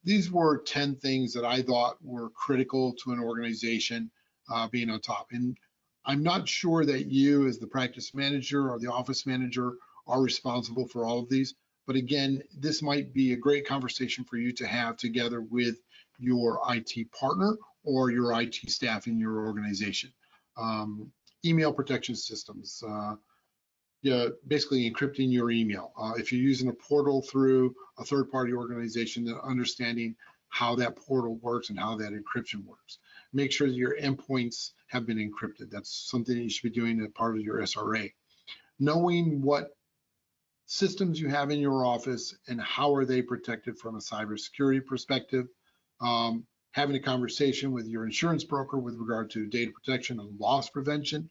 These 0.04 0.32
were 0.32 0.62
10 0.62 0.98
things 0.98 1.34
that 1.34 1.46
I 1.46 1.64
thought 1.64 1.98
were 2.04 2.30
critical 2.30 2.94
to 3.04 3.12
an 3.12 3.20
organization 3.20 4.12
uh, 4.54 4.68
being 4.68 4.90
on 4.90 5.02
top. 5.02 5.28
And 5.32 5.58
I'm 6.06 6.22
not 6.22 6.48
sure 6.48 6.86
that 6.86 7.06
you 7.12 7.48
as 7.48 7.58
the 7.58 7.68
practice 7.68 8.14
manager 8.14 8.70
or 8.70 8.80
the 8.80 8.92
office 8.92 9.26
manager 9.26 9.74
are 10.06 10.22
responsible 10.22 10.88
for 10.88 11.06
all 11.06 11.20
of 11.20 11.30
these. 11.30 11.56
But 11.86 11.96
again, 11.96 12.44
this 12.58 12.82
might 12.82 13.14
be 13.14 13.34
a 13.34 13.38
great 13.38 13.68
conversation 13.68 14.24
for 14.24 14.38
you 14.38 14.52
to 14.54 14.68
have 14.68 14.98
together 14.98 15.42
with 15.42 15.78
your 16.18 16.62
IT 16.70 17.12
partner 17.12 17.56
or 17.84 18.12
your 18.12 18.40
IT 18.42 18.56
staff 18.68 19.08
in 19.08 19.20
your 19.20 19.46
organization. 19.46 20.12
Um, 20.56 21.12
email 21.46 21.74
protection 21.74 22.16
systems, 22.16 22.82
uh, 22.88 23.16
yeah, 24.02 24.28
basically 24.48 24.90
encrypting 24.90 25.32
your 25.32 25.52
email. 25.52 25.92
Uh, 25.98 26.14
if 26.18 26.32
you're 26.32 26.42
using 26.42 26.70
a 26.70 26.74
portal 26.74 27.22
through 27.22 27.74
a 27.98 28.04
third-party 28.04 28.54
organization, 28.54 29.26
then 29.26 29.36
understanding 29.44 30.16
how 30.50 30.76
that 30.76 30.96
portal 30.96 31.36
works 31.38 31.70
and 31.70 31.80
how 31.80 31.98
that 31.98 32.12
encryption 32.14 32.64
works. 32.66 33.00
Make 33.34 33.52
sure 33.52 33.68
that 33.68 33.76
your 33.76 33.98
endpoints 33.98 34.72
have 34.88 35.06
been 35.06 35.18
encrypted. 35.18 35.72
That's 35.72 36.10
something 36.10 36.38
you 36.38 36.50
should 36.50 36.72
be 36.72 36.80
doing 36.80 37.02
as 37.02 37.10
part 37.16 37.36
of 37.36 37.42
your 37.42 37.60
SRA. 37.62 38.12
Knowing 38.80 39.42
what 39.42 39.76
systems 40.74 41.22
you 41.22 41.30
have 41.30 41.52
in 41.52 41.60
your 41.60 41.86
office 41.86 42.36
and 42.48 42.60
how 42.60 42.96
are 42.96 43.06
they 43.06 43.22
protected 43.22 43.78
from 43.78 43.94
a 43.94 44.00
cybersecurity 44.00 44.84
perspective. 44.84 45.46
Um, 46.02 46.48
having 46.72 46.96
a 46.96 47.00
conversation 47.00 47.72
with 47.72 47.86
your 47.86 48.06
insurance 48.06 48.44
broker 48.44 48.80
with 48.80 48.96
regard 48.98 49.30
to 49.30 49.46
data 49.46 49.72
protection 49.72 50.20
and 50.20 50.40
loss 50.40 50.72
prevention, 50.72 51.30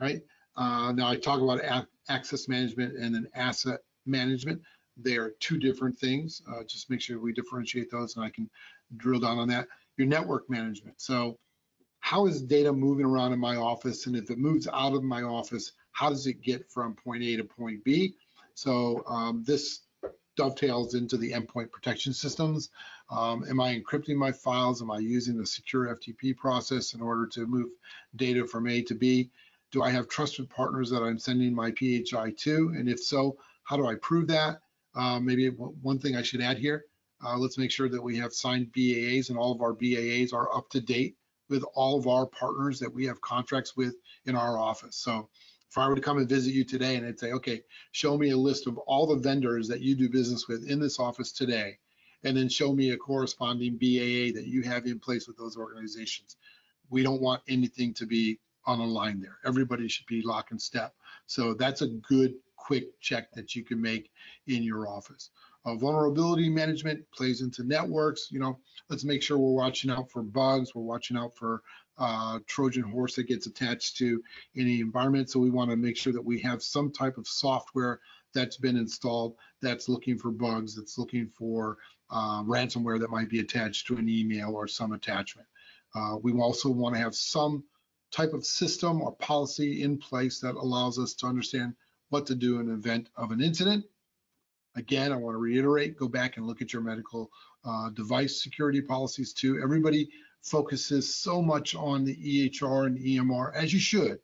right? 0.00 0.22
Uh, 0.56 0.92
now 0.92 1.08
I 1.08 1.16
talk 1.16 1.42
about 1.42 1.60
access 2.08 2.48
management 2.48 2.96
and 2.96 3.14
then 3.14 3.28
asset 3.34 3.80
management. 4.06 4.62
They 4.96 5.18
are 5.18 5.34
two 5.40 5.58
different 5.58 5.98
things. 5.98 6.40
Uh, 6.50 6.64
just 6.64 6.88
make 6.88 7.02
sure 7.02 7.20
we 7.20 7.34
differentiate 7.34 7.90
those 7.90 8.16
and 8.16 8.24
I 8.24 8.30
can 8.30 8.48
drill 8.96 9.20
down 9.20 9.38
on 9.38 9.48
that. 9.48 9.68
Your 9.98 10.06
network 10.06 10.48
management. 10.48 11.02
So 11.02 11.38
how 12.00 12.26
is 12.26 12.40
data 12.40 12.72
moving 12.72 13.04
around 13.04 13.34
in 13.34 13.38
my 13.38 13.56
office? 13.56 14.06
And 14.06 14.16
if 14.16 14.30
it 14.30 14.38
moves 14.38 14.66
out 14.72 14.94
of 14.94 15.02
my 15.02 15.22
office, 15.22 15.72
how 15.92 16.08
does 16.08 16.26
it 16.26 16.40
get 16.40 16.70
from 16.70 16.94
point 16.94 17.22
A 17.22 17.36
to 17.36 17.44
point 17.44 17.84
B? 17.84 18.14
So 18.54 19.02
um, 19.06 19.42
this 19.46 19.82
dovetails 20.36 20.94
into 20.94 21.16
the 21.16 21.32
endpoint 21.32 21.70
protection 21.70 22.12
systems. 22.12 22.70
Um, 23.10 23.44
am 23.48 23.60
I 23.60 23.78
encrypting 23.78 24.16
my 24.16 24.32
files? 24.32 24.82
Am 24.82 24.90
I 24.90 24.98
using 24.98 25.36
the 25.36 25.46
secure 25.46 25.94
FTP 25.94 26.36
process 26.36 26.94
in 26.94 27.00
order 27.00 27.26
to 27.28 27.46
move 27.46 27.70
data 28.16 28.46
from 28.46 28.66
A 28.66 28.82
to 28.82 28.94
B? 28.94 29.30
Do 29.70 29.82
I 29.82 29.90
have 29.90 30.08
trusted 30.08 30.48
partners 30.50 30.90
that 30.90 31.02
I'm 31.02 31.18
sending 31.18 31.54
my 31.54 31.70
PHI 31.72 32.32
to? 32.38 32.74
And 32.76 32.88
if 32.88 33.00
so, 33.00 33.36
how 33.64 33.76
do 33.76 33.86
I 33.86 33.96
prove 33.96 34.28
that? 34.28 34.60
Uh, 34.94 35.18
maybe 35.18 35.48
one 35.48 35.98
thing 35.98 36.16
I 36.16 36.22
should 36.22 36.40
add 36.40 36.58
here, 36.58 36.84
uh, 37.24 37.36
let's 37.36 37.58
make 37.58 37.70
sure 37.70 37.88
that 37.88 38.02
we 38.02 38.16
have 38.18 38.32
signed 38.32 38.72
BAAs 38.72 39.30
and 39.30 39.38
all 39.38 39.52
of 39.52 39.60
our 39.60 39.74
BAAs 39.74 40.32
are 40.32 40.54
up 40.56 40.70
to 40.70 40.80
date 40.80 41.16
with 41.48 41.64
all 41.74 41.98
of 41.98 42.06
our 42.06 42.26
partners 42.26 42.78
that 42.78 42.92
we 42.92 43.04
have 43.06 43.20
contracts 43.20 43.76
with 43.76 43.96
in 44.26 44.36
our 44.36 44.58
office. 44.58 44.96
So 44.96 45.28
if 45.74 45.78
I 45.78 45.88
were 45.88 45.96
to 45.96 46.00
come 46.00 46.18
and 46.18 46.28
visit 46.28 46.54
you 46.54 46.62
today 46.62 46.94
and 46.94 47.04
I'd 47.04 47.18
say, 47.18 47.32
okay, 47.32 47.60
show 47.90 48.16
me 48.16 48.30
a 48.30 48.36
list 48.36 48.68
of 48.68 48.78
all 48.78 49.08
the 49.08 49.16
vendors 49.16 49.66
that 49.66 49.80
you 49.80 49.96
do 49.96 50.08
business 50.08 50.46
with 50.46 50.70
in 50.70 50.78
this 50.78 51.00
office 51.00 51.32
today, 51.32 51.78
and 52.22 52.36
then 52.36 52.48
show 52.48 52.72
me 52.72 52.90
a 52.90 52.96
corresponding 52.96 53.72
BAA 53.72 54.30
that 54.38 54.44
you 54.46 54.62
have 54.62 54.86
in 54.86 55.00
place 55.00 55.26
with 55.26 55.36
those 55.36 55.56
organizations. 55.56 56.36
We 56.90 57.02
don't 57.02 57.20
want 57.20 57.42
anything 57.48 57.92
to 57.94 58.06
be 58.06 58.38
on 58.66 58.78
a 58.78 58.84
line 58.84 59.20
there. 59.20 59.38
Everybody 59.44 59.88
should 59.88 60.06
be 60.06 60.22
lock 60.22 60.52
and 60.52 60.62
step. 60.62 60.94
So 61.26 61.54
that's 61.54 61.82
a 61.82 61.88
good 61.88 62.34
quick 62.54 63.00
check 63.00 63.32
that 63.32 63.56
you 63.56 63.64
can 63.64 63.82
make 63.82 64.12
in 64.46 64.62
your 64.62 64.86
office. 64.86 65.30
Uh, 65.64 65.74
vulnerability 65.74 66.48
management 66.48 67.04
plays 67.12 67.40
into 67.40 67.64
networks. 67.64 68.28
You 68.30 68.38
know, 68.38 68.60
let's 68.90 69.02
make 69.02 69.24
sure 69.24 69.38
we're 69.38 69.60
watching 69.60 69.90
out 69.90 70.08
for 70.08 70.22
bugs. 70.22 70.72
We're 70.72 70.82
watching 70.82 71.16
out 71.16 71.34
for 71.34 71.62
uh, 71.98 72.38
Trojan 72.46 72.82
horse 72.82 73.16
that 73.16 73.28
gets 73.28 73.46
attached 73.46 73.96
to 73.98 74.22
any 74.56 74.80
environment. 74.80 75.30
So 75.30 75.40
we 75.40 75.50
want 75.50 75.70
to 75.70 75.76
make 75.76 75.96
sure 75.96 76.12
that 76.12 76.24
we 76.24 76.40
have 76.40 76.62
some 76.62 76.92
type 76.92 77.18
of 77.18 77.26
software 77.26 78.00
that's 78.34 78.56
been 78.56 78.76
installed 78.76 79.36
that's 79.62 79.88
looking 79.88 80.18
for 80.18 80.30
bugs, 80.30 80.74
that's 80.74 80.98
looking 80.98 81.28
for 81.28 81.78
uh, 82.10 82.42
ransomware 82.42 83.00
that 83.00 83.10
might 83.10 83.28
be 83.28 83.40
attached 83.40 83.86
to 83.86 83.96
an 83.96 84.08
email 84.08 84.54
or 84.54 84.66
some 84.66 84.92
attachment. 84.92 85.46
Uh, 85.94 86.16
we 86.22 86.32
also 86.32 86.68
want 86.68 86.94
to 86.94 87.00
have 87.00 87.14
some 87.14 87.62
type 88.10 88.32
of 88.32 88.44
system 88.44 89.00
or 89.00 89.14
policy 89.16 89.82
in 89.82 89.98
place 89.98 90.40
that 90.40 90.54
allows 90.54 90.98
us 90.98 91.14
to 91.14 91.26
understand 91.26 91.74
what 92.10 92.26
to 92.26 92.34
do 92.34 92.60
in 92.60 92.68
event 92.68 93.08
of 93.16 93.30
an 93.30 93.40
incident 93.40 93.84
Again, 94.76 95.12
I 95.12 95.16
want 95.16 95.34
to 95.34 95.38
reiterate, 95.38 95.96
go 95.96 96.08
back 96.08 96.36
and 96.36 96.46
look 96.46 96.60
at 96.60 96.72
your 96.72 96.82
medical 96.82 97.30
uh, 97.64 97.90
device 97.90 98.42
security 98.42 98.80
policies 98.80 99.32
too. 99.32 99.60
Everybody 99.62 100.08
focuses 100.44 101.14
so 101.14 101.40
much 101.40 101.74
on 101.74 102.04
the 102.04 102.16
EHR 102.16 102.86
and 102.86 102.98
EMR, 102.98 103.54
as 103.54 103.72
you 103.72 103.78
should, 103.78 104.18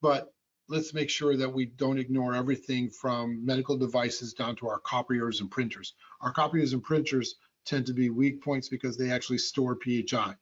but 0.00 0.32
let's 0.68 0.94
make 0.94 1.10
sure 1.10 1.36
that 1.36 1.52
we 1.52 1.66
don't 1.66 1.98
ignore 1.98 2.34
everything 2.34 2.90
from 2.90 3.44
medical 3.44 3.76
devices 3.76 4.32
down 4.32 4.56
to 4.56 4.68
our 4.68 4.80
copiers 4.80 5.40
and 5.40 5.50
printers. 5.50 5.94
Our 6.22 6.32
copiers 6.32 6.72
and 6.72 6.82
printers 6.82 7.36
tend 7.64 7.86
to 7.86 7.92
be 7.92 8.10
weak 8.10 8.42
points 8.42 8.68
because 8.68 8.96
they 8.96 9.10
actually 9.10 9.38
store 9.38 9.78
PHI. 9.82 10.34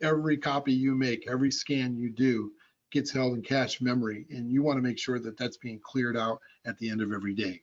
Every 0.00 0.36
copy 0.36 0.72
you 0.72 0.94
make, 0.94 1.28
every 1.28 1.50
scan 1.50 1.96
you 1.96 2.10
do 2.10 2.52
gets 2.92 3.10
held 3.10 3.34
in 3.34 3.42
cache 3.42 3.80
memory, 3.80 4.26
and 4.30 4.50
you 4.50 4.62
want 4.62 4.76
to 4.78 4.82
make 4.82 4.98
sure 4.98 5.18
that 5.18 5.36
that's 5.36 5.56
being 5.56 5.80
cleared 5.80 6.16
out 6.16 6.40
at 6.64 6.78
the 6.78 6.90
end 6.90 7.00
of 7.00 7.12
every 7.12 7.34
day. 7.34 7.62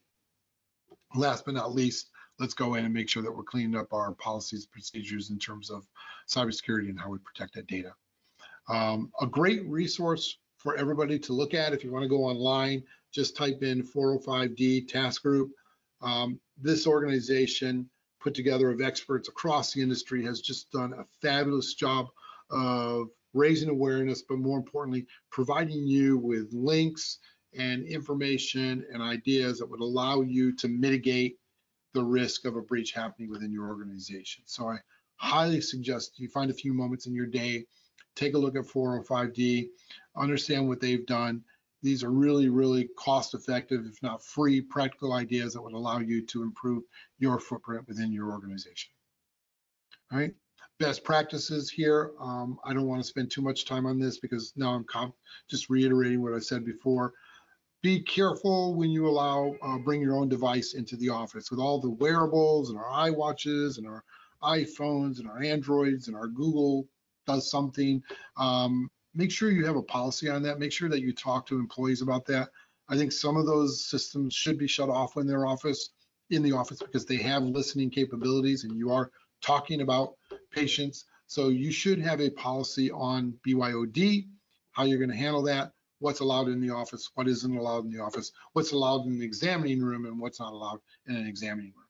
Last 1.16 1.45
but 1.45 1.53
not 1.53 1.74
least, 1.74 2.10
let's 2.39 2.53
go 2.53 2.75
in 2.75 2.85
and 2.85 2.93
make 2.93 3.09
sure 3.09 3.21
that 3.21 3.31
we're 3.31 3.43
cleaning 3.43 3.75
up 3.75 3.93
our 3.93 4.13
policies 4.13 4.63
and 4.63 4.71
procedures 4.71 5.29
in 5.29 5.37
terms 5.37 5.69
of 5.69 5.85
cybersecurity 6.27 6.89
and 6.89 6.99
how 6.99 7.09
we 7.09 7.19
protect 7.19 7.53
that 7.55 7.67
data. 7.67 7.93
Um, 8.69 9.11
a 9.19 9.27
great 9.27 9.65
resource 9.65 10.37
for 10.57 10.75
everybody 10.75 11.17
to 11.19 11.33
look 11.33 11.53
at 11.53 11.73
if 11.73 11.83
you 11.83 11.91
want 11.91 12.03
to 12.03 12.09
go 12.09 12.23
online, 12.23 12.83
just 13.11 13.35
type 13.35 13.63
in 13.63 13.83
405D 13.83 14.87
task 14.87 15.23
group. 15.23 15.51
Um, 16.01 16.39
this 16.61 16.87
organization 16.87 17.89
put 18.19 18.33
together 18.33 18.69
of 18.69 18.81
experts 18.81 19.29
across 19.29 19.73
the 19.73 19.81
industry 19.81 20.23
has 20.25 20.41
just 20.41 20.71
done 20.71 20.93
a 20.93 21.05
fabulous 21.21 21.73
job 21.73 22.07
of 22.51 23.07
raising 23.33 23.69
awareness, 23.69 24.21
but 24.21 24.37
more 24.37 24.57
importantly, 24.57 25.05
providing 25.31 25.87
you 25.87 26.17
with 26.17 26.51
links 26.51 27.19
and 27.57 27.85
information 27.85 28.85
and 28.91 29.01
ideas 29.01 29.59
that 29.59 29.69
would 29.69 29.79
allow 29.79 30.21
you 30.21 30.55
to 30.55 30.67
mitigate 30.67 31.38
the 31.93 32.03
risk 32.03 32.45
of 32.45 32.55
a 32.55 32.61
breach 32.61 32.91
happening 32.91 33.29
within 33.29 33.51
your 33.51 33.67
organization. 33.67 34.43
So 34.45 34.69
I 34.69 34.77
highly 35.17 35.61
suggest 35.61 36.19
you 36.19 36.27
find 36.27 36.51
a 36.51 36.53
few 36.55 36.73
moments 36.73 37.07
in 37.07 37.13
your 37.13 37.25
day, 37.25 37.65
take 38.15 38.33
a 38.33 38.37
look 38.37 38.55
at 38.55 38.65
405D, 38.65 39.69
understand 40.15 40.67
what 40.67 40.79
they've 40.79 41.05
done. 41.05 41.43
These 41.81 42.03
are 42.03 42.11
really, 42.11 42.49
really 42.49 42.89
cost 42.97 43.33
effective, 43.33 43.85
if 43.85 44.01
not 44.03 44.23
free, 44.23 44.61
practical 44.61 45.13
ideas 45.13 45.53
that 45.53 45.61
would 45.61 45.73
allow 45.73 45.99
you 45.99 46.25
to 46.25 46.43
improve 46.43 46.83
your 47.19 47.39
footprint 47.39 47.87
within 47.87 48.11
your 48.11 48.31
organization. 48.31 48.91
All 50.11 50.19
right, 50.19 50.33
best 50.79 51.03
practices 51.03 51.69
here. 51.69 52.11
Um, 52.19 52.59
I 52.65 52.73
don't 52.73 52.87
want 52.87 53.01
to 53.01 53.07
spend 53.07 53.31
too 53.31 53.41
much 53.41 53.65
time 53.65 53.85
on 53.85 53.99
this 53.99 54.17
because 54.17 54.53
now 54.55 54.73
I'm 54.73 55.13
just 55.49 55.69
reiterating 55.69 56.21
what 56.21 56.33
I 56.33 56.39
said 56.39 56.65
before. 56.65 57.13
Be 57.82 58.01
careful 58.01 58.75
when 58.75 58.89
you 58.89 59.07
allow 59.07 59.55
uh, 59.61 59.77
bring 59.77 60.01
your 60.01 60.17
own 60.17 60.27
device 60.27 60.73
into 60.73 60.97
the 60.97 61.09
office 61.09 61.49
with 61.49 61.61
all 61.61 61.80
the 61.80 61.91
wearables 61.91 62.69
and 62.69 62.77
our 62.77 63.09
iWatches 63.09 63.77
and 63.77 63.88
our 63.88 64.03
iPhones 64.43 65.19
and 65.19 65.30
our 65.30 65.41
Androids 65.41 66.07
and 66.07 66.17
our 66.17 66.27
Google 66.27 66.88
does 67.25 67.49
something. 67.49 68.03
Um, 68.36 68.89
make 69.15 69.32
sure 69.32 69.49
you 69.49 69.65
have 69.65 69.77
a 69.77 69.84
policy 69.84 70.27
on 70.27 70.43
that. 70.43 70.59
Make 70.59 70.73
sure 70.73 70.89
that 70.89 71.01
you 71.01 71.13
talk 71.13 71.45
to 71.47 71.55
employees 71.59 72.01
about 72.01 72.25
that. 72.25 72.49
I 72.89 72.97
think 72.97 73.13
some 73.13 73.38
of 73.38 73.45
those 73.45 73.86
systems 73.86 74.34
should 74.34 74.57
be 74.57 74.67
shut 74.67 74.89
off 74.89 75.15
when 75.15 75.25
they're 75.25 75.45
office 75.45 75.91
in 76.32 76.43
the 76.43 76.51
office 76.51 76.80
because 76.80 77.05
they 77.05 77.17
have 77.17 77.43
listening 77.43 77.89
capabilities 77.89 78.65
and 78.65 78.75
you 78.75 78.91
are 78.91 79.09
talking 79.41 79.82
about 79.82 80.15
patients. 80.51 81.05
So 81.27 81.47
you 81.47 81.71
should 81.71 81.99
have 81.99 82.19
a 82.19 82.30
policy 82.30 82.91
on 82.91 83.36
BYOD, 83.47 84.27
how 84.71 84.84
you're 84.84 84.97
going 84.97 85.11
to 85.11 85.15
handle 85.15 85.43
that, 85.43 85.71
what's 85.99 86.21
allowed 86.21 86.47
in 86.47 86.59
the 86.59 86.69
office, 86.69 87.09
what 87.15 87.27
isn't 87.27 87.55
allowed 87.55 87.85
in 87.85 87.91
the 87.91 87.99
office, 87.99 88.31
what's 88.53 88.71
allowed 88.71 89.05
in 89.05 89.19
the 89.19 89.25
examining 89.25 89.81
room, 89.81 90.05
and 90.05 90.19
what's 90.19 90.39
not 90.39 90.53
allowed 90.53 90.79
in 91.07 91.15
an 91.15 91.27
examining 91.27 91.73
room. 91.75 91.85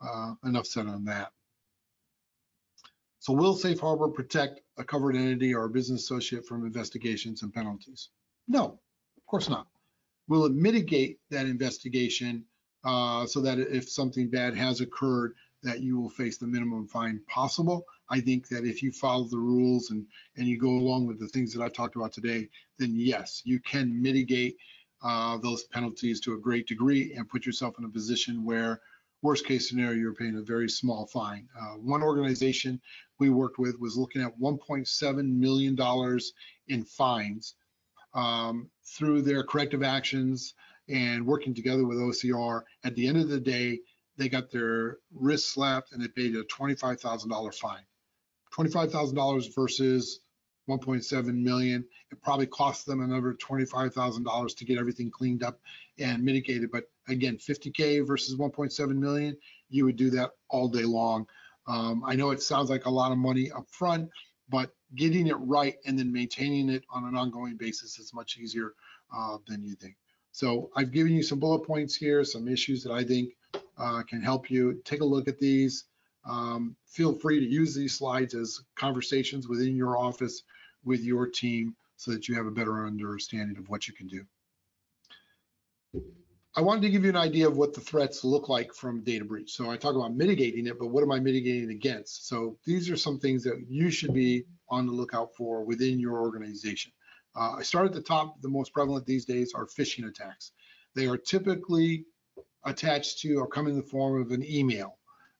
Uh, 0.00 0.48
enough 0.48 0.66
said 0.66 0.86
on 0.86 1.04
that. 1.04 1.32
So 3.20 3.32
will 3.32 3.54
Safe 3.54 3.80
Harbor 3.80 4.08
protect 4.08 4.60
a 4.78 4.84
covered 4.84 5.16
entity 5.16 5.54
or 5.54 5.64
a 5.64 5.70
business 5.70 6.02
associate 6.02 6.46
from 6.46 6.66
investigations 6.66 7.42
and 7.42 7.52
penalties? 7.52 8.10
No, 8.46 8.78
of 9.16 9.26
course 9.26 9.48
not. 9.48 9.66
Will 10.28 10.44
it 10.44 10.52
mitigate 10.52 11.18
that 11.30 11.46
investigation 11.46 12.44
uh, 12.84 13.26
so 13.26 13.40
that 13.40 13.58
if 13.58 13.88
something 13.88 14.30
bad 14.30 14.56
has 14.56 14.80
occurred, 14.80 15.34
that 15.62 15.80
you 15.80 15.98
will 15.98 16.10
face 16.10 16.38
the 16.38 16.46
minimum 16.46 16.86
fine 16.86 17.20
possible? 17.28 17.84
I 18.08 18.20
think 18.20 18.48
that 18.48 18.64
if 18.64 18.82
you 18.82 18.92
follow 18.92 19.24
the 19.24 19.38
rules 19.38 19.90
and, 19.90 20.06
and 20.36 20.46
you 20.46 20.58
go 20.58 20.70
along 20.70 21.06
with 21.06 21.18
the 21.18 21.28
things 21.28 21.52
that 21.54 21.62
I 21.62 21.68
talked 21.68 21.96
about 21.96 22.12
today, 22.12 22.48
then 22.78 22.94
yes, 22.94 23.42
you 23.44 23.60
can 23.60 24.00
mitigate 24.00 24.56
uh, 25.02 25.38
those 25.38 25.64
penalties 25.64 26.20
to 26.20 26.34
a 26.34 26.38
great 26.38 26.66
degree 26.66 27.14
and 27.14 27.28
put 27.28 27.46
yourself 27.46 27.78
in 27.78 27.84
a 27.84 27.88
position 27.88 28.44
where 28.44 28.80
worst 29.22 29.46
case 29.46 29.68
scenario, 29.68 29.98
you're 29.98 30.14
paying 30.14 30.36
a 30.36 30.42
very 30.42 30.68
small 30.68 31.06
fine. 31.06 31.48
Uh, 31.58 31.74
one 31.74 32.02
organization 32.02 32.80
we 33.18 33.30
worked 33.30 33.58
with 33.58 33.78
was 33.80 33.96
looking 33.96 34.22
at 34.22 34.38
$1.7 34.38 35.28
million 35.28 36.20
in 36.68 36.84
fines 36.84 37.54
um, 38.14 38.70
through 38.84 39.22
their 39.22 39.42
corrective 39.42 39.82
actions 39.82 40.54
and 40.88 41.26
working 41.26 41.54
together 41.54 41.86
with 41.86 41.98
OCR. 41.98 42.62
At 42.84 42.94
the 42.94 43.06
end 43.06 43.18
of 43.18 43.28
the 43.28 43.40
day, 43.40 43.80
they 44.16 44.28
got 44.28 44.50
their 44.50 44.98
wrist 45.14 45.52
slapped 45.52 45.92
and 45.92 46.02
they 46.02 46.08
paid 46.08 46.34
a 46.34 46.42
$25,000 46.44 47.54
fine. 47.54 47.84
$25,000 48.54 49.54
versus 49.54 50.20
1.7 50.68 51.42
million. 51.42 51.84
It 52.10 52.22
probably 52.22 52.46
cost 52.46 52.86
them 52.86 53.00
another 53.00 53.34
$25,000 53.34 54.56
to 54.56 54.64
get 54.64 54.78
everything 54.78 55.10
cleaned 55.10 55.42
up 55.42 55.60
and 55.98 56.24
mitigated. 56.24 56.70
But 56.70 56.84
again, 57.08 57.36
50K 57.36 58.06
versus 58.06 58.36
1.7 58.36 58.96
million, 58.96 59.36
you 59.68 59.84
would 59.84 59.96
do 59.96 60.10
that 60.10 60.30
all 60.48 60.68
day 60.68 60.84
long. 60.84 61.26
Um, 61.66 62.02
I 62.06 62.14
know 62.14 62.30
it 62.30 62.42
sounds 62.42 62.70
like 62.70 62.86
a 62.86 62.90
lot 62.90 63.12
of 63.12 63.18
money 63.18 63.50
up 63.50 63.66
front, 63.70 64.08
but 64.48 64.70
getting 64.94 65.26
it 65.26 65.36
right 65.40 65.76
and 65.84 65.98
then 65.98 66.12
maintaining 66.12 66.68
it 66.68 66.84
on 66.90 67.04
an 67.04 67.16
ongoing 67.16 67.56
basis 67.56 67.98
is 67.98 68.14
much 68.14 68.38
easier 68.38 68.74
uh, 69.14 69.38
than 69.46 69.64
you 69.64 69.74
think. 69.74 69.96
So 70.32 70.70
I've 70.76 70.92
given 70.92 71.14
you 71.14 71.22
some 71.22 71.40
bullet 71.40 71.66
points 71.66 71.96
here, 71.96 72.22
some 72.22 72.46
issues 72.46 72.82
that 72.84 72.92
I 72.92 73.02
think 73.02 73.30
uh, 73.78 74.02
can 74.02 74.20
help 74.20 74.50
you. 74.50 74.80
Take 74.84 75.00
a 75.00 75.04
look 75.04 75.28
at 75.28 75.38
these. 75.38 75.84
Um, 76.28 76.76
feel 76.86 77.14
free 77.14 77.40
to 77.40 77.46
use 77.46 77.74
these 77.74 77.94
slides 77.94 78.34
as 78.34 78.60
conversations 78.74 79.48
within 79.48 79.76
your 79.76 79.96
office 79.96 80.42
with 80.84 81.00
your 81.00 81.26
team 81.26 81.76
so 81.96 82.10
that 82.10 82.28
you 82.28 82.34
have 82.34 82.46
a 82.46 82.50
better 82.50 82.86
understanding 82.86 83.56
of 83.56 83.68
what 83.68 83.86
you 83.86 83.94
can 83.94 84.06
do. 84.08 84.24
I 86.58 86.62
wanted 86.62 86.82
to 86.82 86.90
give 86.90 87.04
you 87.04 87.10
an 87.10 87.16
idea 87.16 87.46
of 87.46 87.58
what 87.58 87.74
the 87.74 87.82
threats 87.82 88.24
look 88.24 88.48
like 88.48 88.72
from 88.72 89.02
data 89.02 89.26
breach. 89.26 89.52
So 89.52 89.70
I 89.70 89.76
talk 89.76 89.94
about 89.94 90.14
mitigating 90.14 90.66
it, 90.66 90.78
but 90.78 90.86
what 90.86 91.02
am 91.02 91.12
I 91.12 91.20
mitigating 91.20 91.70
against? 91.70 92.28
So 92.28 92.56
these 92.64 92.88
are 92.88 92.96
some 92.96 93.18
things 93.18 93.44
that 93.44 93.62
you 93.68 93.90
should 93.90 94.14
be 94.14 94.44
on 94.70 94.86
the 94.86 94.92
lookout 94.92 95.34
for 95.36 95.64
within 95.64 96.00
your 96.00 96.18
organization. 96.18 96.92
Uh, 97.36 97.56
I 97.58 97.62
start 97.62 97.86
at 97.86 97.92
the 97.92 98.00
top. 98.00 98.40
The 98.40 98.48
most 98.48 98.72
prevalent 98.72 99.04
these 99.04 99.26
days 99.26 99.52
are 99.54 99.66
phishing 99.66 100.08
attacks. 100.08 100.52
They 100.94 101.06
are 101.06 101.18
typically 101.18 102.06
attached 102.66 103.20
to 103.20 103.36
or 103.36 103.46
come 103.46 103.68
in 103.68 103.76
the 103.76 103.82
form 103.82 104.20
of 104.20 104.32
an 104.32 104.44
email. 104.44 104.98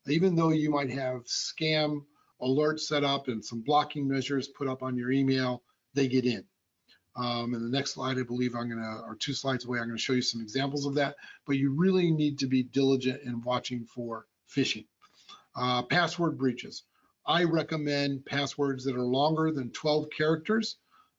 Even 0.08 0.34
though 0.34 0.50
you 0.50 0.70
might 0.70 0.90
have 0.90 1.24
scam 1.24 2.04
alerts 2.40 2.80
set 2.80 3.04
up 3.04 3.28
and 3.28 3.44
some 3.44 3.60
blocking 3.60 4.06
measures 4.06 4.48
put 4.48 4.68
up 4.68 4.82
on 4.82 4.96
your 4.96 5.10
email, 5.10 5.62
they 5.94 6.06
get 6.06 6.24
in. 6.24 6.44
Um, 7.16 7.54
and 7.54 7.64
the 7.64 7.76
next 7.76 7.92
slide, 7.92 8.18
I 8.18 8.22
believe 8.22 8.54
I'm 8.54 8.68
gonna, 8.68 9.00
or 9.04 9.16
two 9.18 9.32
slides 9.32 9.64
away, 9.64 9.80
I'm 9.80 9.88
gonna 9.88 9.98
show 9.98 10.12
you 10.12 10.22
some 10.22 10.40
examples 10.40 10.86
of 10.86 10.94
that, 10.94 11.16
but 11.46 11.56
you 11.56 11.72
really 11.72 12.10
need 12.10 12.38
to 12.40 12.46
be 12.46 12.62
diligent 12.62 13.22
in 13.22 13.42
watching 13.42 13.84
for 13.84 14.26
phishing. 14.54 14.86
Uh, 15.56 15.82
password 15.82 16.38
breaches. 16.38 16.84
I 17.26 17.44
recommend 17.44 18.24
passwords 18.26 18.84
that 18.84 18.94
are 18.94 19.00
longer 19.00 19.50
than 19.50 19.70
12 19.72 20.08
characters. 20.16 20.76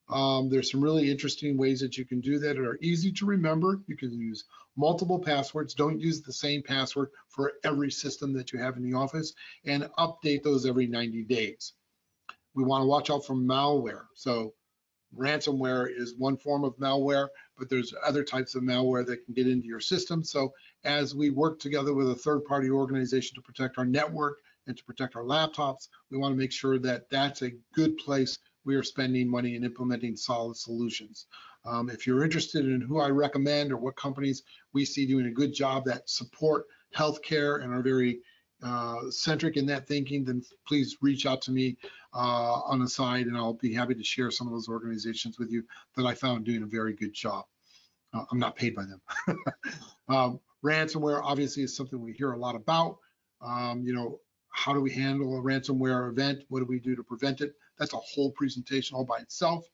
Um, 0.09 0.49
there's 0.49 0.71
some 0.71 0.83
really 0.83 1.11
interesting 1.11 1.57
ways 1.57 1.81
that 1.81 1.97
you 1.97 2.05
can 2.05 2.21
do 2.21 2.39
that 2.39 2.55
that 2.55 2.65
are 2.65 2.79
easy 2.81 3.11
to 3.13 3.25
remember. 3.25 3.81
You 3.87 3.97
can 3.97 4.17
use 4.17 4.45
multiple 4.77 5.19
passwords. 5.19 5.73
Don't 5.73 5.99
use 5.99 6.21
the 6.21 6.31
same 6.31 6.63
password 6.63 7.09
for 7.27 7.53
every 7.63 7.91
system 7.91 8.31
that 8.33 8.53
you 8.53 8.59
have 8.59 8.77
in 8.77 8.83
the 8.83 8.97
office 8.97 9.33
and 9.65 9.89
update 9.97 10.43
those 10.43 10.65
every 10.65 10.87
90 10.87 11.23
days. 11.23 11.73
We 12.53 12.63
want 12.63 12.83
to 12.83 12.87
watch 12.87 13.09
out 13.09 13.25
for 13.25 13.35
malware. 13.35 14.05
So 14.13 14.53
ransomware 15.15 15.87
is 15.95 16.15
one 16.17 16.37
form 16.37 16.63
of 16.63 16.77
malware, 16.77 17.27
but 17.57 17.69
there's 17.69 17.93
other 18.05 18.23
types 18.23 18.55
of 18.55 18.63
malware 18.63 19.05
that 19.05 19.25
can 19.25 19.33
get 19.33 19.47
into 19.47 19.67
your 19.67 19.79
system. 19.79 20.23
So 20.23 20.53
as 20.83 21.15
we 21.15 21.29
work 21.31 21.59
together 21.59 21.93
with 21.93 22.09
a 22.09 22.15
third 22.15 22.45
party 22.45 22.69
organization 22.69 23.35
to 23.35 23.41
protect 23.41 23.77
our 23.77 23.85
network 23.85 24.37
and 24.67 24.77
to 24.77 24.83
protect 24.83 25.15
our 25.15 25.23
laptops, 25.23 25.87
we 26.11 26.17
want 26.17 26.33
to 26.33 26.37
make 26.37 26.51
sure 26.51 26.77
that 26.79 27.09
that's 27.09 27.41
a 27.41 27.53
good 27.73 27.97
place 27.97 28.37
we 28.67 28.75
are 28.75 28.83
spending 28.83 29.29
money 29.29 29.55
and 29.55 29.65
implementing 29.65 30.15
solid 30.15 30.57
solutions. 30.57 31.25
Um, 31.65 31.89
if 31.89 32.05
you're 32.05 32.23
interested 32.23 32.65
in 32.65 32.81
who 32.81 32.99
I 32.99 33.09
recommend 33.09 33.71
or 33.71 33.77
what 33.77 33.95
companies 33.95 34.43
we 34.73 34.85
see 34.85 35.07
doing 35.07 35.25
a 35.25 35.31
good 35.31 35.53
job 35.53 35.85
that 35.85 36.09
support 36.09 36.65
healthcare 36.95 37.63
and 37.63 37.73
are 37.73 37.81
very 37.81 38.19
uh, 38.61 39.09
centric 39.09 39.55
in 39.55 39.65
that 39.67 39.87
thinking, 39.87 40.25
then 40.25 40.43
please 40.67 40.97
reach 41.01 41.25
out 41.25 41.41
to 41.43 41.51
me 41.51 41.77
uh, 42.13 42.61
on 42.65 42.79
the 42.79 42.89
side 42.89 43.27
and 43.27 43.37
I'll 43.37 43.53
be 43.53 43.73
happy 43.73 43.95
to 43.95 44.03
share 44.03 44.31
some 44.31 44.47
of 44.47 44.53
those 44.53 44.67
organizations 44.67 45.39
with 45.39 45.49
you 45.49 45.63
that 45.95 46.05
I 46.05 46.13
found 46.13 46.45
doing 46.45 46.63
a 46.63 46.67
very 46.67 46.93
good 46.93 47.13
job. 47.13 47.45
Uh, 48.13 48.25
I'm 48.31 48.39
not 48.39 48.55
paid 48.55 48.75
by 48.75 48.83
them. 48.83 49.01
um, 50.09 50.39
Ransomware 50.63 51.21
obviously 51.23 51.63
is 51.63 51.75
something 51.75 52.01
we 52.01 52.13
hear 52.13 52.33
a 52.33 52.37
lot 52.37 52.55
about. 52.55 52.97
Um, 53.41 53.83
you 53.85 53.93
know, 53.93 54.19
how 54.49 54.73
do 54.73 54.81
we 54.81 54.91
handle 54.91 55.37
a 55.37 55.41
ransomware 55.41 56.09
event? 56.09 56.43
What 56.49 56.59
do 56.59 56.65
we 56.65 56.79
do 56.79 56.95
to 56.95 57.03
prevent 57.03 57.41
it? 57.41 57.53
That's 57.79 57.93
a 57.93 57.97
whole 57.97 58.31
presentation 58.31 58.95
all 58.95 59.05
by 59.05 59.17
itself. 59.17 59.65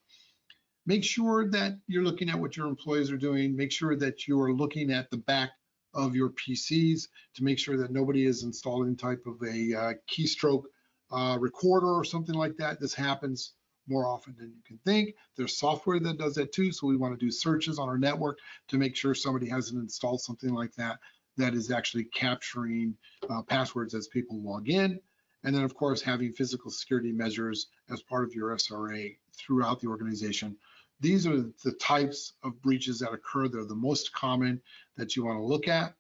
Make 0.86 1.04
sure 1.04 1.49
that 1.49 1.78
you're 1.88 2.04
looking 2.04 2.30
at 2.30 2.39
what 2.39 2.58
your 2.58 2.68
employees 2.68 3.10
are 3.12 3.18
doing. 3.18 3.56
Make 3.56 3.72
sure 3.72 3.95
that 3.95 4.28
you 4.28 4.39
are 4.41 4.54
looking 4.54 4.91
at 4.91 5.10
the 5.10 5.18
back 5.18 5.51
of 5.93 6.16
your 6.16 6.32
PCs 6.32 7.08
to 7.36 7.43
make 7.43 7.60
sure 7.60 7.78
that 7.78 7.91
nobody 7.91 8.26
is 8.26 8.43
installing 8.43 8.95
type 8.95 9.24
of 9.26 9.41
a 9.43 9.74
uh, 9.74 9.93
keystroke 10.12 10.64
uh, 11.12 11.38
recorder 11.39 11.88
or 11.88 12.04
something 12.04 12.36
like 12.36 12.58
that. 12.58 12.80
This 12.80 12.93
happens 12.93 13.54
more 13.88 14.06
often 14.06 14.36
than 14.38 14.49
you 14.49 14.62
can 14.66 14.80
think. 14.86 15.16
There's 15.38 15.58
software 15.58 15.99
that 15.99 16.18
does 16.18 16.36
that 16.36 16.51
too. 16.51 16.72
So 16.72 16.88
we 16.88 16.97
want 16.97 17.18
to 17.18 17.26
do 17.26 17.32
searches 17.32 17.80
on 17.80 17.89
our 17.89 17.97
network 17.97 18.39
to 18.70 18.78
make 18.78 18.95
sure 18.95 19.14
somebody 19.14 19.47
hasn't 19.47 19.82
installed 19.82 20.22
something 20.22 20.54
like 20.54 20.74
that 20.76 20.99
that 21.38 21.54
is 21.54 21.72
actually 21.72 22.06
capturing 22.06 22.95
uh, 23.30 23.41
passwords 23.43 23.93
as 23.93 24.08
people 24.08 24.41
log 24.41 24.70
in. 24.70 24.99
And 25.44 25.54
then 25.54 25.64
of 25.64 25.76
course, 25.76 26.02
having 26.02 26.32
physical 26.32 26.72
security 26.72 27.12
measures 27.12 27.68
as 27.89 28.02
part 28.02 28.24
of 28.24 28.34
your 28.34 28.56
SRA 28.56 29.16
throughout 29.38 29.80
the 29.80 29.88
organization. 29.88 30.58
These 31.00 31.28
are 31.28 31.44
the 31.64 31.74
types 31.74 32.34
of 32.44 32.62
breaches 32.62 33.00
that 33.00 33.12
occur. 33.12 33.48
They're 33.48 33.66
the 33.66 33.76
most 33.76 34.14
common 34.14 34.62
that 34.96 35.16
you 35.16 35.26
want 35.26 35.38
to 35.39 35.44
look 35.44 35.68
at. 35.68 35.96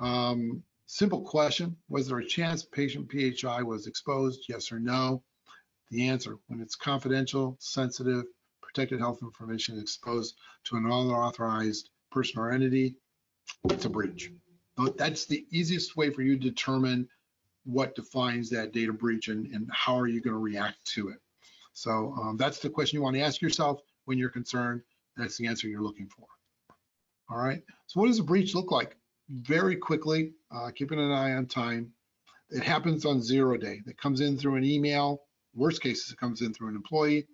Um, 0.00 0.62
simple 0.86 1.22
question, 1.22 1.76
was 1.88 2.08
there 2.08 2.18
a 2.18 2.26
chance 2.26 2.64
patient 2.64 3.10
PHI 3.10 3.62
was 3.62 3.86
exposed? 3.86 4.44
Yes 4.48 4.70
or 4.70 4.78
no? 4.78 5.22
The 5.90 6.08
answer, 6.08 6.36
when 6.48 6.60
it's 6.60 6.74
confidential, 6.74 7.56
sensitive, 7.60 8.24
protected 8.60 9.00
health 9.00 9.22
information 9.22 9.78
exposed 9.78 10.36
to 10.64 10.76
an 10.76 10.84
unauthorized 10.84 11.88
person 12.10 12.38
or 12.38 12.52
entity, 12.52 12.96
it's 13.70 13.86
a 13.86 13.90
breach. 13.90 14.30
That's 14.96 15.24
the 15.24 15.46
easiest 15.50 15.96
way 15.96 16.10
for 16.10 16.22
you 16.22 16.38
to 16.38 16.50
determine 16.50 17.08
what 17.68 17.94
defines 17.94 18.48
that 18.48 18.72
data 18.72 18.92
breach 18.92 19.28
and, 19.28 19.46
and 19.52 19.68
how 19.70 19.94
are 19.98 20.06
you 20.06 20.22
going 20.22 20.32
to 20.32 20.40
react 20.40 20.82
to 20.86 21.10
it. 21.10 21.18
So 21.74 22.14
um, 22.18 22.38
that's 22.38 22.60
the 22.60 22.70
question 22.70 22.96
you 22.96 23.02
want 23.02 23.14
to 23.16 23.20
ask 23.20 23.42
yourself 23.42 23.82
when 24.06 24.16
you're 24.16 24.30
concerned. 24.30 24.80
That's 25.18 25.36
the 25.36 25.46
answer 25.46 25.68
you're 25.68 25.82
looking 25.82 26.08
for. 26.08 26.26
All 27.30 27.36
right. 27.36 27.62
So 27.86 28.00
what 28.00 28.06
does 28.06 28.20
a 28.20 28.24
breach 28.24 28.54
look 28.54 28.70
like? 28.70 28.96
Very 29.28 29.76
quickly, 29.76 30.32
uh, 30.50 30.70
keeping 30.74 30.98
an 30.98 31.12
eye 31.12 31.34
on 31.34 31.44
time. 31.44 31.92
It 32.50 32.62
happens 32.62 33.04
on 33.04 33.20
zero 33.20 33.58
day. 33.58 33.82
It 33.86 33.98
comes 33.98 34.22
in 34.22 34.38
through 34.38 34.56
an 34.56 34.64
email. 34.64 35.20
Worst 35.54 35.82
cases, 35.82 36.10
it 36.10 36.18
comes 36.18 36.40
in 36.40 36.54
through 36.54 36.68
an 36.68 36.76
employee. 36.76 37.26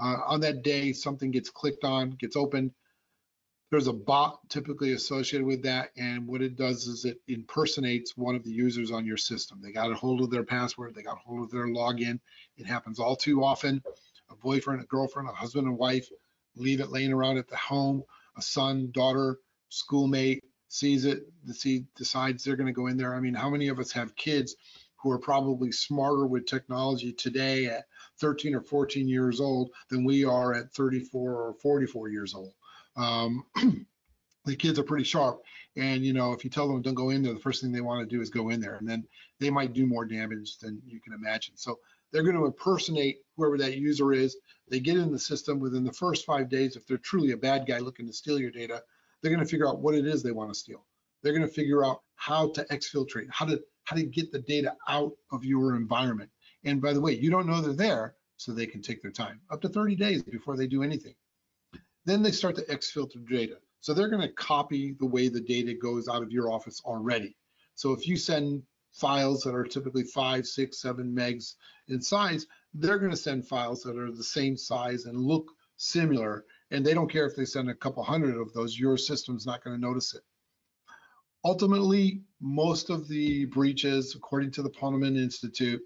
Uh, 0.00 0.16
on 0.26 0.40
that 0.40 0.62
day, 0.62 0.94
something 0.94 1.30
gets 1.30 1.50
clicked 1.50 1.84
on, 1.84 2.12
gets 2.12 2.34
opened. 2.34 2.70
There's 3.70 3.88
a 3.88 3.92
bot 3.92 4.48
typically 4.48 4.92
associated 4.92 5.44
with 5.44 5.62
that, 5.64 5.90
and 5.96 6.28
what 6.28 6.40
it 6.40 6.56
does 6.56 6.86
is 6.86 7.04
it 7.04 7.20
impersonates 7.26 8.16
one 8.16 8.36
of 8.36 8.44
the 8.44 8.52
users 8.52 8.92
on 8.92 9.04
your 9.04 9.16
system. 9.16 9.60
They 9.60 9.72
got 9.72 9.90
a 9.90 9.96
hold 9.96 10.20
of 10.20 10.30
their 10.30 10.44
password, 10.44 10.94
they 10.94 11.02
got 11.02 11.16
a 11.16 11.28
hold 11.28 11.42
of 11.42 11.50
their 11.50 11.66
login. 11.66 12.20
It 12.56 12.66
happens 12.66 13.00
all 13.00 13.16
too 13.16 13.42
often. 13.42 13.82
A 14.30 14.36
boyfriend, 14.36 14.82
a 14.82 14.86
girlfriend, 14.86 15.28
a 15.28 15.32
husband 15.32 15.66
and 15.66 15.76
wife 15.76 16.08
leave 16.54 16.80
it 16.80 16.90
laying 16.90 17.12
around 17.12 17.38
at 17.38 17.48
the 17.48 17.56
home. 17.56 18.04
A 18.36 18.42
son, 18.42 18.90
daughter, 18.92 19.38
schoolmate 19.68 20.44
sees 20.68 21.04
it, 21.04 21.24
decides 21.96 22.44
they're 22.44 22.56
going 22.56 22.66
to 22.66 22.72
go 22.72 22.86
in 22.86 22.96
there. 22.96 23.14
I 23.14 23.20
mean, 23.20 23.34
how 23.34 23.50
many 23.50 23.68
of 23.68 23.80
us 23.80 23.92
have 23.92 24.14
kids 24.14 24.54
who 25.02 25.10
are 25.10 25.18
probably 25.18 25.72
smarter 25.72 26.26
with 26.26 26.46
technology 26.46 27.12
today 27.12 27.66
at 27.66 27.84
13 28.20 28.54
or 28.54 28.60
14 28.60 29.08
years 29.08 29.40
old 29.40 29.70
than 29.90 30.04
we 30.04 30.24
are 30.24 30.54
at 30.54 30.72
34 30.72 31.32
or 31.32 31.54
44 31.54 32.08
years 32.08 32.34
old? 32.34 32.52
Um, 32.96 33.44
the 34.44 34.56
kids 34.56 34.78
are 34.78 34.84
pretty 34.84 35.04
sharp. 35.04 35.42
And, 35.76 36.04
you 36.04 36.12
know, 36.12 36.32
if 36.32 36.44
you 36.44 36.50
tell 36.50 36.68
them 36.68 36.80
don't 36.82 36.94
go 36.94 37.10
in 37.10 37.22
there, 37.22 37.34
the 37.34 37.40
first 37.40 37.60
thing 37.60 37.72
they 37.72 37.80
want 37.80 38.08
to 38.08 38.16
do 38.16 38.22
is 38.22 38.30
go 38.30 38.50
in 38.50 38.60
there. 38.60 38.76
And 38.76 38.88
then 38.88 39.04
they 39.40 39.50
might 39.50 39.72
do 39.72 39.86
more 39.86 40.04
damage 40.04 40.58
than 40.58 40.80
you 40.86 41.00
can 41.00 41.12
imagine. 41.12 41.56
So 41.56 41.78
they're 42.12 42.22
going 42.22 42.36
to 42.36 42.46
impersonate 42.46 43.18
whoever 43.36 43.58
that 43.58 43.76
user 43.76 44.12
is. 44.12 44.36
They 44.68 44.80
get 44.80 44.96
in 44.96 45.12
the 45.12 45.18
system 45.18 45.60
within 45.60 45.84
the 45.84 45.92
first 45.92 46.24
five 46.24 46.48
days. 46.48 46.76
If 46.76 46.86
they're 46.86 46.96
truly 46.98 47.32
a 47.32 47.36
bad 47.36 47.66
guy 47.66 47.78
looking 47.78 48.06
to 48.06 48.12
steal 48.12 48.38
your 48.38 48.50
data, 48.50 48.82
they're 49.20 49.32
going 49.32 49.44
to 49.44 49.50
figure 49.50 49.68
out 49.68 49.80
what 49.80 49.94
it 49.94 50.06
is 50.06 50.22
they 50.22 50.32
want 50.32 50.50
to 50.50 50.58
steal. 50.58 50.86
They're 51.22 51.36
going 51.36 51.46
to 51.46 51.52
figure 51.52 51.84
out 51.84 52.02
how 52.14 52.50
to 52.50 52.64
exfiltrate, 52.66 53.26
how 53.30 53.46
to 53.46 53.60
how 53.84 53.96
to 53.96 54.02
get 54.02 54.32
the 54.32 54.40
data 54.40 54.74
out 54.88 55.12
of 55.30 55.44
your 55.44 55.76
environment. 55.76 56.30
And 56.64 56.82
by 56.82 56.92
the 56.92 57.00
way, 57.00 57.12
you 57.12 57.30
don't 57.30 57.46
know 57.46 57.60
they're 57.60 57.72
there, 57.72 58.16
so 58.36 58.52
they 58.52 58.66
can 58.66 58.82
take 58.82 59.00
their 59.00 59.12
time, 59.12 59.40
up 59.50 59.60
to 59.62 59.68
30 59.68 59.96
days 59.96 60.22
before 60.22 60.56
they 60.56 60.66
do 60.66 60.82
anything. 60.82 61.14
Then 62.06 62.22
they 62.22 62.30
start 62.30 62.54
to 62.56 62.62
exfilter 62.62 63.28
data. 63.28 63.58
So 63.80 63.92
they're 63.92 64.08
going 64.08 64.22
to 64.22 64.32
copy 64.32 64.96
the 64.98 65.06
way 65.06 65.28
the 65.28 65.40
data 65.40 65.74
goes 65.74 66.08
out 66.08 66.22
of 66.22 66.32
your 66.32 66.50
office 66.50 66.80
already. 66.84 67.36
So 67.74 67.92
if 67.92 68.08
you 68.08 68.16
send 68.16 68.62
files 68.92 69.42
that 69.42 69.54
are 69.54 69.64
typically 69.64 70.04
five, 70.04 70.46
six, 70.46 70.80
seven 70.80 71.14
megs 71.14 71.54
in 71.88 72.00
size, 72.00 72.46
they're 72.74 72.98
going 72.98 73.10
to 73.10 73.16
send 73.16 73.46
files 73.46 73.82
that 73.82 73.98
are 73.98 74.10
the 74.10 74.24
same 74.24 74.56
size 74.56 75.04
and 75.04 75.18
look 75.18 75.50
similar. 75.76 76.44
And 76.70 76.86
they 76.86 76.94
don't 76.94 77.10
care 77.10 77.26
if 77.26 77.36
they 77.36 77.44
send 77.44 77.68
a 77.68 77.74
couple 77.74 78.02
hundred 78.02 78.40
of 78.40 78.52
those, 78.54 78.78
your 78.78 78.96
system's 78.96 79.44
not 79.44 79.62
going 79.62 79.76
to 79.76 79.86
notice 79.86 80.14
it. 80.14 80.22
Ultimately, 81.44 82.22
most 82.40 82.88
of 82.88 83.08
the 83.08 83.44
breaches, 83.46 84.14
according 84.14 84.52
to 84.52 84.62
the 84.62 84.70
Ponemon 84.70 85.16
Institute, 85.16 85.82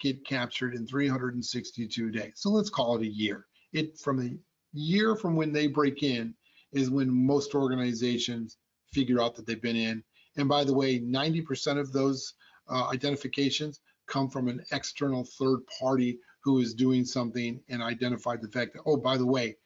get 0.00 0.24
captured 0.26 0.74
in 0.74 0.86
362 0.86 2.10
days. 2.10 2.32
So 2.36 2.50
let's 2.50 2.70
call 2.70 2.96
it 2.96 3.02
a 3.02 3.08
year. 3.08 3.46
It 3.72 3.98
from 3.98 4.20
a 4.20 4.36
year 4.74 5.16
from 5.16 5.36
when 5.36 5.52
they 5.52 5.66
break 5.66 6.02
in 6.02 6.34
is 6.72 6.90
when 6.90 7.08
most 7.10 7.54
organizations 7.54 8.58
figure 8.92 9.20
out 9.20 9.34
that 9.36 9.46
they've 9.46 9.62
been 9.62 9.76
in. 9.76 10.02
And 10.36 10.48
by 10.48 10.64
the 10.64 10.74
way, 10.74 10.98
90% 10.98 11.78
of 11.78 11.92
those 11.92 12.34
uh, 12.68 12.88
identifications 12.88 13.80
come 14.06 14.28
from 14.28 14.48
an 14.48 14.62
external 14.72 15.24
third 15.38 15.60
party 15.80 16.18
who 16.42 16.58
is 16.60 16.74
doing 16.74 17.04
something 17.04 17.60
and 17.68 17.82
identified 17.82 18.42
the 18.42 18.48
fact 18.48 18.74
that, 18.74 18.82
oh, 18.84 18.96
by 18.96 19.16
the 19.16 19.26
way, 19.26 19.56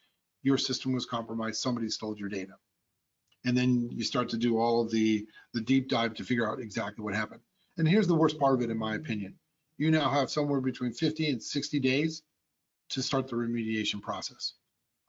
your 0.43 0.59
system 0.59 0.93
was 0.93 1.07
compromised, 1.07 1.61
somebody 1.61 1.89
stole 1.89 2.17
your 2.17 2.29
data. 2.29 2.53
And 3.45 3.57
then 3.57 3.89
you 3.91 4.05
start 4.05 4.29
to 4.31 4.37
do 4.37 4.59
all 4.59 4.83
of 4.83 4.91
the, 4.91 5.27
the 5.55 5.61
deep 5.61 5.89
dive 5.89 6.15
to 6.15 6.25
figure 6.25 6.49
out 6.49 6.61
exactly 6.61 7.03
what 7.03 7.15
happened. 7.15 7.41
And 7.79 7.89
here's 7.89 8.07
the 8.07 8.15
worst 8.15 8.39
part 8.39 8.55
of 8.55 8.63
it, 8.63 8.71
in 8.71 8.79
my 8.79 8.95
opinion. 8.95 9.35
You 9.77 9.91
now 9.91 10.11
have 10.11 10.31
somewhere 10.31 10.61
between 10.61 10.93
50 10.93 11.31
and 11.31 11.43
60 11.43 11.81
days 11.81 12.23
to 12.91 13.03
start 13.03 13.29
the 13.29 13.37
remediation 13.37 14.03
process. 14.03 14.55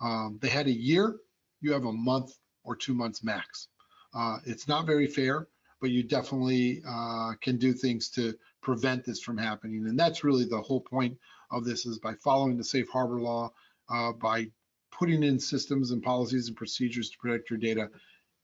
Um, 0.01 0.39
they 0.41 0.49
had 0.49 0.67
a 0.67 0.71
year, 0.71 1.17
you 1.61 1.73
have 1.73 1.85
a 1.85 1.93
month 1.93 2.31
or 2.63 2.75
two 2.75 2.93
months 2.93 3.23
max. 3.23 3.67
Uh, 4.13 4.37
it's 4.45 4.67
not 4.67 4.85
very 4.85 5.07
fair, 5.07 5.47
but 5.81 5.89
you 5.91 6.03
definitely 6.03 6.81
uh, 6.87 7.33
can 7.41 7.57
do 7.57 7.73
things 7.73 8.09
to 8.09 8.33
prevent 8.61 9.05
this 9.05 9.21
from 9.21 9.37
happening. 9.37 9.85
And 9.87 9.99
that's 9.99 10.23
really 10.23 10.45
the 10.45 10.61
whole 10.61 10.81
point 10.81 11.17
of 11.51 11.65
this 11.65 11.85
is 11.85 11.99
by 11.99 12.13
following 12.15 12.57
the 12.57 12.63
safe 12.63 12.89
harbor 12.89 13.19
law, 13.19 13.51
uh, 13.89 14.11
by 14.13 14.47
putting 14.91 15.23
in 15.23 15.39
systems 15.39 15.91
and 15.91 16.03
policies 16.03 16.47
and 16.47 16.57
procedures 16.57 17.09
to 17.09 17.17
protect 17.17 17.49
your 17.49 17.59
data, 17.59 17.89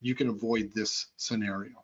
you 0.01 0.16
can 0.16 0.30
avoid 0.30 0.72
this 0.74 1.08
scenario. 1.18 1.84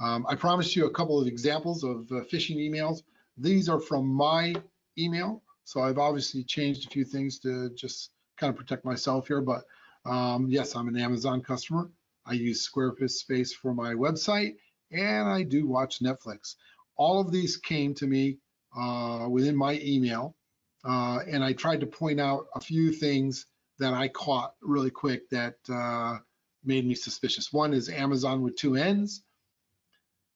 Um, 0.00 0.26
I 0.28 0.34
promised 0.34 0.76
you 0.76 0.86
a 0.86 0.90
couple 0.90 1.20
of 1.20 1.26
examples 1.26 1.82
of 1.82 2.10
uh, 2.12 2.24
phishing 2.30 2.56
emails. 2.56 3.02
These 3.36 3.68
are 3.68 3.80
from 3.80 4.06
my 4.06 4.54
email. 4.96 5.42
So 5.64 5.80
I've 5.80 5.98
obviously 5.98 6.44
changed 6.44 6.86
a 6.86 6.90
few 6.90 7.04
things 7.04 7.38
to 7.40 7.70
just 7.70 8.10
kind 8.38 8.50
of 8.50 8.56
protect 8.56 8.84
myself 8.84 9.28
here, 9.28 9.40
but 9.40 9.64
um, 10.04 10.48
yes, 10.48 10.74
I'm 10.74 10.88
an 10.88 10.96
Amazon 10.96 11.42
customer. 11.42 11.90
I 12.26 12.34
use 12.34 12.68
Squarespace 12.68 13.50
for 13.52 13.74
my 13.74 13.94
website 13.94 14.56
and 14.90 15.28
I 15.28 15.42
do 15.42 15.66
watch 15.66 16.00
Netflix. 16.00 16.54
All 16.96 17.20
of 17.20 17.30
these 17.30 17.56
came 17.56 17.94
to 17.94 18.06
me 18.06 18.38
uh, 18.76 19.26
within 19.30 19.56
my 19.56 19.80
email. 19.82 20.36
Uh, 20.84 21.20
and 21.28 21.42
I 21.44 21.52
tried 21.52 21.80
to 21.80 21.86
point 21.86 22.20
out 22.20 22.46
a 22.54 22.60
few 22.60 22.92
things 22.92 23.46
that 23.78 23.94
I 23.94 24.08
caught 24.08 24.54
really 24.62 24.90
quick 24.90 25.28
that 25.30 25.56
uh, 25.68 26.18
made 26.64 26.86
me 26.86 26.94
suspicious. 26.94 27.52
One 27.52 27.72
is 27.72 27.88
Amazon 27.88 28.42
with 28.42 28.56
two 28.56 28.76
N's. 28.76 29.22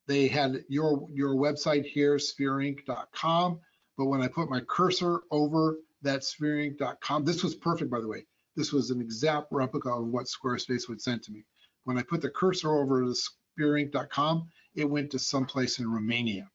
They 0.09 0.27
had 0.27 0.65
your 0.69 1.07
your 1.13 1.35
website 1.37 1.85
here, 1.85 2.17
spherinc.com, 2.17 3.61
but 3.97 4.07
when 4.07 4.21
I 4.21 4.29
put 4.29 4.51
my 4.51 4.61
cursor 4.61 5.21
over 5.31 5.77
that 6.03 6.21
spherinc.com, 6.21 7.25
this 7.25 7.43
was 7.43 7.55
perfect, 7.55 7.91
by 7.91 8.01
the 8.01 8.09
way. 8.09 8.25
This 8.57 8.73
was 8.73 8.91
an 8.91 9.01
exact 9.01 9.49
replica 9.51 9.91
of 9.91 10.09
what 10.09 10.27
Squarespace 10.27 10.89
would 10.89 11.01
send 11.01 11.23
to 11.23 11.33
me. 11.33 11.45
When 11.85 11.99
I 11.99 12.03
put 12.03 12.21
the 12.21 12.31
cursor 12.31 12.77
over 12.77 13.03
to 13.03 13.15
spherinc.com, 13.59 14.49
it 14.75 14.89
went 14.89 15.11
to 15.11 15.19
someplace 15.19 15.79
in 15.79 15.91
Romania. 15.91 16.49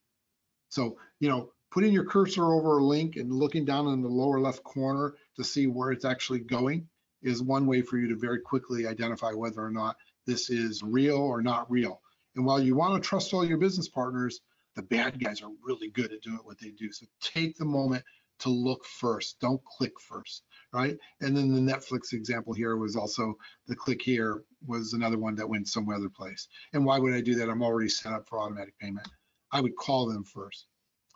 So, 0.70 0.98
you 1.20 1.30
know, 1.30 1.52
putting 1.72 1.94
your 1.94 2.06
cursor 2.06 2.46
over 2.54 2.78
a 2.78 2.84
link 2.84 3.16
and 3.16 3.32
looking 3.32 3.66
down 3.66 3.88
in 3.88 4.02
the 4.02 4.08
lower 4.08 4.40
left 4.40 4.64
corner 4.64 5.16
to 5.36 5.44
see 5.44 5.68
where 5.68 5.92
it's 5.92 6.06
actually 6.06 6.40
going 6.40 6.88
is 7.24 7.42
one 7.42 7.66
way 7.66 7.82
for 7.82 7.98
you 7.98 8.08
to 8.08 8.16
very 8.16 8.40
quickly 8.40 8.86
identify 8.86 9.32
whether 9.32 9.64
or 9.64 9.72
not 9.72 9.98
this 10.26 10.50
is 10.50 10.84
real 10.84 11.18
or 11.18 11.42
not 11.42 11.70
real. 11.72 12.02
And 12.36 12.46
while 12.46 12.62
you 12.62 12.76
want 12.76 13.02
to 13.02 13.08
trust 13.08 13.34
all 13.34 13.46
your 13.46 13.58
business 13.58 13.90
partners, 13.90 14.42
the 14.76 14.84
bad 14.84 15.20
guys 15.20 15.42
are 15.42 15.50
really 15.64 15.90
good 15.90 16.14
at 16.14 16.22
doing 16.22 16.40
what 16.44 16.60
they 16.60 16.70
do. 16.70 16.92
So 16.92 17.08
take 17.20 17.58
the 17.58 17.66
moment 17.66 18.04
to 18.40 18.50
look 18.50 18.86
first. 18.86 19.40
Don't 19.40 19.64
click 19.66 20.00
first, 20.00 20.44
right? 20.74 20.98
And 21.22 21.36
then 21.36 21.54
the 21.54 21.74
Netflix 21.74 22.14
example 22.14 22.54
here 22.54 22.78
was 22.78 22.96
also 22.96 23.38
the 23.68 23.76
click 23.76 24.02
here 24.02 24.44
was 24.66 24.94
another 24.94 25.18
one 25.18 25.36
that 25.36 25.50
went 25.50 25.68
some 25.68 25.90
other 25.90 26.10
place. 26.10 26.48
And 26.74 26.86
why 26.86 27.00
would 27.00 27.14
I 27.14 27.22
do 27.22 27.36
that? 27.36 27.50
I'm 27.50 27.64
already 27.64 27.90
set 27.90 28.14
up 28.14 28.28
for 28.28 28.40
automatic 28.40 28.78
payment. 28.80 29.08
I 29.52 29.62
would 29.62 29.76
call 29.76 30.08
them 30.08 30.24
first. 30.24 30.68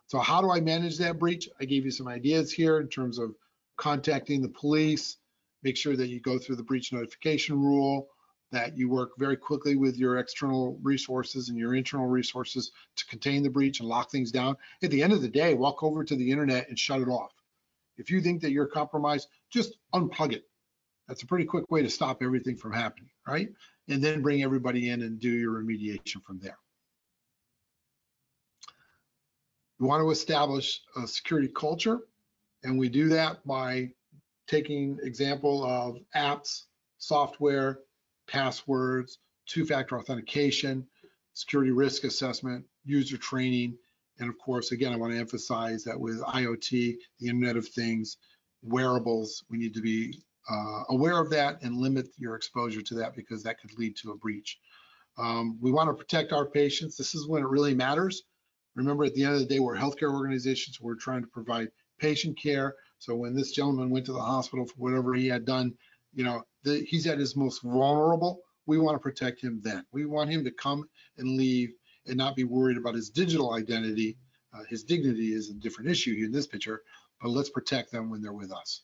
So 0.07 0.19
how 0.19 0.41
do 0.41 0.51
I 0.51 0.59
manage 0.59 0.97
that 0.97 1.19
breach? 1.19 1.47
I 1.59 1.65
gave 1.65 1.85
you 1.85 1.91
some 1.91 2.07
ideas 2.07 2.51
here 2.51 2.79
in 2.79 2.87
terms 2.87 3.17
of 3.17 3.33
contacting 3.77 4.41
the 4.41 4.49
police, 4.49 5.17
make 5.63 5.77
sure 5.77 5.95
that 5.95 6.09
you 6.09 6.19
go 6.19 6.37
through 6.37 6.57
the 6.57 6.63
breach 6.63 6.91
notification 6.91 7.59
rule, 7.59 8.07
that 8.51 8.77
you 8.77 8.89
work 8.89 9.11
very 9.17 9.37
quickly 9.37 9.75
with 9.75 9.97
your 9.97 10.17
external 10.17 10.77
resources 10.83 11.49
and 11.49 11.57
your 11.57 11.75
internal 11.75 12.07
resources 12.07 12.71
to 12.97 13.05
contain 13.05 13.43
the 13.43 13.49
breach 13.49 13.79
and 13.79 13.87
lock 13.87 14.11
things 14.11 14.31
down. 14.31 14.57
At 14.83 14.91
the 14.91 15.01
end 15.01 15.13
of 15.13 15.21
the 15.21 15.29
day, 15.29 15.53
walk 15.53 15.83
over 15.83 16.03
to 16.03 16.15
the 16.15 16.29
internet 16.29 16.67
and 16.67 16.77
shut 16.77 17.01
it 17.01 17.07
off. 17.07 17.31
If 17.97 18.09
you 18.09 18.21
think 18.21 18.41
that 18.41 18.51
you're 18.51 18.67
compromised, 18.67 19.29
just 19.49 19.77
unplug 19.93 20.33
it. 20.33 20.43
That's 21.07 21.23
a 21.23 21.27
pretty 21.27 21.45
quick 21.45 21.69
way 21.71 21.81
to 21.81 21.89
stop 21.89 22.21
everything 22.21 22.57
from 22.57 22.73
happening, 22.73 23.09
right? 23.27 23.49
And 23.87 24.03
then 24.03 24.21
bring 24.21 24.43
everybody 24.43 24.89
in 24.89 25.01
and 25.01 25.19
do 25.19 25.29
your 25.29 25.61
remediation 25.61 26.23
from 26.23 26.39
there. 26.39 26.57
We 29.79 29.87
want 29.87 30.03
to 30.03 30.11
establish 30.11 30.81
a 30.95 31.07
security 31.07 31.47
culture, 31.47 31.99
and 32.63 32.77
we 32.77 32.87
do 32.87 33.09
that 33.09 33.45
by 33.47 33.89
taking 34.47 34.99
example 35.01 35.65
of 35.65 35.97
apps, 36.15 36.63
software, 36.97 37.79
passwords, 38.27 39.19
two-factor 39.47 39.97
authentication, 39.97 40.87
security 41.33 41.71
risk 41.71 42.03
assessment, 42.03 42.65
user 42.85 43.17
training, 43.17 43.77
and 44.19 44.29
of 44.29 44.37
course, 44.37 44.71
again, 44.71 44.93
I 44.93 44.97
want 44.97 45.13
to 45.13 45.19
emphasize 45.19 45.83
that 45.85 45.99
with 45.99 46.21
IoT, 46.21 46.95
the 47.19 47.27
Internet 47.27 47.57
of 47.57 47.67
Things, 47.67 48.17
wearables, 48.61 49.43
we 49.49 49.57
need 49.57 49.73
to 49.73 49.81
be 49.81 50.15
uh, 50.49 50.83
aware 50.89 51.19
of 51.19 51.29
that 51.31 51.61
and 51.63 51.77
limit 51.77 52.07
your 52.17 52.35
exposure 52.35 52.81
to 52.81 52.93
that 52.95 53.15
because 53.15 53.41
that 53.43 53.59
could 53.59 53.77
lead 53.77 53.95
to 53.97 54.11
a 54.11 54.17
breach. 54.17 54.59
Um, 55.17 55.57
we 55.61 55.71
want 55.71 55.89
to 55.89 55.93
protect 55.93 56.33
our 56.33 56.45
patients. 56.45 56.97
This 56.97 57.15
is 57.15 57.27
when 57.27 57.41
it 57.41 57.49
really 57.49 57.73
matters. 57.73 58.23
Remember, 58.75 59.03
at 59.03 59.13
the 59.13 59.23
end 59.23 59.33
of 59.33 59.39
the 59.39 59.45
day, 59.45 59.59
we're 59.59 59.75
healthcare 59.75 60.13
organizations. 60.13 60.79
We're 60.79 60.95
trying 60.95 61.21
to 61.21 61.27
provide 61.27 61.69
patient 61.99 62.39
care. 62.39 62.75
So 62.99 63.15
when 63.15 63.35
this 63.35 63.51
gentleman 63.51 63.89
went 63.89 64.05
to 64.05 64.13
the 64.13 64.21
hospital 64.21 64.65
for 64.65 64.75
whatever 64.77 65.13
he 65.13 65.27
had 65.27 65.45
done, 65.45 65.73
you 66.13 66.23
know, 66.23 66.43
the, 66.63 66.85
he's 66.87 67.07
at 67.07 67.19
his 67.19 67.35
most 67.35 67.61
vulnerable. 67.63 68.41
We 68.65 68.77
want 68.77 68.95
to 68.95 68.99
protect 68.99 69.41
him 69.41 69.59
then. 69.63 69.85
We 69.91 70.05
want 70.05 70.29
him 70.29 70.43
to 70.43 70.51
come 70.51 70.87
and 71.17 71.37
leave 71.37 71.73
and 72.05 72.17
not 72.17 72.35
be 72.35 72.43
worried 72.43 72.77
about 72.77 72.95
his 72.95 73.09
digital 73.09 73.53
identity. 73.53 74.17
Uh, 74.53 74.63
his 74.69 74.83
dignity 74.83 75.33
is 75.33 75.49
a 75.49 75.53
different 75.53 75.89
issue 75.89 76.15
here 76.15 76.25
in 76.25 76.31
this 76.31 76.47
picture, 76.47 76.81
but 77.21 77.29
let's 77.29 77.49
protect 77.49 77.91
them 77.91 78.09
when 78.09 78.21
they're 78.21 78.33
with 78.33 78.51
us. 78.51 78.83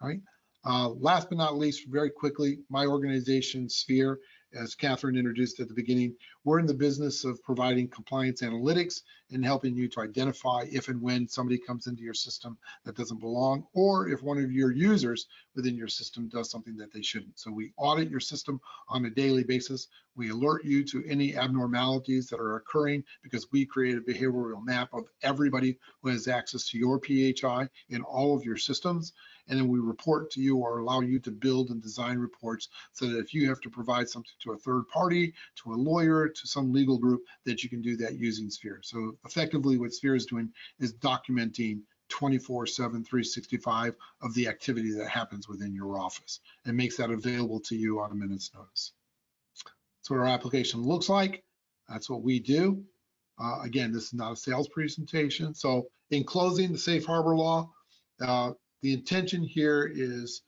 All 0.00 0.08
right. 0.08 0.20
Uh, 0.66 0.88
last 0.90 1.28
but 1.28 1.38
not 1.38 1.58
least, 1.58 1.86
very 1.88 2.10
quickly, 2.10 2.58
my 2.70 2.86
organization, 2.86 3.68
SPHER, 3.68 4.18
as 4.54 4.74
Catherine 4.74 5.16
introduced 5.16 5.60
at 5.60 5.68
the 5.68 5.74
beginning, 5.74 6.14
we're 6.44 6.58
in 6.58 6.66
the 6.66 6.74
business 6.74 7.24
of 7.24 7.42
providing 7.42 7.88
compliance 7.88 8.42
analytics 8.42 9.00
and 9.30 9.44
helping 9.44 9.74
you 9.74 9.88
to 9.88 10.00
identify 10.00 10.64
if 10.70 10.88
and 10.88 11.00
when 11.00 11.26
somebody 11.26 11.58
comes 11.58 11.86
into 11.86 12.02
your 12.02 12.14
system 12.14 12.56
that 12.84 12.96
doesn't 12.96 13.20
belong, 13.20 13.66
or 13.72 14.08
if 14.08 14.22
one 14.22 14.38
of 14.38 14.52
your 14.52 14.70
users 14.70 15.26
within 15.56 15.74
your 15.74 15.88
system 15.88 16.28
does 16.28 16.50
something 16.50 16.76
that 16.76 16.92
they 16.92 17.02
shouldn't. 17.02 17.38
So 17.38 17.50
we 17.50 17.72
audit 17.78 18.10
your 18.10 18.20
system 18.20 18.60
on 18.88 19.06
a 19.06 19.10
daily 19.10 19.42
basis. 19.42 19.88
We 20.14 20.30
alert 20.30 20.64
you 20.64 20.84
to 20.84 21.04
any 21.08 21.34
abnormalities 21.34 22.28
that 22.28 22.38
are 22.38 22.56
occurring 22.56 23.04
because 23.22 23.50
we 23.50 23.64
create 23.64 23.96
a 23.96 24.00
behavioral 24.00 24.64
map 24.64 24.90
of 24.92 25.04
everybody 25.22 25.78
who 26.02 26.10
has 26.10 26.28
access 26.28 26.68
to 26.68 26.78
your 26.78 27.00
PHI 27.00 27.68
in 27.88 28.02
all 28.02 28.36
of 28.36 28.44
your 28.44 28.56
systems 28.58 29.12
and 29.48 29.58
then 29.58 29.68
we 29.68 29.78
report 29.78 30.30
to 30.32 30.40
you 30.40 30.56
or 30.56 30.78
allow 30.78 31.00
you 31.00 31.18
to 31.20 31.30
build 31.30 31.70
and 31.70 31.82
design 31.82 32.18
reports 32.18 32.68
so 32.92 33.06
that 33.06 33.18
if 33.18 33.34
you 33.34 33.48
have 33.48 33.60
to 33.60 33.70
provide 33.70 34.08
something 34.08 34.32
to 34.42 34.52
a 34.52 34.58
third 34.58 34.88
party, 34.88 35.34
to 35.56 35.72
a 35.72 35.76
lawyer, 35.76 36.28
to 36.34 36.46
some 36.46 36.72
legal 36.72 36.98
group, 36.98 37.22
that 37.44 37.62
you 37.62 37.70
can 37.70 37.82
do 37.82 37.96
that 37.96 38.18
using 38.18 38.50
SPHER. 38.50 38.80
So 38.82 39.16
effectively 39.24 39.78
what 39.78 39.92
SPHER 39.92 40.14
is 40.14 40.26
doing 40.26 40.52
is 40.78 40.94
documenting 40.94 41.80
24 42.10 42.66
7 42.66 43.04
365 43.04 43.94
of 44.22 44.34
the 44.34 44.48
activity 44.48 44.92
that 44.92 45.08
happens 45.08 45.48
within 45.48 45.74
your 45.74 45.98
office 45.98 46.40
and 46.64 46.76
makes 46.76 46.96
that 46.96 47.10
available 47.10 47.60
to 47.60 47.76
you 47.76 48.00
on 48.00 48.12
a 48.12 48.14
minute's 48.14 48.52
notice. 48.54 48.92
That's 49.98 50.10
what 50.10 50.20
our 50.20 50.26
application 50.26 50.82
looks 50.82 51.08
like. 51.08 51.44
That's 51.88 52.10
what 52.10 52.22
we 52.22 52.38
do. 52.38 52.84
Uh, 53.38 53.60
again, 53.62 53.92
this 53.92 54.04
is 54.04 54.14
not 54.14 54.32
a 54.32 54.36
sales 54.36 54.68
presentation. 54.68 55.54
So 55.54 55.88
in 56.10 56.24
closing, 56.24 56.72
the 56.72 56.78
safe 56.78 57.04
harbor 57.04 57.34
law, 57.34 57.70
uh, 58.20 58.52
the 58.82 58.92
intention 58.92 59.42
here 59.42 59.90
is 59.92 60.42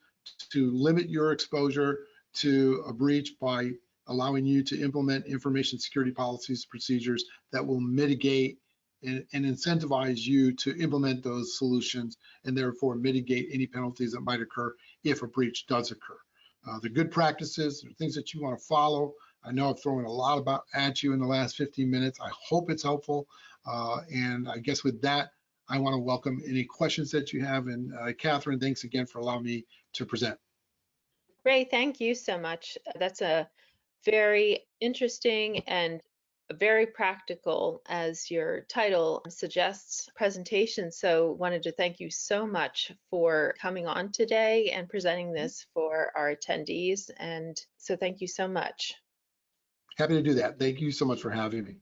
to 0.51 0.71
limit 0.71 1.09
your 1.09 1.31
exposure 1.31 1.99
to 2.35 2.83
a 2.87 2.93
breach 2.93 3.33
by 3.39 3.71
allowing 4.07 4.45
you 4.45 4.63
to 4.63 4.81
implement 4.81 5.25
information 5.25 5.79
security 5.79 6.11
policies, 6.11 6.65
procedures 6.65 7.25
that 7.51 7.65
will 7.65 7.79
mitigate 7.79 8.57
and, 9.03 9.23
and, 9.33 9.45
incentivize 9.45 10.25
you 10.25 10.51
to 10.53 10.75
implement 10.81 11.23
those 11.23 11.57
solutions 11.57 12.17
and 12.45 12.57
therefore 12.57 12.95
mitigate 12.95 13.47
any 13.53 13.67
penalties 13.67 14.11
that 14.11 14.21
might 14.21 14.41
occur 14.41 14.73
if 15.03 15.21
a 15.21 15.27
breach 15.27 15.67
does 15.67 15.91
occur. 15.91 16.17
Uh, 16.67 16.79
the 16.79 16.89
good 16.89 17.11
practices, 17.11 17.81
the 17.81 17.93
things 17.93 18.15
that 18.15 18.33
you 18.33 18.41
want 18.41 18.57
to 18.57 18.65
follow. 18.65 19.13
I 19.43 19.51
know 19.51 19.69
I've 19.69 19.81
thrown 19.81 20.03
a 20.05 20.11
lot 20.11 20.39
about 20.39 20.63
at 20.73 21.03
you 21.03 21.13
in 21.13 21.19
the 21.19 21.27
last 21.27 21.55
15 21.57 21.89
minutes. 21.89 22.19
I 22.19 22.29
hope 22.31 22.71
it's 22.71 22.83
helpful. 22.83 23.27
Uh, 23.65 23.99
and 24.13 24.49
I 24.49 24.57
guess 24.57 24.83
with 24.83 24.99
that, 25.01 25.29
I 25.69 25.77
want 25.77 25.93
to 25.93 25.99
welcome 25.99 26.41
any 26.47 26.63
questions 26.63 27.11
that 27.11 27.33
you 27.33 27.43
have. 27.45 27.67
And 27.67 27.93
uh, 27.93 28.13
Catherine, 28.13 28.59
thanks 28.59 28.83
again 28.83 29.05
for 29.05 29.19
allowing 29.19 29.43
me 29.43 29.65
to 29.93 30.05
present. 30.05 30.37
Ray, 31.43 31.65
thank 31.65 32.01
you 32.01 32.15
so 32.15 32.37
much. 32.37 32.77
That's 32.99 33.21
a 33.21 33.47
very 34.05 34.65
interesting 34.79 35.59
and 35.67 36.01
very 36.53 36.85
practical, 36.85 37.81
as 37.87 38.31
your 38.31 38.61
title 38.69 39.21
suggests, 39.27 40.09
presentation. 40.15 40.91
So 40.91 41.31
wanted 41.33 41.63
to 41.63 41.71
thank 41.73 41.99
you 41.99 42.09
so 42.09 42.47
much 42.47 42.91
for 43.09 43.53
coming 43.61 43.85
on 43.85 44.11
today 44.11 44.71
and 44.73 44.87
presenting 44.87 45.27
mm-hmm. 45.27 45.43
this 45.43 45.65
for 45.73 46.11
our 46.15 46.33
attendees. 46.33 47.09
And 47.17 47.59
so 47.77 47.97
thank 47.97 48.21
you 48.21 48.27
so 48.27 48.47
much. 48.47 48.93
Happy 49.97 50.13
to 50.13 50.21
do 50.21 50.35
that. 50.35 50.59
Thank 50.59 50.79
you 50.79 50.91
so 50.91 51.05
much 51.05 51.21
for 51.21 51.31
having 51.31 51.65
me. 51.65 51.75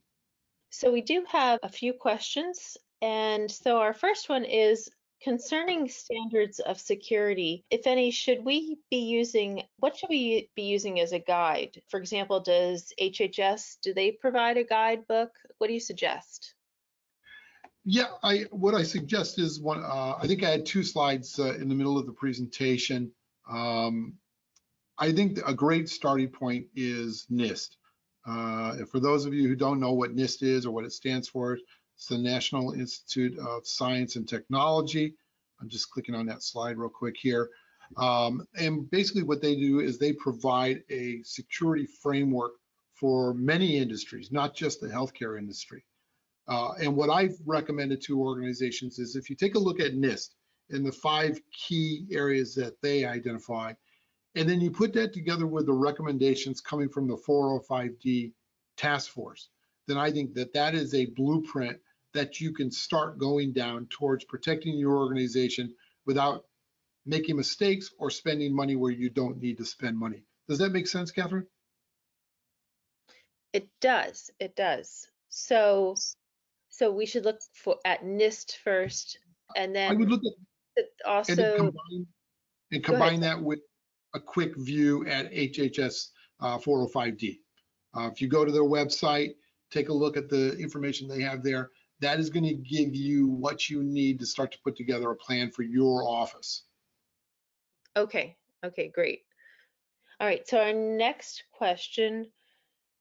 So 0.71 0.91
we 0.91 1.01
do 1.01 1.23
have 1.29 1.59
a 1.61 1.69
few 1.69 1.93
questions 1.93 2.77
and 3.01 3.51
so 3.51 3.77
our 3.77 3.93
first 3.93 4.29
one 4.29 4.45
is 4.45 4.89
concerning 5.21 5.89
standards 5.89 6.59
of 6.59 6.79
security, 6.79 7.65
if 7.69 7.87
any, 7.87 8.11
should 8.11 8.43
we 8.43 8.77
be 8.89 8.97
using, 8.97 9.63
what 9.77 9.97
should 9.97 10.09
we 10.09 10.49
be 10.55 10.63
using 10.63 10.99
as 10.99 11.11
a 11.11 11.19
guide? 11.19 11.81
For 11.89 11.99
example, 11.99 12.39
does 12.39 12.93
HHS, 13.01 13.77
do 13.81 13.93
they 13.93 14.11
provide 14.11 14.57
a 14.57 14.63
guidebook? 14.63 15.31
What 15.57 15.67
do 15.67 15.73
you 15.73 15.79
suggest? 15.79 16.53
Yeah, 17.87 18.07
I 18.23 18.45
what 18.49 18.73
I 18.73 18.81
suggest 18.81 19.37
is 19.37 19.61
one. 19.61 19.83
Uh, 19.83 20.15
I 20.19 20.25
think 20.25 20.43
I 20.43 20.49
had 20.49 20.65
two 20.65 20.81
slides 20.81 21.37
uh, 21.37 21.53
in 21.53 21.69
the 21.69 21.75
middle 21.75 21.99
of 21.99 22.07
the 22.07 22.13
presentation. 22.13 23.11
Um, 23.47 24.15
I 24.97 25.11
think 25.11 25.37
a 25.45 25.53
great 25.53 25.87
starting 25.87 26.29
point 26.29 26.65
is 26.75 27.27
NIST. 27.31 27.75
Uh, 28.25 28.85
for 28.91 28.99
those 28.99 29.25
of 29.25 29.35
you 29.35 29.47
who 29.47 29.55
don't 29.55 29.79
know 29.79 29.93
what 29.93 30.15
NIST 30.15 30.41
is 30.41 30.65
or 30.65 30.71
what 30.71 30.83
it 30.83 30.93
stands 30.93 31.27
for, 31.27 31.59
it's 31.95 32.07
the 32.07 32.17
National 32.17 32.73
Institute 32.73 33.37
of 33.39 33.65
Science 33.65 34.15
and 34.15 34.27
Technology. 34.27 35.13
I'm 35.61 35.69
just 35.69 35.89
clicking 35.91 36.15
on 36.15 36.25
that 36.25 36.43
slide 36.43 36.77
real 36.77 36.89
quick 36.89 37.15
here. 37.17 37.49
Um, 37.97 38.45
and 38.55 38.89
basically 38.91 39.23
what 39.23 39.41
they 39.41 39.55
do 39.55 39.79
is 39.79 39.97
they 39.97 40.13
provide 40.13 40.83
a 40.89 41.21
security 41.23 41.85
framework 41.85 42.53
for 42.93 43.33
many 43.33 43.77
industries, 43.77 44.31
not 44.31 44.55
just 44.55 44.81
the 44.81 44.87
healthcare 44.87 45.37
industry. 45.37 45.85
Uh, 46.47 46.73
and 46.73 46.95
what 46.95 47.09
I've 47.09 47.37
recommended 47.45 48.01
to 48.03 48.19
organizations 48.21 48.99
is 48.99 49.15
if 49.15 49.29
you 49.29 49.35
take 49.35 49.55
a 49.55 49.59
look 49.59 49.79
at 49.79 49.93
NIST 49.93 50.31
and 50.69 50.85
the 50.85 50.91
five 50.91 51.39
key 51.51 52.05
areas 52.11 52.55
that 52.55 52.79
they 52.81 53.05
identify, 53.05 53.73
and 54.35 54.47
then 54.49 54.59
you 54.59 54.69
put 54.69 54.93
that 54.93 55.13
together 55.13 55.47
with 55.47 55.65
the 55.65 55.73
recommendations 55.73 56.59
coming 56.59 56.89
from 56.89 57.07
the 57.07 57.17
405D 57.17 58.33
task 58.75 59.11
force, 59.11 59.49
then 59.87 59.97
I 59.97 60.11
think 60.11 60.33
that 60.33 60.53
that 60.53 60.75
is 60.75 60.93
a 60.93 61.05
blueprint 61.07 61.79
that 62.15 62.39
you 62.39 62.53
can 62.53 62.71
start 62.71 63.19
going 63.19 63.51
down 63.51 63.87
towards 63.89 64.23
protecting 64.23 64.77
your 64.77 64.97
organization 64.97 65.75
without 66.05 66.45
making 67.05 67.35
mistakes 67.35 67.91
or 67.99 68.09
spending 68.09 68.55
money 68.55 68.75
where 68.75 68.91
you 68.91 69.09
don't 69.09 69.37
need 69.37 69.57
to 69.57 69.65
spend 69.65 69.97
money. 69.97 70.23
Does 70.47 70.59
that 70.59 70.71
make 70.71 70.87
sense, 70.87 71.11
Catherine? 71.11 71.45
It 73.53 73.67
does. 73.81 74.31
It 74.39 74.55
does. 74.55 75.07
So, 75.29 75.95
so 76.69 76.91
we 76.91 77.05
should 77.05 77.25
look 77.25 77.39
for 77.53 77.75
at 77.85 78.03
NIST 78.03 78.57
first, 78.63 79.19
and 79.55 79.75
then 79.75 79.91
I 79.91 79.93
would 79.93 80.09
look 80.09 80.21
at 80.77 80.85
also 81.05 81.33
and 81.33 81.57
combine, 81.57 82.07
and 82.71 82.83
combine 82.83 83.19
that 83.21 83.41
with 83.41 83.59
a 84.13 84.19
quick 84.19 84.55
view 84.55 85.05
at 85.05 85.31
HHS 85.31 86.09
uh, 86.39 86.57
405D. 86.59 87.39
Uh, 87.93 88.09
if 88.11 88.21
you 88.21 88.27
go 88.29 88.45
to 88.45 88.51
their 88.51 88.63
website, 88.63 89.35
take 89.71 89.89
a 89.89 89.93
look 89.93 90.15
at 90.15 90.29
the 90.29 90.57
information 90.57 91.07
they 91.07 91.21
have 91.21 91.43
there 91.43 91.71
that 92.01 92.19
is 92.19 92.29
going 92.29 92.45
to 92.45 92.53
give 92.53 92.95
you 92.95 93.27
what 93.27 93.69
you 93.69 93.83
need 93.83 94.19
to 94.19 94.25
start 94.25 94.51
to 94.51 94.59
put 94.63 94.75
together 94.75 95.11
a 95.11 95.15
plan 95.15 95.51
for 95.51 95.63
your 95.63 96.07
office. 96.07 96.63
Okay, 97.95 98.35
okay, 98.63 98.89
great. 98.89 99.21
All 100.19 100.27
right, 100.27 100.47
so 100.47 100.59
our 100.59 100.73
next 100.73 101.43
question, 101.51 102.31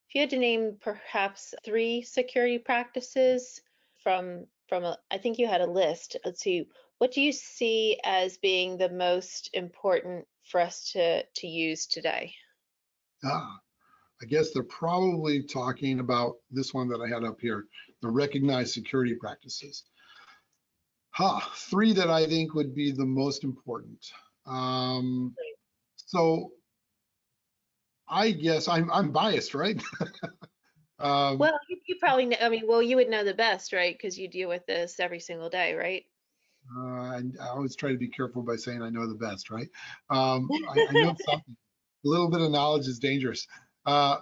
if 0.09 0.15
you 0.15 0.21
had 0.21 0.31
to 0.31 0.39
name 0.39 0.77
perhaps 0.81 1.55
three 1.65 2.03
security 2.03 2.59
practices 2.59 3.61
from 4.03 4.47
from 4.69 4.85
a, 4.85 4.99
I 5.11 5.19
think 5.19 5.39
you 5.39 5.47
had 5.47 5.61
a 5.61 5.71
list. 5.71 6.17
Let's 6.25 6.41
see, 6.41 6.67
what 6.99 7.13
do 7.13 7.21
you 7.21 7.33
see 7.33 8.01
as 8.05 8.39
being 8.39 8.77
the 8.77 8.89
most 8.89 9.51
important 9.53 10.27
for 10.45 10.61
us 10.61 10.93
to 10.93 11.23
to 11.23 11.47
use 11.47 11.87
today? 11.87 12.35
Ah, 13.25 13.61
I 14.23 14.27
guess 14.27 14.53
they're 14.53 14.63
probably 14.63 15.43
talking 15.43 16.01
about 16.01 16.37
this 16.51 16.73
one 16.73 16.89
that 16.89 17.01
I 17.01 17.09
had 17.09 17.25
up 17.25 17.41
here, 17.41 17.67
the 18.01 18.09
recognized 18.09 18.73
security 18.73 19.15
practices. 19.15 19.85
Ha, 21.11 21.53
three 21.57 21.93
that 21.93 22.11
I 22.11 22.27
think 22.27 22.55
would 22.55 22.75
be 22.75 22.91
the 22.91 23.05
most 23.05 23.45
important. 23.45 24.05
Um, 24.47 25.35
so 25.97 26.53
I 28.09 28.31
guess 28.31 28.69
I'm 28.69 28.91
I'm 28.91 29.11
biased, 29.11 29.55
right? 29.55 29.83
um, 30.99 31.39
Well, 31.39 31.59
you, 31.69 31.79
you 31.87 31.97
probably 32.01 32.27
know, 32.27 32.37
I 32.41 32.49
mean, 32.49 32.65
well, 32.67 32.83
you 32.83 32.97
would 32.97 33.09
know 33.09 33.25
the 33.25 33.35
best, 33.35 33.73
right? 33.73 33.97
Because 33.97 34.19
you 34.19 34.29
deal 34.29 34.49
with 34.49 34.67
this 34.67 35.01
every 35.01 35.21
single 35.21 35.49
day, 35.49 35.75
right? 35.75 36.05
uh, 36.77 36.81
I, 36.81 37.23
I 37.41 37.49
always 37.49 37.77
try 37.77 37.93
to 37.93 37.99
be 37.99 38.09
careful 38.09 38.43
by 38.43 38.57
saying 38.57 38.83
I 38.83 38.91
know 38.91 39.07
the 39.07 39.15
best, 39.15 39.51
right? 39.51 39.69
Um, 40.11 40.49
I, 40.71 40.81
I 40.91 40.93
know 40.93 41.15
something. 41.19 41.57
A 42.05 42.09
little 42.09 42.31
bit 42.31 42.41
of 42.41 42.51
knowledge 42.51 42.87
is 42.87 42.99
dangerous. 42.99 43.47
Uh. 43.87 44.19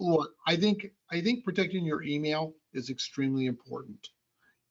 Look, 0.00 0.32
I 0.44 0.56
think 0.56 0.90
I 1.10 1.20
think 1.20 1.44
protecting 1.44 1.84
your 1.84 2.02
email 2.02 2.54
is 2.72 2.90
extremely 2.90 3.46
important. 3.46 4.08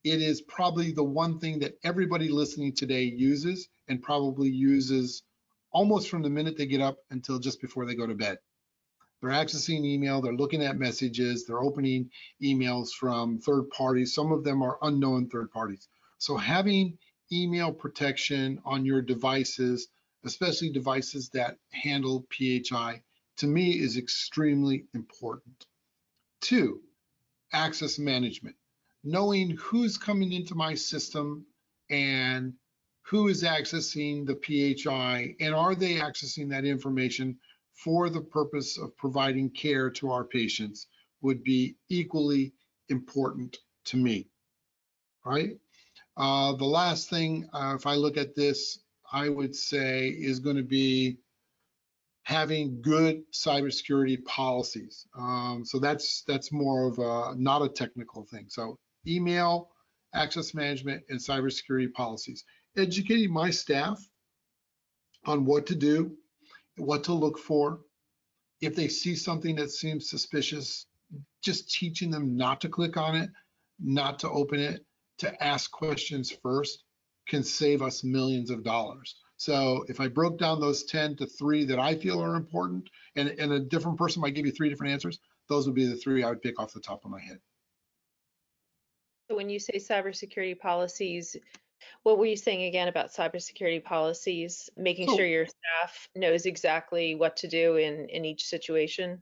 It 0.04 0.22
is 0.22 0.42
probably 0.42 0.92
the 0.92 1.04
one 1.04 1.40
thing 1.40 1.60
that 1.60 1.80
everybody 1.84 2.28
listening 2.28 2.74
today 2.74 3.04
uses 3.04 3.70
and 3.88 4.02
probably 4.02 4.50
uses 4.50 5.24
almost 5.72 6.10
from 6.10 6.24
the 6.24 6.30
minute 6.30 6.58
they 6.58 6.66
get 6.66 6.82
up 6.82 6.98
until 7.10 7.40
just 7.40 7.62
before 7.62 7.86
they 7.86 7.96
go 7.96 8.06
to 8.06 8.16
bed. 8.16 8.38
They're 9.22 9.32
accessing 9.32 9.86
email, 9.86 10.22
they're 10.22 10.34
looking 10.34 10.62
at 10.62 10.78
messages, 10.78 11.46
they're 11.46 11.64
opening 11.64 12.12
emails 12.42 12.90
from 12.92 13.40
third 13.40 13.70
parties. 13.70 14.14
Some 14.14 14.34
of 14.34 14.44
them 14.44 14.62
are 14.62 14.78
unknown 14.82 15.30
third 15.30 15.52
parties. 15.52 15.88
So 16.18 16.36
having 16.36 16.98
email 17.32 17.72
protection 17.72 18.60
on 18.66 18.86
your 18.86 19.02
devices, 19.02 19.88
especially 20.26 20.70
devices 20.70 21.30
that 21.30 21.58
handle 21.72 22.28
PHI, 22.30 23.02
to 23.38 23.48
me 23.48 23.72
is 23.72 23.98
extremely 23.98 24.86
important. 24.94 25.66
Two, 26.42 26.82
access 27.52 28.00
management. 28.00 28.56
Knowing 29.04 29.52
who's 29.58 29.98
coming 29.98 30.32
into 30.34 30.56
my 30.56 30.74
system 30.74 31.46
and 31.90 32.54
who 33.04 33.28
is 33.28 33.44
accessing 33.44 34.26
the 34.26 34.36
PHI 34.36 35.36
and 35.40 35.54
are 35.54 35.76
they 35.76 35.96
accessing 35.96 36.50
that 36.50 36.66
information 36.66 37.38
for 37.74 38.10
the 38.10 38.22
purpose 38.22 38.78
of 38.78 38.96
providing 38.98 39.50
care 39.50 39.90
to 39.90 40.10
our 40.12 40.24
patients 40.24 40.88
would 41.22 41.44
be 41.44 41.76
equally 41.90 42.54
important 42.90 43.58
to 43.86 43.98
me, 43.98 44.30
right? 45.26 45.58
Uh, 46.16 46.54
the 46.54 46.66
last 46.66 47.10
thing, 47.10 47.50
uh, 47.54 47.74
if 47.76 47.88
I 47.88 47.96
look 47.96 48.18
at 48.18 48.36
this, 48.36 48.80
I 49.12 49.30
would 49.30 49.56
say 49.56 50.10
is 50.10 50.40
going 50.40 50.58
to 50.58 50.64
be 50.64 51.18
having 52.24 52.82
good 52.82 53.22
cybersecurity 53.32 54.24
policies. 54.26 55.06
Um, 55.18 55.64
so 55.66 55.80
that's 55.80 56.24
that's 56.28 56.52
more 56.52 56.88
of 56.88 57.00
a 57.00 57.36
not 57.38 57.62
a 57.62 57.70
technical 57.70 58.26
thing. 58.26 58.46
So 58.50 58.78
email, 59.06 59.70
access 60.14 60.54
management, 60.54 61.04
and 61.10 61.20
cybersecurity 61.20 61.92
policies. 61.94 62.44
Educating 62.78 63.32
my 63.32 63.50
staff 63.50 64.02
on 65.26 65.46
what 65.46 65.68
to 65.68 65.76
do, 65.76 66.16
what 66.78 67.04
to 67.06 67.14
look 67.14 67.38
for. 67.38 67.82
If 68.62 68.76
they 68.76 68.88
see 68.88 69.16
something 69.16 69.58
that 69.58 69.72
seems 69.72 70.10
suspicious, 70.10 70.86
just 71.44 71.70
teaching 71.70 72.10
them 72.10 72.38
not 72.38 72.62
to 72.62 72.70
click 72.70 72.96
on 72.96 73.16
it, 73.16 73.30
not 73.80 74.20
to 74.20 74.30
open 74.30 74.60
it, 74.60 74.86
to 75.20 75.44
ask 75.44 75.70
questions 75.72 76.32
first 76.42 76.84
can 77.28 77.44
save 77.44 77.82
us 77.82 78.04
millions 78.04 78.50
of 78.50 78.64
dollars. 78.64 79.16
So 79.44 79.84
if 79.90 80.00
I 80.00 80.08
broke 80.08 80.38
down 80.40 80.62
those 80.62 80.86
10 80.86 81.18
to 81.18 81.26
three 81.26 81.66
that 81.66 81.78
I 81.78 81.96
feel 81.96 82.24
are 82.24 82.36
important, 82.38 82.90
and, 83.18 83.28
and 83.28 83.52
a 83.52 83.60
different 83.60 83.98
person 83.98 84.22
might 84.22 84.36
give 84.36 84.46
you 84.46 84.54
three 84.54 84.70
different 84.70 84.94
answers, 84.94 85.20
those 85.50 85.66
would 85.66 85.76
be 85.76 85.86
the 85.86 85.98
three 85.98 86.24
I 86.24 86.30
would 86.30 86.42
pick 86.42 86.58
off 86.62 86.72
the 86.72 86.80
top 86.80 87.04
of 87.04 87.12
my 87.12 87.20
head. 87.20 87.40
So 89.30 89.36
when 89.36 89.50
you 89.50 89.60
say 89.60 89.74
cybersecurity 89.80 90.58
policies, 90.58 91.36
what 92.04 92.18
were 92.18 92.26
you 92.26 92.38
saying 92.38 92.64
again 92.64 92.88
about 92.88 93.12
cybersecurity 93.12 93.84
policies? 93.84 94.70
Making 94.78 95.10
So- 95.10 95.18
sure 95.18 95.26
your 95.26 95.46
staff 95.46 96.08
knows 96.16 96.46
exactly 96.46 97.16
what 97.16 97.36
to 97.38 97.50
do 97.50 97.76
in, 97.76 98.08
in 98.08 98.24
each 98.24 98.46
situation? 98.46 99.22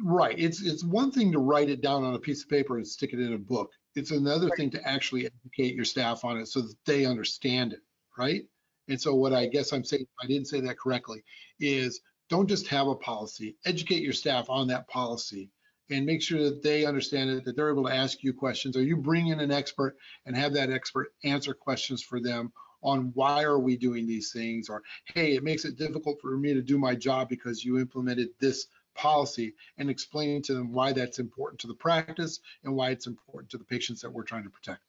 Right. 0.00 0.38
It's 0.38 0.62
it's 0.62 0.84
one 0.84 1.10
thing 1.10 1.32
to 1.32 1.40
write 1.40 1.70
it 1.70 1.80
down 1.80 2.04
on 2.04 2.14
a 2.14 2.20
piece 2.20 2.44
of 2.44 2.48
paper 2.48 2.76
and 2.76 2.86
stick 2.86 3.12
it 3.12 3.18
in 3.18 3.32
a 3.32 3.38
book. 3.38 3.72
It's 3.96 4.12
another 4.12 4.46
Right. 4.46 4.56
thing 4.58 4.70
to 4.70 4.88
actually 4.88 5.26
educate 5.26 5.74
your 5.74 5.84
staff 5.84 6.24
on 6.24 6.36
it 6.36 6.46
so 6.46 6.60
that 6.60 6.76
they 6.86 7.04
understand 7.04 7.72
it, 7.72 7.80
right? 8.16 8.42
And 8.88 9.00
so 9.00 9.14
what 9.14 9.32
I 9.32 9.46
guess 9.46 9.72
I'm 9.72 9.84
saying, 9.84 10.02
if 10.02 10.24
I 10.24 10.26
didn't 10.26 10.48
say 10.48 10.60
that 10.60 10.78
correctly, 10.78 11.24
is 11.60 12.00
don't 12.28 12.48
just 12.48 12.66
have 12.68 12.86
a 12.86 12.94
policy, 12.94 13.56
educate 13.64 14.02
your 14.02 14.12
staff 14.12 14.48
on 14.48 14.68
that 14.68 14.88
policy 14.88 15.50
and 15.90 16.06
make 16.06 16.22
sure 16.22 16.42
that 16.44 16.62
they 16.62 16.86
understand 16.86 17.30
it, 17.30 17.44
that 17.44 17.56
they're 17.56 17.70
able 17.70 17.84
to 17.84 17.94
ask 17.94 18.22
you 18.22 18.32
questions, 18.32 18.76
or 18.76 18.82
you 18.82 18.96
bring 18.96 19.28
in 19.28 19.40
an 19.40 19.50
expert 19.50 19.96
and 20.24 20.36
have 20.36 20.54
that 20.54 20.70
expert 20.70 21.12
answer 21.24 21.52
questions 21.52 22.02
for 22.02 22.20
them 22.20 22.52
on 22.82 23.10
why 23.14 23.42
are 23.42 23.58
we 23.58 23.76
doing 23.76 24.06
these 24.06 24.32
things, 24.32 24.68
or 24.68 24.82
hey, 25.14 25.34
it 25.34 25.42
makes 25.42 25.64
it 25.64 25.76
difficult 25.76 26.20
for 26.20 26.36
me 26.36 26.52
to 26.52 26.62
do 26.62 26.78
my 26.78 26.94
job 26.94 27.28
because 27.28 27.64
you 27.64 27.78
implemented 27.78 28.28
this 28.40 28.66
policy 28.94 29.54
and 29.78 29.90
explaining 29.90 30.42
to 30.42 30.54
them 30.54 30.72
why 30.72 30.92
that's 30.92 31.18
important 31.18 31.60
to 31.60 31.66
the 31.66 31.74
practice 31.74 32.40
and 32.62 32.74
why 32.74 32.90
it's 32.90 33.06
important 33.06 33.50
to 33.50 33.58
the 33.58 33.64
patients 33.64 34.00
that 34.00 34.10
we're 34.10 34.22
trying 34.22 34.44
to 34.44 34.50
protect. 34.50 34.80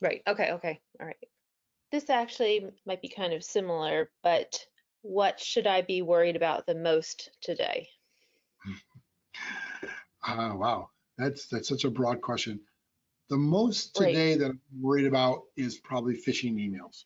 Right, 0.00 0.22
okay, 0.26 0.52
okay, 0.52 0.80
all 1.00 1.06
right. 1.06 1.16
This 1.92 2.10
actually 2.10 2.68
might 2.84 3.00
be 3.00 3.08
kind 3.08 3.32
of 3.32 3.44
similar, 3.44 4.10
but 4.22 4.66
what 5.02 5.38
should 5.40 5.66
I 5.66 5.82
be 5.82 6.02
worried 6.02 6.36
about 6.36 6.66
the 6.66 6.74
most 6.74 7.30
today? 7.40 7.88
Uh, 10.28 10.56
wow, 10.56 10.90
that's 11.18 11.46
that's 11.46 11.68
such 11.68 11.84
a 11.84 11.90
broad 11.90 12.20
question. 12.20 12.58
The 13.28 13.36
most 13.36 13.96
Right. 13.96 14.08
today 14.08 14.36
that 14.36 14.46
I'm 14.46 14.60
worried 14.80 15.06
about 15.06 15.44
is 15.56 15.78
probably 15.78 16.16
phishing 16.16 16.54
emails. 16.54 17.04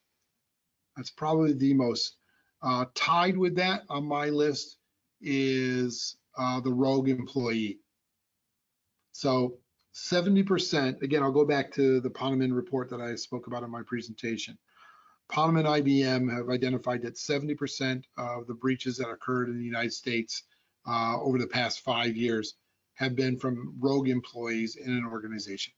That's 0.97 1.11
probably 1.11 1.53
the 1.53 1.75
most. 1.75 2.17
Uh, 2.63 2.87
tied 2.95 3.37
with 3.37 3.57
that 3.57 3.83
on 3.91 4.05
my 4.05 4.31
list 4.31 4.79
is 5.21 6.17
uh, 6.39 6.61
the 6.61 6.73
rogue 6.73 7.11
employee. 7.11 7.81
So 9.13 9.59
70%, 9.95 11.03
again, 11.03 11.23
I'll 11.23 11.33
go 11.33 11.45
back 11.45 11.73
to 11.73 12.01
the 12.01 12.11
Ponemon 12.11 12.55
report 12.55 12.89
that 12.91 13.01
I 13.01 13.15
spoke 13.17 13.47
about 13.47 13.63
in 13.63 13.71
my 13.71 13.83
presentation. 13.83 14.59
Ponemon 15.31 15.65
IBM 15.65 16.35
have 16.35 16.49
identified 16.49 17.03
that 17.03 17.15
70% 17.15 18.03
of 18.19 18.47
the 18.47 18.55
breaches 18.55 18.97
that 18.97 19.09
occurred 19.09 19.49
in 19.49 19.59
the 19.59 19.65
United 19.65 19.93
States 19.93 20.43
uh, 20.87 21.21
over 21.21 21.39
the 21.39 21.47
past 21.47 21.81
five 21.81 22.17
years 22.17 22.55
have 22.95 23.15
been 23.15 23.39
from 23.39 23.75
rogue 23.79 24.09
employees 24.09 24.77
in 24.77 24.93
an 24.93 25.07
organization. 25.07 25.73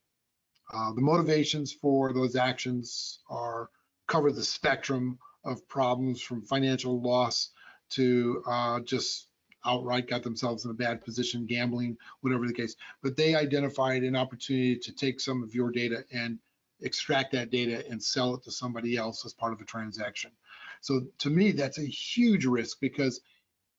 Uh, 0.73 0.93
the 0.95 1.03
motivations 1.03 1.73
for 1.73 2.13
those 2.13 2.35
actions 2.35 3.21
are 3.29 3.69
cover 4.07 4.33
the 4.33 4.43
spectrum 4.43 5.19
of 5.45 5.69
problems 5.69 6.23
from 6.23 6.43
financial 6.43 7.01
loss 7.01 7.51
to 7.91 8.43
uh, 8.47 8.81
just 8.81 9.29
outright 9.65 10.09
got 10.09 10.23
themselves 10.23 10.65
in 10.65 10.71
a 10.71 10.75
bad 10.75 11.05
position, 11.05 11.47
gambling, 11.47 11.97
whatever 12.21 12.47
the 12.47 12.55
case. 12.55 12.75
But 13.03 13.17
they 13.17 13.35
identified 13.35 14.03
an 14.03 14.17
opportunity 14.17 14.77
to 14.79 14.93
take 14.93 15.21
some 15.21 15.43
of 15.43 15.55
your 15.55 15.71
data 15.71 16.05
and 16.11 16.39
extract 16.83 17.33
that 17.33 17.51
data 17.51 17.85
and 17.89 18.03
sell 18.03 18.35
it 18.35 18.43
to 18.45 18.51
somebody 18.51 18.97
else 18.97 19.25
as 19.25 19.33
part 19.33 19.53
of 19.53 19.61
a 19.61 19.65
transaction. 19.65 20.31
So 20.81 21.03
to 21.19 21.31
me, 21.31 21.53
that's 21.53 21.79
a 21.79 21.87
huge 21.87 22.45
risk 22.45 22.81
because 22.81 23.21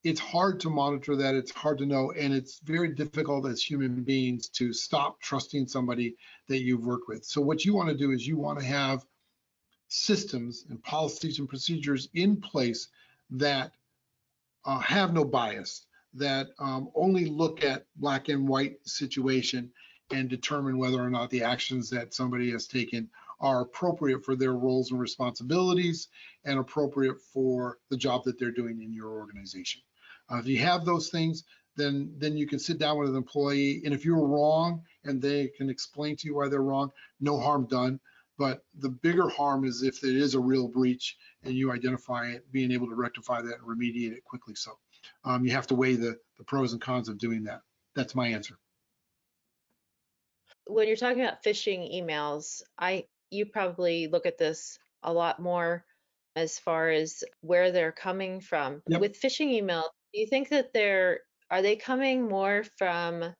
it's 0.04 0.20
hard 0.20 0.60
to 0.60 0.70
monitor 0.70 1.16
that. 1.16 1.34
It's 1.34 1.50
hard 1.50 1.78
to 1.78 1.86
know. 1.86 2.12
And 2.12 2.32
it's 2.32 2.60
very 2.60 2.88
difficult 2.88 3.46
as 3.46 3.62
human 3.62 4.02
beings 4.02 4.48
to 4.50 4.72
stop 4.72 5.20
trusting 5.20 5.66
somebody 5.66 6.16
that 6.48 6.62
you've 6.62 6.84
worked 6.84 7.08
with. 7.08 7.24
So 7.24 7.40
what 7.40 7.64
you 7.64 7.74
want 7.74 7.88
to 7.88 7.96
do 7.96 8.12
is 8.12 8.26
you 8.26 8.36
want 8.36 8.58
to 8.60 8.64
have 8.64 9.04
systems 9.88 10.66
and 10.68 10.82
policies 10.82 11.38
and 11.38 11.48
procedures 11.48 12.08
in 12.14 12.40
place 12.40 12.88
that 13.30 13.72
uh, 14.64 14.78
have 14.80 15.12
no 15.12 15.24
bias, 15.24 15.86
that 16.14 16.48
um, 16.58 16.90
only 16.94 17.26
look 17.26 17.64
at 17.64 17.86
black 17.96 18.28
and 18.28 18.48
white 18.48 18.76
situation 18.86 19.70
and 20.10 20.28
determine 20.28 20.78
whether 20.78 21.02
or 21.02 21.10
not 21.10 21.30
the 21.30 21.42
actions 21.42 21.90
that 21.90 22.14
somebody 22.14 22.50
has 22.50 22.66
taken 22.66 23.08
are 23.40 23.62
appropriate 23.62 24.24
for 24.24 24.36
their 24.36 24.52
roles 24.52 24.90
and 24.90 25.00
responsibilities 25.00 26.08
and 26.44 26.58
appropriate 26.58 27.20
for 27.20 27.78
the 27.90 27.96
job 27.96 28.24
that 28.24 28.38
they're 28.38 28.50
doing 28.50 28.80
in 28.82 28.92
your 28.92 29.10
organization. 29.10 29.82
Uh, 30.30 30.36
if 30.36 30.46
you 30.46 30.58
have 30.58 30.84
those 30.84 31.10
things, 31.10 31.44
then 31.76 32.14
then 32.18 32.36
you 32.36 32.46
can 32.46 32.58
sit 32.58 32.78
down 32.78 32.98
with 32.98 33.10
an 33.10 33.16
employee, 33.16 33.82
and 33.84 33.92
if 33.92 34.04
you're 34.04 34.24
wrong 34.24 34.82
and 35.04 35.20
they 35.20 35.48
can 35.48 35.68
explain 35.68 36.16
to 36.16 36.28
you 36.28 36.36
why 36.36 36.48
they're 36.48 36.62
wrong, 36.62 36.90
no 37.20 37.38
harm 37.38 37.66
done. 37.66 37.98
But 38.36 38.64
the 38.78 38.88
bigger 38.88 39.28
harm 39.28 39.64
is 39.64 39.82
if 39.82 40.00
there 40.00 40.10
is 40.10 40.34
a 40.34 40.40
real 40.40 40.66
breach 40.66 41.16
and 41.44 41.54
you 41.54 41.70
identify 41.70 42.28
it, 42.28 42.50
being 42.50 42.72
able 42.72 42.88
to 42.88 42.94
rectify 42.94 43.42
that 43.42 43.58
and 43.58 43.66
remediate 43.66 44.12
it 44.12 44.24
quickly. 44.24 44.54
So 44.56 44.72
um, 45.24 45.44
you 45.44 45.52
have 45.52 45.68
to 45.68 45.74
weigh 45.74 45.94
the, 45.94 46.18
the 46.38 46.44
pros 46.44 46.72
and 46.72 46.80
cons 46.80 47.08
of 47.08 47.18
doing 47.18 47.44
that. 47.44 47.60
That's 47.94 48.14
my 48.14 48.28
answer. 48.28 48.58
When 50.66 50.86
you're 50.88 50.96
talking 50.96 51.22
about 51.22 51.42
phishing 51.42 51.92
emails, 51.94 52.62
I 52.78 53.06
you 53.30 53.46
probably 53.46 54.06
look 54.08 54.26
at 54.26 54.38
this 54.38 54.78
a 55.02 55.12
lot 55.12 55.40
more 55.40 55.84
as 56.36 56.58
far 56.58 56.90
as 56.90 57.22
where 57.40 57.70
they're 57.72 57.92
coming 57.92 58.40
from. 58.40 58.82
Yep. 58.86 59.00
With 59.00 59.20
phishing 59.20 59.60
emails, 59.60 59.90
do 60.12 60.20
you 60.20 60.26
think 60.26 60.48
that 60.50 60.72
they're 60.72 61.20
are 61.50 61.62
they 61.62 61.76
coming 61.76 62.28
more 62.28 62.64
from 62.78 63.34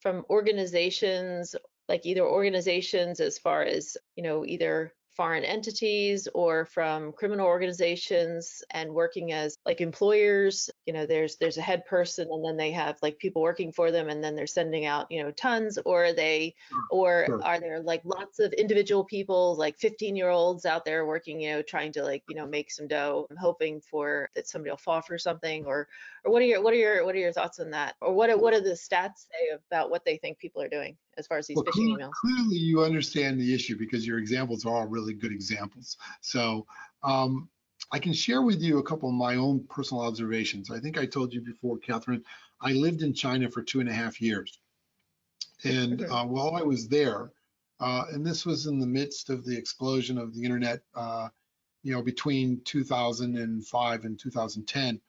from 0.00 0.24
organizations 0.30 1.54
like 1.88 2.04
either 2.06 2.22
organizations 2.22 3.20
as 3.20 3.38
far 3.38 3.62
as, 3.62 3.96
you 4.16 4.22
know, 4.22 4.44
either 4.44 4.92
foreign 5.16 5.44
entities 5.44 6.28
or 6.34 6.66
from 6.66 7.12
criminal 7.12 7.46
organizations 7.46 8.62
and 8.70 8.92
working 8.92 9.32
as 9.32 9.56
like 9.64 9.80
employers 9.80 10.70
you 10.84 10.92
know 10.92 11.06
there's 11.06 11.36
there's 11.36 11.56
a 11.56 11.62
head 11.62 11.84
person 11.86 12.28
and 12.30 12.44
then 12.44 12.56
they 12.56 12.70
have 12.70 12.96
like 13.02 13.18
people 13.18 13.42
working 13.42 13.72
for 13.72 13.90
them 13.90 14.08
and 14.08 14.22
then 14.22 14.36
they're 14.36 14.46
sending 14.46 14.84
out 14.84 15.06
you 15.10 15.22
know 15.22 15.30
tons 15.32 15.78
or 15.86 16.06
are 16.06 16.12
they 16.12 16.54
or 16.90 17.26
Sure. 17.26 17.42
are 17.42 17.60
there 17.60 17.80
like 17.80 18.02
lots 18.04 18.38
of 18.38 18.52
individual 18.52 19.04
people 19.04 19.56
like 19.56 19.78
15 19.78 20.16
year 20.16 20.28
olds 20.28 20.66
out 20.66 20.84
there 20.84 21.06
working 21.06 21.40
you 21.40 21.52
know 21.52 21.62
trying 21.62 21.92
to 21.92 22.02
like 22.02 22.22
you 22.28 22.36
know 22.36 22.46
make 22.46 22.70
some 22.70 22.86
dough 22.86 23.26
hoping 23.38 23.80
for 23.80 24.28
that 24.34 24.48
somebody 24.48 24.70
will 24.70 24.76
fall 24.76 25.00
for 25.02 25.18
something 25.18 25.64
or 25.64 25.88
or 26.24 26.32
what 26.32 26.42
are 26.42 26.46
your 26.46 26.62
what 26.62 26.74
are 26.74 26.76
your 26.76 27.04
what 27.04 27.14
are 27.14 27.18
your 27.18 27.32
thoughts 27.32 27.58
on 27.58 27.70
that 27.70 27.94
or 28.00 28.12
what 28.12 28.30
are, 28.30 28.38
what 28.38 28.52
do 28.54 28.60
the 28.60 28.70
stats 28.70 29.26
say 29.32 29.56
about 29.70 29.90
what 29.90 30.04
they 30.04 30.16
think 30.18 30.38
people 30.38 30.62
are 30.62 30.68
doing 30.68 30.96
as 31.16 31.26
far 31.26 31.38
as 31.38 31.46
these 31.46 31.56
Well, 31.56 31.64
phishing 31.64 31.96
emails 31.96 32.12
Clearly, 32.12 32.56
you 32.56 32.82
understand 32.82 33.40
the 33.40 33.54
issue 33.54 33.76
because 33.76 34.06
your 34.06 34.18
examples 34.18 34.64
are 34.64 34.74
all 34.74 34.86
really 34.86 35.14
good 35.14 35.32
examples. 35.32 35.96
So 36.20 36.66
um, 37.02 37.48
I 37.92 37.98
can 37.98 38.12
share 38.12 38.42
with 38.42 38.60
you 38.60 38.78
a 38.78 38.82
couple 38.82 39.08
of 39.08 39.14
my 39.14 39.36
own 39.36 39.64
personal 39.68 40.02
observations. 40.02 40.70
I 40.70 40.78
think 40.78 40.98
I 40.98 41.06
told 41.06 41.32
you 41.32 41.40
before, 41.40 41.78
Catherine, 41.78 42.24
I 42.60 42.72
lived 42.72 43.02
in 43.02 43.14
China 43.14 43.50
for 43.50 43.62
two 43.62 43.80
and 43.80 43.88
a 43.88 43.92
half 43.92 44.20
years. 44.20 44.58
And 45.64 46.04
uh, 46.04 46.24
while 46.24 46.54
I 46.54 46.62
was 46.62 46.88
there, 46.88 47.32
uh, 47.80 48.04
and 48.12 48.24
this 48.26 48.46
was 48.46 48.66
in 48.66 48.78
the 48.78 48.86
midst 48.86 49.30
of 49.30 49.44
the 49.44 49.56
explosion 49.56 50.18
of 50.18 50.34
the 50.34 50.42
internet, 50.42 50.80
uh, 50.94 51.28
you 51.82 51.92
know, 51.92 52.02
between 52.02 52.60
2005 52.64 54.04
and 54.04 54.18
2010, 54.18 55.00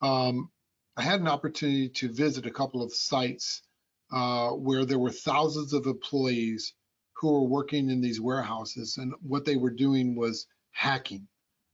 um, 0.00 0.50
I 0.96 1.02
had 1.02 1.20
an 1.20 1.28
opportunity 1.28 1.88
to 1.88 2.12
visit 2.12 2.46
a 2.46 2.50
couple 2.50 2.82
of 2.82 2.92
sites 2.92 3.62
uh, 4.12 4.50
where 4.50 4.84
there 4.84 4.98
were 4.98 5.10
thousands 5.10 5.72
of 5.72 5.86
employees 5.86 6.74
who 7.14 7.32
were 7.32 7.48
working 7.48 7.90
in 7.90 8.00
these 8.00 8.20
warehouses, 8.20 8.98
and 8.98 9.14
what 9.22 9.44
they 9.44 9.56
were 9.56 9.70
doing 9.70 10.14
was 10.14 10.46
hacking. 10.70 11.26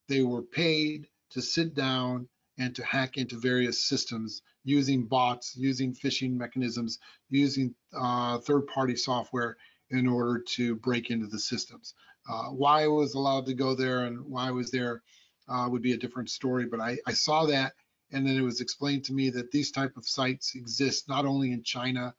They 0.08 0.22
were 0.22 0.42
paid 0.42 1.08
to 1.30 1.42
sit 1.42 1.74
down 1.74 2.28
and 2.58 2.74
to 2.76 2.84
hack 2.84 3.16
into 3.16 3.36
various 3.36 3.86
systems 3.86 4.42
using 4.64 5.06
bots, 5.06 5.56
using 5.56 5.94
phishing 5.94 6.32
mechanisms, 6.32 6.98
using 7.30 7.74
uh, 7.96 8.38
third-party 8.38 8.96
software 8.96 9.56
in 9.90 10.06
order 10.06 10.40
to 10.56 10.76
break 10.76 11.10
into 11.10 11.26
the 11.26 11.38
systems. 11.38 11.94
Uh, 12.28 12.48
why 12.50 12.84
I 12.84 12.88
was 12.88 13.14
allowed 13.14 13.46
to 13.46 13.54
go 13.54 13.74
there 13.74 14.04
and 14.04 14.20
why 14.26 14.48
I 14.48 14.50
was 14.50 14.70
there 14.70 15.02
uh, 15.48 15.66
would 15.70 15.82
be 15.82 15.92
a 15.92 15.98
different 15.98 16.28
story, 16.28 16.66
but 16.66 16.80
I, 16.80 16.98
I 17.06 17.12
saw 17.12 17.46
that 17.46 17.72
and 18.10 18.26
then 18.26 18.36
it 18.36 18.42
was 18.42 18.60
explained 18.60 19.04
to 19.04 19.12
me 19.12 19.30
that 19.30 19.50
these 19.50 19.70
type 19.70 19.96
of 19.96 20.08
sites 20.08 20.54
exist 20.54 21.08
not 21.08 21.26
only 21.26 21.52
in 21.52 21.62
China, 21.62 22.14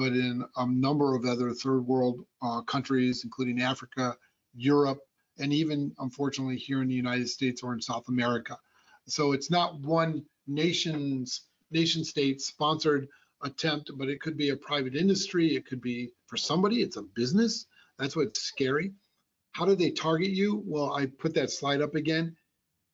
but 0.00 0.14
in 0.14 0.42
a 0.56 0.66
number 0.66 1.14
of 1.14 1.26
other 1.26 1.52
third 1.52 1.80
world 1.82 2.24
uh, 2.40 2.62
countries, 2.62 3.20
including 3.22 3.60
Africa, 3.60 4.16
Europe, 4.54 5.00
and 5.38 5.52
even 5.52 5.92
unfortunately 5.98 6.56
here 6.56 6.80
in 6.80 6.88
the 6.88 6.94
United 6.94 7.28
States 7.28 7.62
or 7.62 7.74
in 7.74 7.82
South 7.82 8.08
America. 8.08 8.56
So 9.06 9.32
it's 9.32 9.50
not 9.50 9.78
one 9.80 10.24
nation's 10.46 11.42
nation 11.70 12.02
state 12.02 12.40
sponsored 12.40 13.08
attempt, 13.42 13.90
but 13.98 14.08
it 14.08 14.22
could 14.22 14.38
be 14.38 14.48
a 14.48 14.56
private 14.56 14.96
industry. 14.96 15.54
It 15.54 15.66
could 15.66 15.82
be 15.82 16.08
for 16.28 16.38
somebody, 16.38 16.80
it's 16.80 16.96
a 16.96 17.02
business. 17.02 17.66
That's 17.98 18.16
what's 18.16 18.40
scary. 18.40 18.94
How 19.52 19.66
do 19.66 19.74
they 19.74 19.90
target 19.90 20.30
you? 20.30 20.62
Well, 20.64 20.94
I 20.94 21.04
put 21.18 21.34
that 21.34 21.50
slide 21.50 21.82
up 21.82 21.94
again 21.94 22.34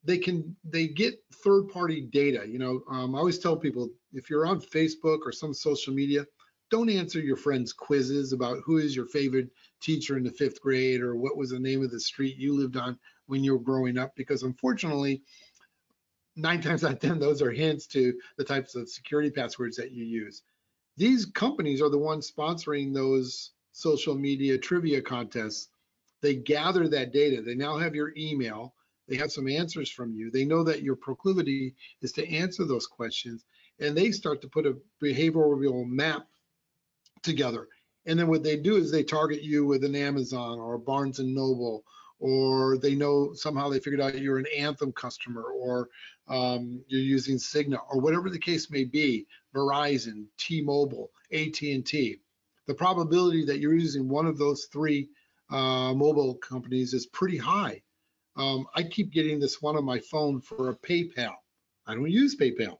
they 0.06 0.18
can 0.18 0.56
they 0.64 0.86
get 0.86 1.18
third 1.42 1.64
party 1.68 2.00
data 2.00 2.44
you 2.46 2.58
know 2.58 2.80
um, 2.90 3.14
i 3.14 3.18
always 3.18 3.38
tell 3.38 3.56
people 3.56 3.88
if 4.12 4.30
you're 4.30 4.46
on 4.46 4.60
facebook 4.60 5.18
or 5.24 5.32
some 5.32 5.52
social 5.52 5.92
media 5.92 6.24
don't 6.70 6.90
answer 6.90 7.20
your 7.20 7.36
friends 7.36 7.72
quizzes 7.72 8.32
about 8.32 8.58
who 8.64 8.78
is 8.78 8.96
your 8.96 9.06
favorite 9.06 9.48
teacher 9.80 10.16
in 10.16 10.24
the 10.24 10.30
fifth 10.30 10.60
grade 10.60 11.00
or 11.00 11.16
what 11.16 11.36
was 11.36 11.50
the 11.50 11.58
name 11.58 11.82
of 11.82 11.90
the 11.90 12.00
street 12.00 12.36
you 12.36 12.54
lived 12.54 12.76
on 12.76 12.98
when 13.26 13.44
you 13.44 13.52
were 13.52 13.62
growing 13.62 13.98
up 13.98 14.14
because 14.16 14.42
unfortunately 14.42 15.22
nine 16.36 16.60
times 16.60 16.84
out 16.84 16.92
of 16.92 17.00
ten 17.00 17.18
those 17.18 17.40
are 17.40 17.50
hints 17.50 17.86
to 17.86 18.14
the 18.36 18.44
types 18.44 18.74
of 18.74 18.88
security 18.88 19.30
passwords 19.30 19.76
that 19.76 19.92
you 19.92 20.04
use. 20.04 20.42
These 20.96 21.26
companies 21.26 21.82
are 21.82 21.90
the 21.90 21.98
ones 21.98 22.30
sponsoring 22.30 22.92
those 22.94 23.52
social 23.72 24.14
media 24.14 24.56
trivia 24.56 25.02
contests. 25.02 25.68
They 26.22 26.34
gather 26.36 26.88
that 26.88 27.12
data. 27.12 27.42
They 27.42 27.54
now 27.54 27.76
have 27.76 27.94
your 27.94 28.12
email. 28.16 28.74
They 29.08 29.16
have 29.16 29.30
some 29.30 29.48
answers 29.48 29.90
from 29.90 30.14
you. 30.14 30.30
They 30.30 30.44
know 30.44 30.64
that 30.64 30.82
your 30.82 30.96
proclivity 30.96 31.74
is 32.02 32.12
to 32.12 32.28
answer 32.28 32.64
those 32.64 32.86
questions, 32.86 33.44
and 33.78 33.96
they 33.96 34.10
start 34.10 34.40
to 34.40 34.48
put 34.48 34.66
a 34.66 34.76
behavioral 35.02 35.86
map 35.86 36.26
together. 37.26 37.68
And 38.06 38.18
then 38.18 38.28
what 38.28 38.42
they 38.42 38.56
do 38.56 38.76
is 38.76 38.90
they 38.90 39.02
target 39.02 39.42
you 39.42 39.66
with 39.66 39.84
an 39.84 39.94
Amazon 39.94 40.58
or 40.58 40.74
a 40.74 40.78
Barnes 40.78 41.18
and 41.18 41.34
Noble, 41.34 41.84
or 42.18 42.78
they 42.78 42.94
know 42.94 43.34
somehow 43.34 43.68
they 43.68 43.80
figured 43.80 44.00
out 44.00 44.18
you're 44.18 44.38
an 44.38 44.46
Anthem 44.56 44.92
customer, 44.92 45.42
or 45.42 45.90
um, 46.28 46.82
you're 46.88 47.00
using 47.02 47.36
Cigna, 47.36 47.78
or 47.90 48.00
whatever 48.00 48.30
the 48.30 48.38
case 48.38 48.70
may 48.70 48.84
be. 48.84 49.26
Verizon, 49.54 50.24
T-Mobile, 50.38 51.10
AT&T. 51.32 52.20
The 52.66 52.74
probability 52.74 53.44
that 53.44 53.58
you're 53.58 53.74
using 53.74 54.08
one 54.08 54.26
of 54.26 54.38
those 54.38 54.64
three 54.72 55.10
uh, 55.50 55.92
mobile 55.92 56.36
companies 56.36 56.94
is 56.94 57.06
pretty 57.06 57.36
high 57.36 57.82
um, 58.36 58.66
I 58.74 58.82
keep 58.82 59.12
getting 59.12 59.40
this 59.40 59.62
one 59.62 59.76
on 59.76 59.84
my 59.84 59.98
phone 59.98 60.40
for 60.40 60.68
a 60.70 60.76
PayPal. 60.76 61.34
I 61.86 61.94
don't 61.94 62.10
use 62.10 62.36
PayPal, 62.36 62.78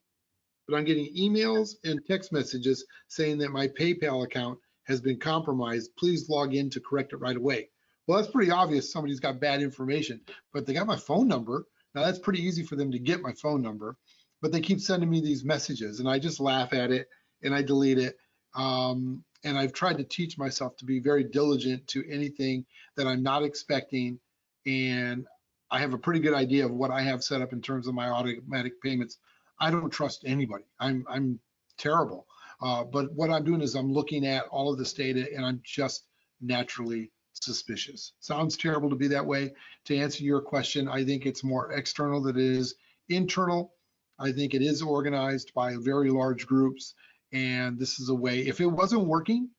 but 0.67 0.77
I'm 0.77 0.85
getting 0.85 1.15
emails 1.17 1.75
and 1.85 2.05
text 2.07 2.33
messages 2.33 2.85
saying 3.09 3.39
that 3.39 3.51
my 3.51 3.69
PayPal 3.69 4.25
account 4.25 4.59
has 4.85 5.01
been 5.01 5.19
compromised. 5.19 5.95
Please 5.97 6.29
log 6.29 6.55
in 6.55 6.71
to 6.71 6.81
correct 6.81 7.13
it 7.13 7.19
right 7.19 7.37
away. 7.37 7.69
Well, 8.07 8.19
that's 8.19 8.31
pretty 8.31 8.51
obvious. 8.51 8.93
Somebody's 8.93 9.21
got 9.21 9.41
bad 9.41 9.61
information, 9.61 10.21
but 10.53 10.67
they 10.67 10.73
got 10.73 10.87
my 10.87 10.97
phone 10.97 11.27
number. 11.27 11.67
Now 11.95 12.05
that's 12.05 12.19
pretty 12.19 12.43
easy 12.43 12.63
for 12.63 12.77
them 12.77 12.93
to 12.93 12.99
get 12.99 13.23
my 13.23 13.33
phone 13.33 13.63
number, 13.63 13.97
but 14.43 14.53
they 14.53 14.61
keep 14.61 14.81
sending 14.81 15.11
me 15.11 15.21
these 15.21 15.45
messages 15.45 15.99
and 15.99 16.09
I 16.09 16.19
just 16.19 16.41
laugh 16.41 16.73
at 16.73 16.91
it 16.91 17.09
and 17.43 17.55
I 17.55 17.63
delete 17.63 17.99
it. 17.99 18.17
Um, 18.55 19.25
and 19.45 19.59
I've 19.59 19.73
tried 19.73 19.99
to 19.99 20.05
teach 20.05 20.39
myself 20.39 20.77
to 20.79 20.85
be 20.85 20.99
very 20.99 21.25
diligent 21.25 21.87
to 21.89 22.05
anything 22.09 22.65
that 22.97 23.07
I'm 23.07 23.23
not 23.23 23.45
expecting. 23.45 24.19
And 24.67 25.27
I 25.71 25.79
have 25.79 25.95
a 25.95 25.99
pretty 25.99 26.21
good 26.21 26.35
idea 26.35 26.65
of 26.65 26.73
what 26.73 26.91
I 26.91 27.03
have 27.03 27.23
set 27.23 27.43
up 27.43 27.53
in 27.53 27.61
terms 27.61 27.87
of 27.87 27.95
my 27.95 28.09
automatic 28.09 28.81
payments. 28.83 29.19
I 29.59 29.71
don't 29.71 29.91
trust 29.91 30.25
anybody. 30.27 30.65
I'm 30.79 31.05
I'm 31.09 31.41
terrible. 31.79 32.27
Uh, 32.61 32.85
but 32.85 33.13
what 33.13 33.31
I'm 33.31 33.45
doing 33.45 33.61
is 33.61 33.75
I'm 33.75 33.93
looking 33.93 34.27
at 34.27 34.47
all 34.47 34.73
of 34.73 34.79
this 34.79 34.93
data 34.93 35.27
and 35.35 35.45
I'm 35.45 35.61
just 35.63 36.07
naturally 36.41 37.11
suspicious. 37.35 38.13
Sounds 38.21 38.57
terrible 38.57 38.89
to 38.91 38.97
be 38.97 39.09
that 39.09 39.27
way. 39.27 39.53
To 39.87 39.97
answer 39.97 40.25
your 40.25 40.41
question, 40.41 40.89
I 40.89 41.05
think 41.05 41.27
it's 41.27 41.45
more 41.45 41.73
external 41.73 42.23
than 42.23 42.37
it 42.37 42.43
is 42.43 42.75
internal. 43.09 43.75
I 44.19 44.33
think 44.33 44.55
it 44.55 44.63
is 44.63 44.81
organized 44.81 45.53
by 45.55 45.77
very 45.77 46.11
large 46.11 46.47
groups. 46.47 46.95
And 47.33 47.79
this 47.79 48.01
is 48.01 48.09
a 48.09 48.15
way, 48.15 48.41
if 48.41 48.61
it 48.61 48.67
wasn't 48.67 49.07
working, 49.07 49.51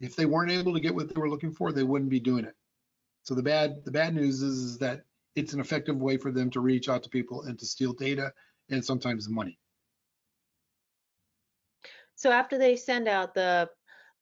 if 0.00 0.14
they 0.14 0.26
weren't 0.26 0.52
able 0.52 0.74
to 0.74 0.80
get 0.80 0.94
what 0.94 1.12
they 1.12 1.20
were 1.20 1.30
looking 1.30 1.52
for, 1.52 1.72
they 1.72 1.82
wouldn't 1.82 2.10
be 2.10 2.20
doing 2.20 2.44
it. 2.44 2.54
So 3.24 3.34
the 3.34 3.42
bad 3.42 3.84
the 3.84 3.90
bad 3.90 4.14
news 4.14 4.42
is, 4.42 4.58
is 4.58 4.78
that 4.78 5.04
it's 5.34 5.54
an 5.54 5.60
effective 5.60 5.96
way 5.96 6.16
for 6.16 6.30
them 6.30 6.50
to 6.50 6.60
reach 6.60 6.88
out 6.88 7.02
to 7.04 7.08
people 7.08 7.42
and 7.42 7.58
to 7.58 7.66
steal 7.66 7.92
data 7.92 8.32
and 8.72 8.84
sometimes 8.84 9.28
money. 9.28 9.58
So 12.16 12.30
after 12.30 12.58
they 12.58 12.76
send 12.76 13.08
out 13.08 13.34
the 13.34 13.70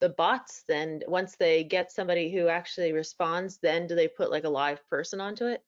the 0.00 0.08
bots, 0.08 0.64
then 0.66 1.02
once 1.06 1.36
they 1.36 1.62
get 1.62 1.92
somebody 1.92 2.32
who 2.32 2.48
actually 2.48 2.92
responds, 2.92 3.58
then 3.58 3.86
do 3.86 3.94
they 3.94 4.08
put 4.08 4.30
like 4.30 4.44
a 4.44 4.48
live 4.48 4.80
person 4.88 5.20
onto 5.20 5.44
it 5.46 5.62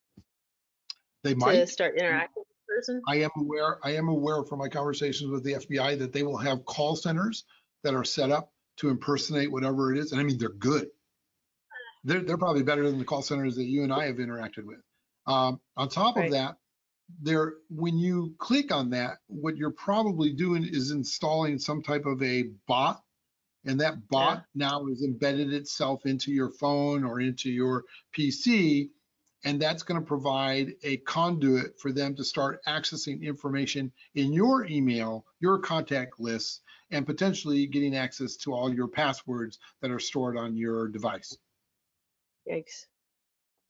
They 1.22 1.34
to 1.34 1.38
might. 1.38 1.68
start 1.68 1.98
interacting 1.98 2.40
with 2.40 2.48
the 2.48 2.74
person? 2.74 3.02
I 3.06 3.16
am 3.16 3.30
aware. 3.36 3.78
I 3.84 3.90
am 3.96 4.08
aware 4.08 4.42
from 4.44 4.58
my 4.58 4.68
conversations 4.68 5.30
with 5.30 5.44
the 5.44 5.54
FBI 5.54 5.98
that 5.98 6.12
they 6.12 6.22
will 6.22 6.38
have 6.38 6.64
call 6.64 6.96
centers 6.96 7.44
that 7.84 7.94
are 7.94 8.04
set 8.04 8.30
up 8.30 8.52
to 8.78 8.88
impersonate 8.88 9.52
whatever 9.52 9.92
it 9.92 9.98
is. 9.98 10.12
And 10.12 10.20
I 10.20 10.24
mean, 10.24 10.38
they're 10.38 10.48
good. 10.48 10.88
They're 12.04 12.22
they're 12.22 12.38
probably 12.38 12.62
better 12.62 12.88
than 12.88 12.98
the 12.98 13.04
call 13.04 13.22
centers 13.22 13.56
that 13.56 13.64
you 13.64 13.82
and 13.84 13.92
I 13.92 14.06
have 14.06 14.16
interacted 14.16 14.64
with. 14.64 14.80
Um, 15.26 15.60
on 15.76 15.88
top 15.88 16.16
Right. 16.16 16.26
of 16.26 16.32
that, 16.32 16.56
there 17.20 17.54
when 17.68 17.98
you 17.98 18.34
click 18.38 18.72
on 18.72 18.90
that, 18.90 19.18
what 19.26 19.56
you're 19.56 19.70
probably 19.70 20.32
doing 20.32 20.64
is 20.64 20.90
installing 20.90 21.58
some 21.58 21.82
type 21.82 22.06
of 22.06 22.22
a 22.22 22.44
bot, 22.66 23.02
and 23.64 23.80
that 23.80 24.08
bot 24.08 24.44
now 24.54 24.86
has 24.86 25.02
embedded 25.02 25.52
itself 25.52 26.06
into 26.06 26.32
your 26.32 26.50
phone 26.50 27.04
or 27.04 27.20
into 27.20 27.50
your 27.50 27.84
PC, 28.16 28.90
And 29.44 29.60
that's 29.60 29.82
going 29.82 30.00
to 30.00 30.06
provide 30.06 30.74
a 30.84 30.98
conduit 30.98 31.78
for 31.80 31.92
them 31.92 32.14
to 32.16 32.24
start 32.24 32.60
accessing 32.66 33.22
information 33.22 33.92
in 34.14 34.32
your 34.32 34.64
email, 34.66 35.26
your 35.40 35.58
contact 35.58 36.20
lists, 36.20 36.60
and 36.90 37.06
potentially 37.06 37.66
getting 37.66 37.96
access 37.96 38.36
to 38.36 38.52
all 38.52 38.72
your 38.72 38.86
passwords 38.86 39.58
that 39.80 39.90
are 39.90 39.98
stored 39.98 40.36
on 40.36 40.56
your 40.56 40.88
device. 40.88 41.36
Yikes. 42.48 42.86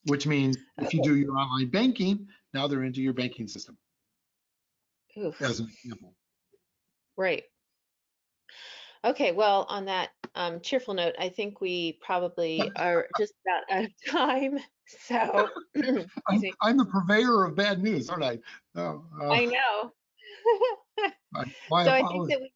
Which 0.05 0.27
means 0.27 0.57
if 0.77 0.93
you 0.93 1.01
do 1.01 1.15
your 1.15 1.37
online 1.37 1.69
banking, 1.69 2.27
now 2.53 2.67
they're 2.67 2.83
into 2.83 3.01
your 3.01 3.13
banking 3.13 3.47
system, 3.47 3.77
Oof. 5.17 5.41
as 5.41 5.59
an 5.59 5.67
example. 5.83 6.13
Right. 7.17 7.43
Okay, 9.05 9.31
well, 9.33 9.65
on 9.69 9.85
that 9.85 10.11
um, 10.35 10.61
cheerful 10.61 10.93
note, 10.93 11.15
I 11.19 11.29
think 11.29 11.59
we 11.59 11.99
probably 12.01 12.71
are 12.77 13.07
just 13.19 13.33
about 13.45 13.77
out 13.77 13.85
of 13.85 13.91
time. 14.07 14.59
So, 14.87 15.47
I'm. 16.27 16.41
I'm 16.61 16.77
the 16.77 16.85
purveyor 16.85 17.45
of 17.45 17.55
bad 17.55 17.81
news, 17.83 18.09
aren't 18.09 18.23
I? 18.23 18.39
Oh, 18.75 19.03
uh, 19.21 19.29
I 19.29 19.45
know. 19.45 19.91
So 21.35 21.91
I 21.91 22.03
think 22.07 22.29
that 22.29 22.39
we, 22.39 22.51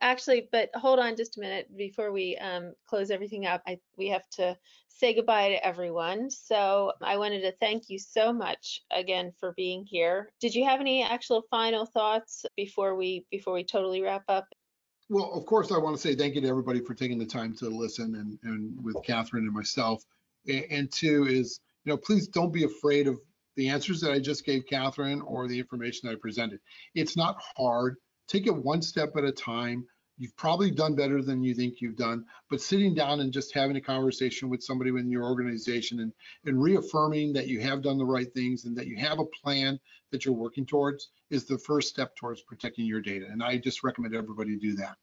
actually, 0.00 0.48
but 0.52 0.70
hold 0.74 0.98
on 0.98 1.16
just 1.16 1.36
a 1.36 1.40
minute 1.40 1.74
before 1.76 2.12
we 2.12 2.36
um, 2.36 2.72
close 2.86 3.10
everything 3.10 3.46
up. 3.46 3.62
I, 3.66 3.78
we 3.96 4.08
have 4.08 4.28
to 4.32 4.56
say 4.88 5.14
goodbye 5.14 5.50
to 5.50 5.66
everyone. 5.66 6.30
So 6.30 6.92
I 7.02 7.16
wanted 7.18 7.42
to 7.42 7.52
thank 7.60 7.88
you 7.88 7.98
so 7.98 8.32
much 8.32 8.82
again 8.94 9.32
for 9.38 9.52
being 9.56 9.84
here. 9.84 10.30
Did 10.40 10.54
you 10.54 10.64
have 10.64 10.80
any 10.80 11.02
actual 11.02 11.42
final 11.50 11.86
thoughts 11.86 12.46
before 12.56 12.94
we, 12.96 13.26
before 13.30 13.54
we 13.54 13.64
totally 13.64 14.02
wrap 14.02 14.24
up? 14.28 14.46
Well, 15.08 15.32
of 15.32 15.46
course, 15.46 15.70
I 15.70 15.78
want 15.78 15.96
to 15.96 16.02
say 16.02 16.14
thank 16.14 16.34
you 16.34 16.40
to 16.40 16.48
everybody 16.48 16.80
for 16.80 16.94
taking 16.94 17.18
the 17.18 17.26
time 17.26 17.54
to 17.56 17.68
listen 17.68 18.16
and, 18.16 18.38
and 18.42 18.82
with 18.84 18.96
Catherine 19.04 19.44
and 19.44 19.54
myself. 19.54 20.02
A- 20.48 20.66
And 20.70 20.90
two 20.90 21.26
is, 21.26 21.60
you 21.84 21.92
know, 21.92 21.96
please 21.96 22.26
don't 22.26 22.52
be 22.52 22.64
afraid 22.64 23.06
of 23.06 23.20
the 23.56 23.68
answers 23.68 24.00
that 24.00 24.12
I 24.12 24.18
just 24.18 24.44
gave 24.44 24.66
Catherine 24.66 25.20
or 25.22 25.46
the 25.46 25.58
information 25.58 26.08
that 26.08 26.16
I 26.16 26.18
presented. 26.20 26.60
It's 26.94 27.16
not 27.16 27.40
hard. 27.56 27.96
Take 28.28 28.46
it 28.46 28.54
one 28.54 28.82
step 28.82 29.16
at 29.16 29.24
a 29.24 29.32
time. 29.32 29.86
You've 30.18 30.36
probably 30.36 30.70
done 30.70 30.94
better 30.94 31.22
than 31.22 31.42
you 31.42 31.54
think 31.54 31.80
you've 31.80 31.96
done, 31.96 32.24
but 32.48 32.60
sitting 32.60 32.94
down 32.94 33.20
and 33.20 33.32
just 33.32 33.52
having 33.52 33.76
a 33.76 33.80
conversation 33.80 34.48
with 34.48 34.62
somebody 34.62 34.90
within 34.90 35.10
your 35.10 35.24
organization 35.24 36.00
and, 36.00 36.12
and 36.46 36.62
reaffirming 36.62 37.34
that 37.34 37.48
you 37.48 37.60
have 37.60 37.82
done 37.82 37.98
the 37.98 38.04
right 38.04 38.32
things 38.32 38.64
and 38.64 38.74
that 38.76 38.86
you 38.86 38.96
have 38.96 39.18
a 39.18 39.26
plan 39.26 39.78
that 40.10 40.24
you're 40.24 40.34
working 40.34 40.64
towards 40.64 41.10
is 41.30 41.44
the 41.44 41.58
first 41.58 41.90
step 41.90 42.16
towards 42.16 42.40
protecting 42.42 42.86
your 42.86 43.02
data. 43.02 43.26
And 43.30 43.42
I 43.42 43.58
just 43.58 43.84
recommend 43.84 44.14
everybody 44.14 44.56
do 44.56 44.74
that. 44.76 44.96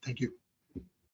Thank 0.02 0.20
you. 0.20 0.32